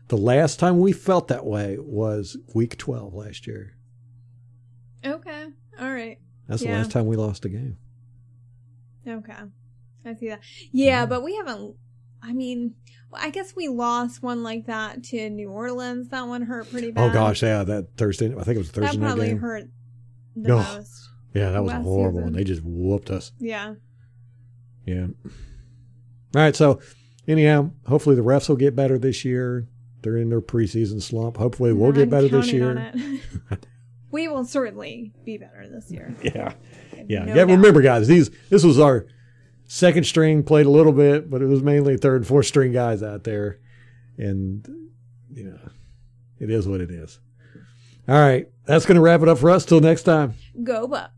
The 0.07 0.17
last 0.17 0.59
time 0.59 0.79
we 0.79 0.91
felt 0.91 1.29
that 1.29 1.45
way 1.45 1.77
was 1.79 2.37
Week 2.53 2.77
12 2.77 3.13
last 3.15 3.47
year. 3.47 3.75
Okay. 5.03 5.47
All 5.79 5.91
right. 5.91 6.19
That's 6.47 6.61
the 6.61 6.69
last 6.69 6.91
time 6.91 7.07
we 7.07 7.15
lost 7.15 7.43
a 7.45 7.49
game. 7.49 7.77
Okay. 9.07 9.33
I 10.05 10.13
see 10.13 10.29
that. 10.29 10.41
Yeah, 10.71 11.01
mm-hmm. 11.01 11.09
but 11.09 11.23
we 11.23 11.35
haven't. 11.35 11.75
I 12.21 12.33
mean, 12.33 12.75
I 13.13 13.29
guess 13.29 13.55
we 13.55 13.67
lost 13.67 14.21
one 14.21 14.43
like 14.43 14.67
that 14.67 15.03
to 15.05 15.29
New 15.29 15.49
Orleans. 15.49 16.09
That 16.09 16.27
one 16.27 16.43
hurt 16.43 16.69
pretty 16.69 16.89
oh, 16.89 16.93
bad. 16.93 17.09
Oh 17.09 17.13
gosh, 17.13 17.43
yeah, 17.43 17.63
that 17.63 17.97
Thursday. 17.97 18.27
I 18.27 18.43
think 18.43 18.55
it 18.55 18.57
was 18.59 18.71
that 18.71 18.81
Thursday 18.81 18.97
night 18.97 19.07
probably 19.07 19.27
game. 19.27 19.39
hurt 19.39 19.63
the 20.35 20.49
No. 20.49 20.57
most. 20.57 21.04
Yeah, 21.35 21.51
that 21.51 21.63
was 21.63 21.73
last 21.73 21.83
horrible, 21.83 22.19
season. 22.19 22.27
and 22.27 22.35
they 22.35 22.43
just 22.45 22.61
whooped 22.63 23.09
us. 23.09 23.33
Yeah. 23.39 23.75
Yeah. 24.85 25.07
All 25.25 26.41
right. 26.41 26.55
So, 26.55 26.79
anyhow, 27.27 27.71
hopefully 27.87 28.15
the 28.15 28.21
refs 28.21 28.47
will 28.47 28.55
get 28.55 28.75
better 28.75 28.97
this 28.97 29.25
year. 29.25 29.67
They're 30.01 30.17
in 30.17 30.29
their 30.29 30.41
preseason 30.41 31.01
slump. 31.01 31.37
Hopefully, 31.37 31.73
we'll 31.73 31.91
get 31.91 32.03
I'm 32.03 32.09
better 32.09 32.27
this 32.29 32.51
year. 32.51 32.93
we 34.11 34.27
will 34.27 34.45
certainly 34.45 35.11
be 35.25 35.37
better 35.37 35.67
this 35.69 35.91
year. 35.91 36.15
Yeah. 36.23 36.53
Yeah. 37.07 37.25
No 37.25 37.35
yeah. 37.35 37.45
doubt. 37.45 37.47
Remember, 37.49 37.81
guys, 37.81 38.07
these 38.07 38.29
this 38.49 38.63
was 38.63 38.79
our 38.79 39.05
second 39.65 40.05
string. 40.05 40.43
Played 40.43 40.67
a 40.67 40.71
little 40.71 40.93
bit, 40.93 41.29
but 41.29 41.41
it 41.41 41.47
was 41.47 41.61
mainly 41.61 41.97
third 41.97 42.17
and 42.17 42.27
fourth 42.27 42.45
string 42.45 42.71
guys 42.71 43.03
out 43.03 43.23
there, 43.25 43.59
and 44.17 44.65
you 45.33 45.43
know, 45.45 45.59
it 46.39 46.49
is 46.49 46.67
what 46.67 46.81
it 46.81 46.91
is. 46.91 47.19
All 48.07 48.15
right. 48.15 48.47
That's 48.65 48.85
going 48.85 48.95
to 48.95 49.01
wrap 49.01 49.21
it 49.21 49.27
up 49.27 49.39
for 49.39 49.49
us. 49.49 49.65
Till 49.65 49.81
next 49.81 50.03
time. 50.03 50.35
Go 50.63 50.87
Bucs. 50.87 51.09